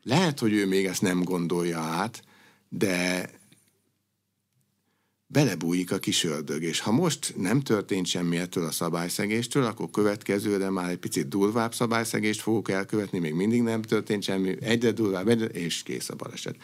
Lehet, 0.03 0.39
hogy 0.39 0.53
ő 0.53 0.66
még 0.66 0.85
ezt 0.85 1.03
nem 1.03 1.23
gondolja 1.23 1.79
át, 1.79 2.23
de 2.68 3.31
belebújik 5.27 5.93
a 5.93 5.99
kis 5.99 6.25
ördög, 6.25 6.62
és 6.62 6.81
ha 6.81 6.93
most 6.93 7.35
nem 7.37 7.61
történt 7.61 8.07
semmi 8.07 8.37
ettől 8.37 8.64
a 8.64 8.70
szabályszegéstől, 8.70 9.64
akkor 9.64 9.91
következőre 9.91 10.70
már 10.70 10.91
egy 10.91 10.99
picit 10.99 11.29
durvább 11.29 11.75
szabályszegést 11.75 12.41
fogok 12.41 12.70
elkövetni, 12.70 13.18
még 13.18 13.35
mindig 13.35 13.62
nem 13.62 13.83
történt 13.83 14.23
semmi, 14.23 14.57
egyre 14.61 14.91
durvább, 14.91 15.29
egyre, 15.29 15.47
és 15.47 15.83
kész 15.83 16.09
a 16.09 16.14
baleset. 16.14 16.57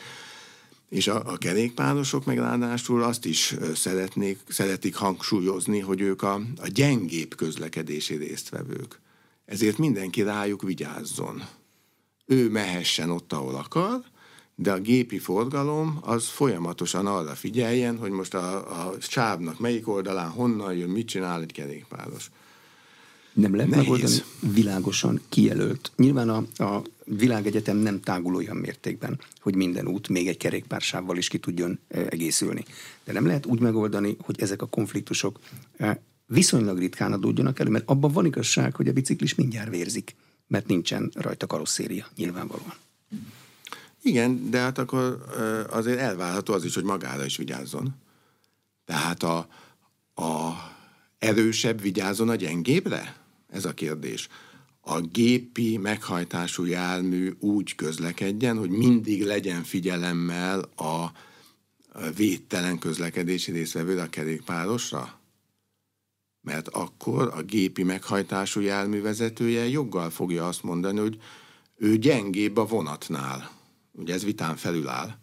És 0.88 1.08
a, 1.08 1.22
a 1.32 1.36
kerékpárosok 1.36 2.24
meg 2.24 2.38
ráadásul 2.38 3.02
azt 3.02 3.24
is 3.24 3.54
szeretnék, 3.74 4.38
szeretik 4.48 4.94
hangsúlyozni, 4.94 5.80
hogy 5.80 6.00
ők 6.00 6.22
a, 6.22 6.34
a 6.56 6.66
gyengébb 6.66 7.34
közlekedési 7.34 8.16
résztvevők. 8.16 9.00
Ezért 9.44 9.78
mindenki 9.78 10.22
rájuk 10.22 10.62
vigyázzon. 10.62 11.42
Ő 12.26 12.50
mehessen 12.50 13.10
ott, 13.10 13.32
ahol 13.32 13.54
akar, 13.54 14.00
de 14.54 14.72
a 14.72 14.78
gépi 14.78 15.18
forgalom 15.18 15.98
az 16.00 16.26
folyamatosan 16.26 17.06
arra 17.06 17.34
figyeljen, 17.34 17.98
hogy 17.98 18.10
most 18.10 18.34
a, 18.34 18.56
a 18.56 18.94
sávnak 19.00 19.58
melyik 19.58 19.88
oldalán, 19.88 20.30
honnan 20.30 20.74
jön, 20.74 20.88
mit 20.88 21.06
csinál 21.06 21.40
egy 21.40 21.52
kerékpáros. 21.52 22.30
Nem 23.32 23.54
lehet 23.54 23.70
Nehéz. 23.70 23.84
megoldani 23.88 24.22
világosan 24.40 25.20
kijelölt. 25.28 25.92
Nyilván 25.96 26.28
a, 26.28 26.64
a 26.64 26.82
világegyetem 27.16 27.76
nem 27.76 28.00
tágul 28.00 28.34
olyan 28.34 28.56
mértékben, 28.56 29.20
hogy 29.40 29.54
minden 29.54 29.86
út 29.86 30.08
még 30.08 30.28
egy 30.28 30.36
kerékpársávval 30.36 31.16
is 31.16 31.28
ki 31.28 31.38
tudjon 31.38 31.78
egészülni. 31.88 32.64
De 33.04 33.12
nem 33.12 33.26
lehet 33.26 33.46
úgy 33.46 33.60
megoldani, 33.60 34.16
hogy 34.20 34.40
ezek 34.40 34.62
a 34.62 34.66
konfliktusok 34.66 35.38
viszonylag 36.26 36.78
ritkán 36.78 37.12
adódjanak 37.12 37.58
elő, 37.58 37.70
mert 37.70 37.88
abban 37.88 38.12
van 38.12 38.26
igazság, 38.26 38.74
hogy 38.74 38.88
a 38.88 38.92
biciklis 38.92 39.34
mindjárt 39.34 39.70
vérzik, 39.70 40.16
mert 40.46 40.66
nincsen 40.66 41.10
rajta 41.14 41.46
karosszéria, 41.46 42.06
nyilvánvalóan. 42.16 42.74
Igen, 44.02 44.50
de 44.50 44.58
hát 44.58 44.78
akkor 44.78 45.24
azért 45.70 45.98
elvárható 45.98 46.52
az 46.52 46.64
is, 46.64 46.74
hogy 46.74 46.84
magára 46.84 47.24
is 47.24 47.36
vigyázzon. 47.36 47.94
Tehát 48.84 49.22
a, 49.22 49.48
a 50.14 50.52
erősebb 51.18 51.80
vigyázzon 51.80 52.28
a 52.28 52.34
gyengébbre? 52.34 53.16
Ez 53.50 53.64
a 53.64 53.74
kérdés. 53.74 54.28
A 54.90 55.00
gépi 55.00 55.76
meghajtású 55.76 56.64
jármű 56.64 57.32
úgy 57.40 57.74
közlekedjen, 57.74 58.58
hogy 58.58 58.70
mindig 58.70 59.24
legyen 59.24 59.62
figyelemmel 59.62 60.60
a 60.76 61.12
védtelen 62.16 62.78
közlekedési 62.78 63.52
részvevőre 63.52 64.02
a 64.02 64.08
kerékpárosra? 64.08 65.20
Mert 66.40 66.68
akkor 66.68 67.32
a 67.34 67.42
gépi 67.42 67.82
meghajtású 67.82 68.60
jármű 68.60 69.00
vezetője 69.00 69.68
joggal 69.68 70.10
fogja 70.10 70.46
azt 70.46 70.62
mondani, 70.62 70.98
hogy 70.98 71.18
ő 71.76 71.96
gyengébb 71.96 72.56
a 72.56 72.66
vonatnál. 72.66 73.50
Ugye 73.92 74.14
ez 74.14 74.24
vitán 74.24 74.56
felül 74.56 74.88
áll. 74.88 75.18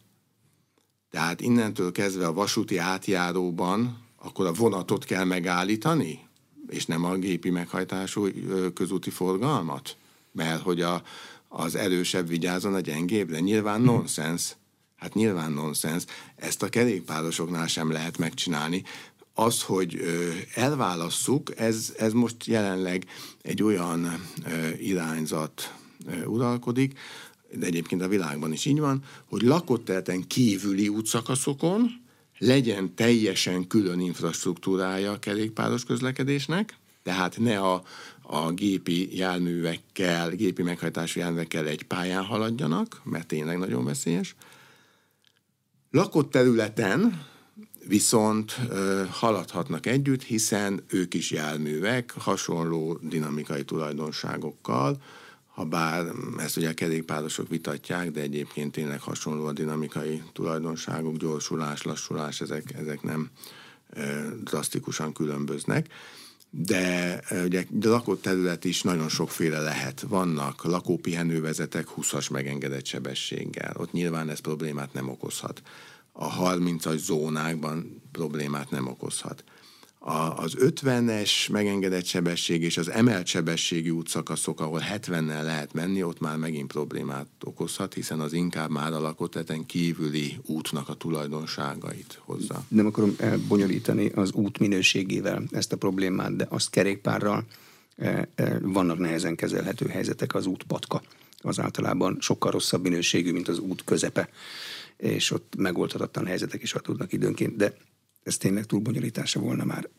Tehát 1.09 1.41
innentől 1.41 1.91
kezdve 1.91 2.27
a 2.27 2.33
vasúti 2.33 2.77
átjáróban 2.77 4.03
akkor 4.15 4.45
a 4.45 4.53
vonatot 4.53 5.05
kell 5.05 5.23
megállítani, 5.23 6.24
és 6.69 6.85
nem 6.85 7.03
a 7.03 7.15
gépi 7.15 7.49
meghajtású 7.49 8.27
közúti 8.73 9.09
forgalmat? 9.09 9.95
Mert 10.31 10.61
hogy 10.61 10.81
a, 10.81 11.03
az 11.47 11.75
erősebb 11.75 12.27
vigyázon 12.27 12.73
a 12.73 12.79
gyengébbre. 12.79 13.39
Nyilván 13.39 13.81
mhm. 13.81 13.89
nonsens. 13.89 14.55
Hát 14.95 15.13
nyilván 15.13 15.51
nonsens. 15.51 16.03
Ezt 16.35 16.63
a 16.63 16.69
kerékpárosoknál 16.69 17.67
sem 17.67 17.91
lehet 17.91 18.17
megcsinálni. 18.17 18.83
Az, 19.33 19.61
hogy 19.61 20.01
elválasszuk, 20.53 21.59
ez, 21.59 21.93
ez 21.97 22.13
most 22.13 22.45
jelenleg 22.45 23.05
egy 23.41 23.63
olyan 23.63 24.25
irányzat 24.79 25.73
uralkodik, 26.25 26.99
de 27.51 27.65
egyébként 27.65 28.01
a 28.01 28.07
világban 28.07 28.51
is 28.51 28.65
így 28.65 28.79
van, 28.79 29.03
hogy 29.25 29.41
lakott 29.41 29.85
területen 29.85 30.27
kívüli 30.27 30.87
útszakaszokon 30.87 32.04
legyen 32.37 32.95
teljesen 32.95 33.67
külön 33.67 33.99
infrastruktúrája 33.99 35.11
a 35.11 35.19
kerékpáros 35.19 35.83
közlekedésnek, 35.83 36.77
tehát 37.03 37.37
ne 37.37 37.59
a, 37.59 37.83
a 38.21 38.51
gépi 38.51 39.17
járművekkel, 39.17 40.29
gépi 40.29 40.63
meghajtású 40.63 41.19
járművekkel 41.19 41.67
egy 41.67 41.83
pályán 41.83 42.23
haladjanak, 42.23 43.01
mert 43.03 43.27
tényleg 43.27 43.57
nagyon 43.57 43.85
veszélyes. 43.85 44.35
Lakott 45.91 46.31
területen 46.31 47.25
viszont 47.87 48.55
ö, 48.69 49.03
haladhatnak 49.09 49.85
együtt, 49.85 50.23
hiszen 50.23 50.83
ők 50.87 51.13
is 51.13 51.31
járművek, 51.31 52.11
hasonló 52.17 52.99
dinamikai 53.01 53.63
tulajdonságokkal, 53.63 55.01
ha 55.55 55.63
bár 55.63 56.05
ezt 56.37 56.57
ugye 56.57 56.69
a 56.69 56.73
kerékpárosok 56.73 57.49
vitatják, 57.49 58.11
de 58.11 58.21
egyébként 58.21 58.71
tényleg 58.71 59.01
hasonló 59.01 59.45
a 59.45 59.53
dinamikai 59.53 60.23
tulajdonságok, 60.33 61.17
gyorsulás, 61.17 61.81
lassulás, 61.81 62.41
ezek, 62.41 62.73
ezek 62.73 63.01
nem 63.01 63.29
drasztikusan 64.43 65.13
különböznek. 65.13 65.87
De 66.49 67.19
ugye 67.43 67.65
a 67.81 67.87
lakott 67.87 68.21
terület 68.21 68.65
is 68.65 68.81
nagyon 68.81 69.09
sokféle 69.09 69.59
lehet. 69.59 70.01
Vannak 70.01 70.63
lakópihenővezetek 70.63 71.87
20-as 71.97 72.31
megengedett 72.31 72.85
sebességgel. 72.85 73.73
Ott 73.77 73.91
nyilván 73.91 74.29
ez 74.29 74.39
problémát 74.39 74.93
nem 74.93 75.09
okozhat. 75.09 75.61
A 76.11 76.55
30-as 76.55 76.97
zónákban 76.97 78.01
problémát 78.11 78.69
nem 78.69 78.87
okozhat 78.87 79.43
a, 80.07 80.37
az 80.37 80.55
50-es 80.59 81.51
megengedett 81.51 82.05
sebesség 82.05 82.63
és 82.63 82.77
az 82.77 82.89
emelt 82.89 83.25
sebességű 83.25 83.89
útszakaszok, 83.89 84.59
ahol 84.59 84.81
70-nel 84.93 85.43
lehet 85.43 85.73
menni, 85.73 86.03
ott 86.03 86.19
már 86.19 86.37
megint 86.37 86.71
problémát 86.71 87.27
okozhat, 87.43 87.93
hiszen 87.93 88.19
az 88.19 88.33
inkább 88.33 88.69
már 88.69 88.93
a 88.93 88.99
lakoteten 88.99 89.65
kívüli 89.65 90.37
útnak 90.45 90.89
a 90.89 90.93
tulajdonságait 90.93 92.19
hozza. 92.25 92.65
Nem 92.67 92.85
akarom 92.85 93.15
elbonyolítani 93.17 94.09
az 94.09 94.31
út 94.31 94.59
minőségével 94.59 95.43
ezt 95.51 95.73
a 95.73 95.77
problémát, 95.77 96.35
de 96.35 96.45
azt 96.49 96.69
kerékpárral 96.69 97.45
e, 97.97 98.29
e, 98.35 98.59
vannak 98.61 98.97
nehezen 98.97 99.35
kezelhető 99.35 99.87
helyzetek, 99.87 100.35
az 100.35 100.45
út 100.45 100.63
patka 100.63 101.01
az 101.41 101.59
általában 101.59 102.17
sokkal 102.19 102.51
rosszabb 102.51 102.83
minőségű, 102.83 103.31
mint 103.31 103.47
az 103.47 103.59
út 103.59 103.83
közepe, 103.83 104.29
és 104.97 105.31
ott 105.31 105.53
megoldhatatlan 105.57 106.25
helyzetek 106.25 106.61
is 106.61 106.73
adódnak 106.73 107.13
időnként, 107.13 107.55
de 107.55 107.73
ez 108.25 108.37
tényleg 108.37 108.65
túlbonyolítása 108.65 109.39
volna 109.39 109.63
már. 109.63 109.89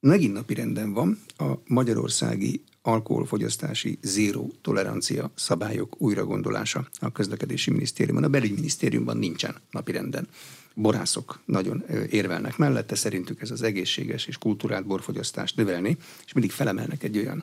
Megint 0.00 0.32
napi 0.32 0.54
renden 0.54 0.92
van 0.92 1.20
a 1.36 1.52
magyarországi 1.66 2.62
alkoholfogyasztási 2.82 3.98
zéró 4.02 4.52
tolerancia 4.62 5.30
szabályok 5.34 6.00
újragondolása 6.00 6.88
a 6.98 7.12
közlekedési 7.12 7.70
minisztériumban. 7.70 8.24
A 8.24 8.28
belügyminisztériumban 8.28 9.16
nincsen 9.16 9.56
napirenden. 9.70 10.28
Borászok 10.74 11.40
nagyon 11.44 11.84
érvelnek 12.10 12.56
mellette, 12.56 12.94
szerintük 12.94 13.40
ez 13.40 13.50
az 13.50 13.62
egészséges 13.62 14.26
és 14.26 14.38
kultúrált 14.38 14.86
borfogyasztást 14.86 15.56
növelni, 15.56 15.96
és 16.24 16.32
mindig 16.32 16.52
felemelnek 16.52 17.02
egy 17.02 17.18
olyan 17.18 17.42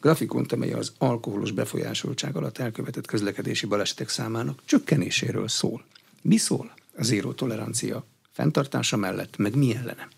grafikont, 0.00 0.52
amely 0.52 0.72
az 0.72 0.92
alkoholos 0.98 1.50
befolyásoltság 1.50 2.36
alatt 2.36 2.58
elkövetett 2.58 3.06
közlekedési 3.06 3.66
balesetek 3.66 4.08
számának 4.08 4.62
csökkenéséről 4.64 5.48
szól. 5.48 5.84
Mi 6.22 6.36
szól 6.36 6.74
a 6.96 7.02
zéró 7.02 7.32
tolerancia 7.32 8.04
fenntartása 8.36 8.96
mellett, 8.96 9.36
meg 9.36 9.54
mi 9.54 9.74
ellene? 9.74 10.08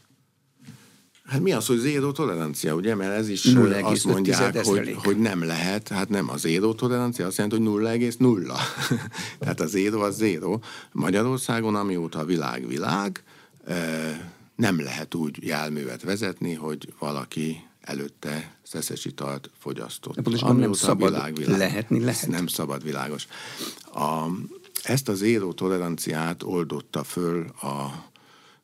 Hát 1.24 1.40
mi 1.40 1.52
az, 1.52 1.66
hogy 1.66 1.78
zéró 1.78 2.12
tolerancia, 2.12 2.74
ugye? 2.74 2.94
Mert 2.94 3.12
ez 3.12 3.28
is 3.28 3.44
azt 3.82 4.04
mondják, 4.04 4.64
hogy, 4.64 4.96
hogy 5.04 5.18
nem 5.18 5.44
lehet. 5.44 5.88
Hát 5.88 6.08
nem, 6.08 6.30
a 6.30 6.36
zéró 6.36 6.74
tolerancia 6.74 7.26
azt 7.26 7.36
jelenti, 7.36 7.66
hogy 7.66 7.82
0,0. 8.18 8.58
Tehát 9.38 9.60
a 9.60 9.66
zéró 9.66 10.00
az 10.00 10.16
zéró. 10.16 10.62
Magyarországon, 10.92 11.74
amióta 11.74 12.18
a 12.18 12.24
világ 12.24 12.66
világ, 12.66 13.22
nem 14.54 14.80
lehet 14.80 15.14
úgy 15.14 15.46
járművet 15.46 16.02
vezetni, 16.02 16.54
hogy 16.54 16.92
valaki 16.98 17.62
előtte 17.80 18.56
szeszes 18.62 19.04
italt 19.04 19.50
fogyasztott. 19.58 20.20
De 20.20 20.52
nem 20.52 20.72
szabad 20.72 21.12
világ, 21.12 21.34
világ. 21.34 21.58
lehetni, 21.58 22.00
lehet. 22.00 22.22
Ez 22.22 22.28
nem 22.28 22.46
szabad, 22.46 22.82
világos. 22.82 23.26
A, 23.92 24.26
ezt 24.82 25.08
az 25.08 25.18
zéró 25.18 25.52
toleranciát 25.52 26.42
oldotta 26.42 27.04
föl 27.04 27.46
a 27.48 28.06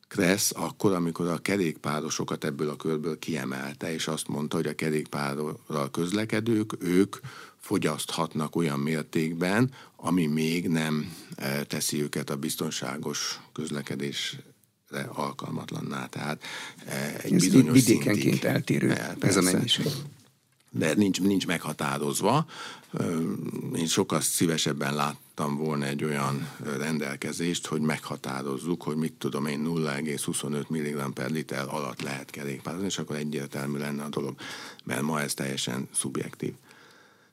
Kressz 0.07 0.51
akkor, 0.55 0.93
amikor 0.93 1.27
a 1.27 1.37
kerékpárosokat 1.37 2.43
ebből 2.43 2.69
a 2.69 2.75
körből 2.75 3.19
kiemelte, 3.19 3.93
és 3.93 4.07
azt 4.07 4.27
mondta, 4.27 4.55
hogy 4.55 4.65
a 4.65 4.75
kerékpárral 4.75 5.89
közlekedők, 5.91 6.73
ők 6.79 7.15
fogyaszthatnak 7.57 8.55
olyan 8.55 8.79
mértékben, 8.79 9.71
ami 9.95 10.25
még 10.25 10.67
nem 10.67 11.15
eh, 11.35 11.61
teszi 11.67 12.01
őket 12.01 12.29
a 12.29 12.35
biztonságos 12.35 13.39
közlekedés 13.53 14.37
alkalmatlanná. 15.07 16.05
Tehát 16.05 16.43
eh, 16.85 17.15
egy 17.23 17.33
ez 17.33 17.41
bizonyos 17.41 17.73
vidékenként 17.73 18.21
szintig, 18.21 18.43
eltérő 18.43 18.91
ez 19.19 19.37
a 19.37 19.41
mennyiség 19.41 19.85
de 20.77 20.93
nincs, 20.93 21.21
nincs 21.21 21.47
meghatározva. 21.47 22.45
Én 23.75 23.87
sokkal 23.87 24.21
szívesebben 24.21 24.95
láttam 24.95 25.57
volna 25.57 25.85
egy 25.85 26.03
olyan 26.03 26.49
rendelkezést, 26.77 27.67
hogy 27.67 27.81
meghatározzuk, 27.81 28.83
hogy 28.83 28.95
mit 28.95 29.13
tudom 29.13 29.45
én 29.45 29.63
0,25 29.65 30.67
mg 30.67 31.13
per 31.13 31.31
liter 31.31 31.65
alatt 31.67 32.01
lehet 32.01 32.29
kerékpározni, 32.29 32.85
és 32.85 32.97
akkor 32.97 33.15
egyértelmű 33.15 33.77
lenne 33.77 34.03
a 34.03 34.09
dolog, 34.09 34.35
mert 34.83 35.01
ma 35.01 35.21
ez 35.21 35.33
teljesen 35.33 35.87
szubjektív. 35.93 36.53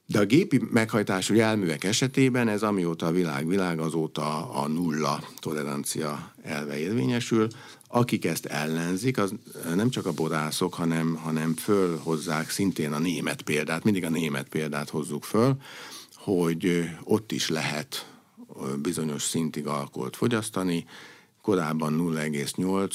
De 0.07 0.19
a 0.19 0.25
gépi 0.25 0.61
meghajtású 0.71 1.35
járművek 1.35 1.85
esetében 1.85 2.49
ez 2.49 2.63
amióta 2.63 3.07
a 3.07 3.11
világ 3.11 3.47
világ, 3.47 3.79
azóta 3.79 4.51
a 4.51 4.69
nulla 4.69 5.29
tolerancia 5.39 6.33
elve 6.43 6.79
érvényesül. 6.79 7.49
Akik 7.95 8.25
ezt 8.25 8.47
ellenzik, 8.47 9.19
az 9.19 9.35
nem 9.75 9.91
csak 9.91 10.07
a 10.07 10.13
borászok, 10.13 10.75
hanem, 10.75 11.15
hanem 11.15 11.55
fölhozzák 11.55 12.51
szintén 12.51 12.93
a 12.93 12.99
német 12.99 13.43
példát, 13.43 13.85
mindig 13.85 14.05
a 14.05 14.11
német 14.11 14.49
példát 14.49 14.91
hozzuk 14.91 15.25
föl, 15.25 15.57
hogy 16.15 16.91
ott 17.05 17.33
is 17.33 17.49
lehet 17.49 18.13
bizonyos 18.83 19.23
szintig 19.23 19.67
alkoholt 19.67 20.17
fogyasztani, 20.17 20.85
korábban 21.43 21.97
0,8 21.99 22.95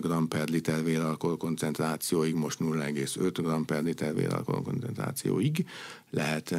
g 0.00 0.28
per 0.28 0.48
liter 0.48 0.84
véralkohol 0.84 1.36
koncentrációig, 1.36 2.34
most 2.34 2.58
0,5 2.60 3.60
g 3.60 3.66
per 3.66 3.82
liter 3.82 4.14
véralkohol 4.14 4.62
koncentrációig 4.62 5.66
lehet 6.10 6.54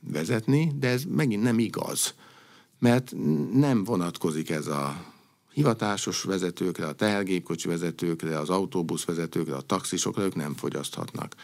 vezetni, 0.00 0.72
de 0.78 0.88
ez 0.88 1.04
megint 1.04 1.42
nem 1.42 1.58
igaz, 1.58 2.14
mert 2.78 3.14
nem 3.52 3.84
vonatkozik 3.84 4.50
ez 4.50 4.66
a 4.66 5.07
hivatásos 5.58 6.22
vezetőkre, 6.22 6.86
a 6.86 6.92
tehergépkocsi 6.92 7.68
vezetőkre, 7.68 8.38
az 8.38 8.50
autóbusz 8.50 9.04
vezetőkre, 9.04 9.54
a 9.54 9.60
taxisokra, 9.60 10.22
ők 10.22 10.34
nem 10.34 10.54
fogyaszthatnak. 10.54 11.34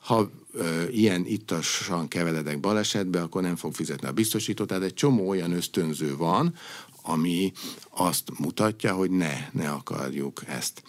Ha 0.00 0.30
ö, 0.52 0.88
ilyen 0.88 1.26
ittasan 1.26 2.08
keveredek 2.08 2.60
balesetbe, 2.60 3.22
akkor 3.22 3.42
nem 3.42 3.56
fog 3.56 3.74
fizetni 3.74 4.06
a 4.06 4.12
biztosító. 4.12 4.64
Tehát 4.64 4.82
egy 4.82 4.94
csomó 4.94 5.28
olyan 5.28 5.52
ösztönző 5.52 6.16
van, 6.16 6.54
ami 7.02 7.52
azt 7.88 8.38
mutatja, 8.38 8.94
hogy 8.94 9.10
ne, 9.10 9.32
ne 9.52 9.70
akarjuk 9.70 10.42
ezt. 10.46 10.82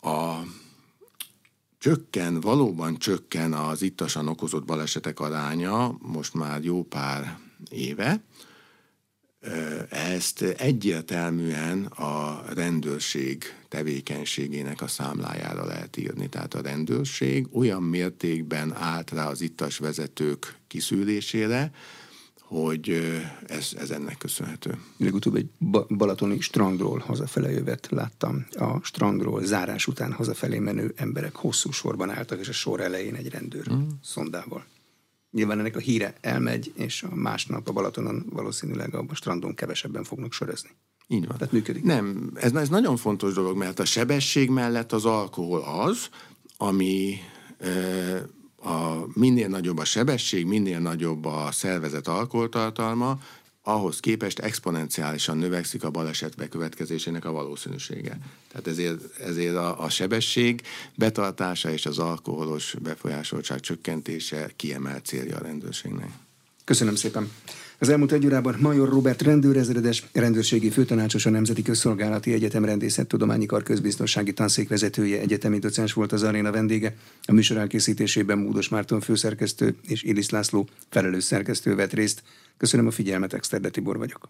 A 0.00 0.36
csökken, 1.78 2.40
valóban 2.40 2.98
csökken 2.98 3.52
az 3.52 3.82
ittasan 3.82 4.28
okozott 4.28 4.64
balesetek 4.64 5.20
aránya 5.20 5.96
most 5.98 6.34
már 6.34 6.64
jó 6.64 6.82
pár 6.82 7.38
éve, 7.70 8.24
ezt 9.88 10.42
egyértelműen 10.42 11.84
a 11.84 12.42
rendőrség 12.54 13.44
tevékenységének 13.68 14.82
a 14.82 14.86
számlájára 14.86 15.64
lehet 15.64 15.96
írni. 15.96 16.28
Tehát 16.28 16.54
a 16.54 16.60
rendőrség 16.60 17.46
olyan 17.52 17.82
mértékben 17.82 18.74
állt 18.74 19.10
rá 19.10 19.28
az 19.28 19.40
ittas 19.40 19.78
vezetők 19.78 20.56
kiszűrésére, 20.66 21.72
hogy 22.40 23.12
ez, 23.46 23.70
ez 23.78 23.90
ennek 23.90 24.18
köszönhető. 24.18 24.78
Legutóbb 24.96 25.34
egy 25.34 25.48
balatoni 25.88 26.40
strandról 26.40 26.98
hazafele 26.98 27.50
jövet 27.50 27.88
láttam. 27.90 28.46
A 28.50 28.78
strandról 28.82 29.44
zárás 29.44 29.86
után 29.86 30.12
hazafelé 30.12 30.58
menő 30.58 30.92
emberek 30.96 31.34
hosszú 31.34 31.70
sorban 31.70 32.10
álltak, 32.10 32.40
és 32.40 32.48
a 32.48 32.52
sor 32.52 32.80
elején 32.80 33.14
egy 33.14 33.28
rendőr 33.28 33.72
mm. 33.72 33.88
szondával. 34.02 34.64
Nyilván 35.32 35.58
ennek 35.58 35.76
a 35.76 35.78
híre 35.78 36.14
elmegy, 36.20 36.72
és 36.76 37.02
a 37.02 37.14
másnap 37.14 37.68
a 37.68 37.72
Balatonon 37.72 38.26
valószínűleg 38.30 38.94
a 38.94 39.04
strandon 39.12 39.54
kevesebben 39.54 40.04
fognak 40.04 40.32
sörözni. 40.32 40.70
Így 41.06 41.26
van. 41.26 41.36
Tehát 41.36 41.52
működik. 41.52 41.82
Nem, 41.82 42.30
ez, 42.34 42.52
ez 42.52 42.68
nagyon 42.68 42.96
fontos 42.96 43.34
dolog, 43.34 43.56
mert 43.56 43.78
a 43.78 43.84
sebesség 43.84 44.50
mellett 44.50 44.92
az 44.92 45.04
alkohol 45.04 45.60
az, 45.60 46.08
ami 46.56 47.18
a, 48.56 49.06
minél 49.14 49.48
nagyobb 49.48 49.78
a 49.78 49.84
sebesség, 49.84 50.46
minél 50.46 50.78
nagyobb 50.78 51.24
a 51.24 51.48
szervezet 51.52 52.08
alkoholtartalma, 52.08 53.18
ahhoz 53.62 54.00
képest 54.00 54.38
exponenciálisan 54.38 55.38
növekszik 55.38 55.84
a 55.84 55.90
baleset 55.90 56.36
bekövetkezésének 56.36 57.24
a 57.24 57.32
valószínűsége. 57.32 58.18
Tehát 58.48 58.66
ezért, 58.66 59.18
ezért 59.20 59.54
a, 59.54 59.82
a 59.82 59.88
sebesség 59.88 60.62
betartása 60.94 61.70
és 61.70 61.86
az 61.86 61.98
alkoholos 61.98 62.74
befolyásoltság 62.82 63.60
csökkentése 63.60 64.50
kiemelt 64.56 65.06
célja 65.06 65.36
a 65.36 65.42
rendőrségnek. 65.42 66.10
Köszönöm 66.64 66.94
szépen. 66.94 67.30
Az 67.82 67.88
elmúlt 67.88 68.12
egy 68.12 68.26
órában 68.26 68.56
Major 68.60 68.88
Robert 68.88 69.22
rendőrezredes, 69.22 70.04
rendőrségi 70.12 70.70
főtanácsos 70.70 71.26
a 71.26 71.30
Nemzeti 71.30 71.62
Közszolgálati 71.62 72.32
Egyetem 72.32 72.64
Rendészettudományi 72.64 73.46
Kar 73.46 73.62
közbiztonsági 73.62 74.32
tanszékvezetője, 74.32 75.20
egyetemi 75.20 75.58
docens 75.58 75.92
volt 75.92 76.12
az 76.12 76.22
aréna 76.22 76.50
vendége. 76.50 76.96
A 77.24 77.32
műsor 77.32 77.56
elkészítésében 77.56 78.38
Módos 78.38 78.68
Márton 78.68 79.00
főszerkesztő 79.00 79.74
és 79.86 80.02
Ilis 80.02 80.30
László 80.30 80.68
felelős 80.88 81.24
szerkesztő 81.24 81.74
vett 81.74 81.92
részt. 81.92 82.22
Köszönöm 82.56 82.86
a 82.86 82.90
figyelmet, 82.90 83.32
Exterde 83.32 83.70
Tibor 83.70 83.98
vagyok. 83.98 84.28